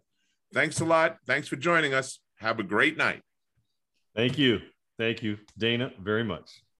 Thanks 0.51 0.79
a 0.79 0.85
lot. 0.85 1.17
Thanks 1.27 1.47
for 1.47 1.57
joining 1.57 1.93
us. 1.93 2.19
Have 2.39 2.59
a 2.59 2.63
great 2.63 2.97
night. 2.97 3.21
Thank 4.15 4.39
you. 4.39 4.61
Thank 4.97 5.21
you, 5.21 5.37
Dana, 5.59 5.91
very 6.01 6.23
much. 6.23 6.64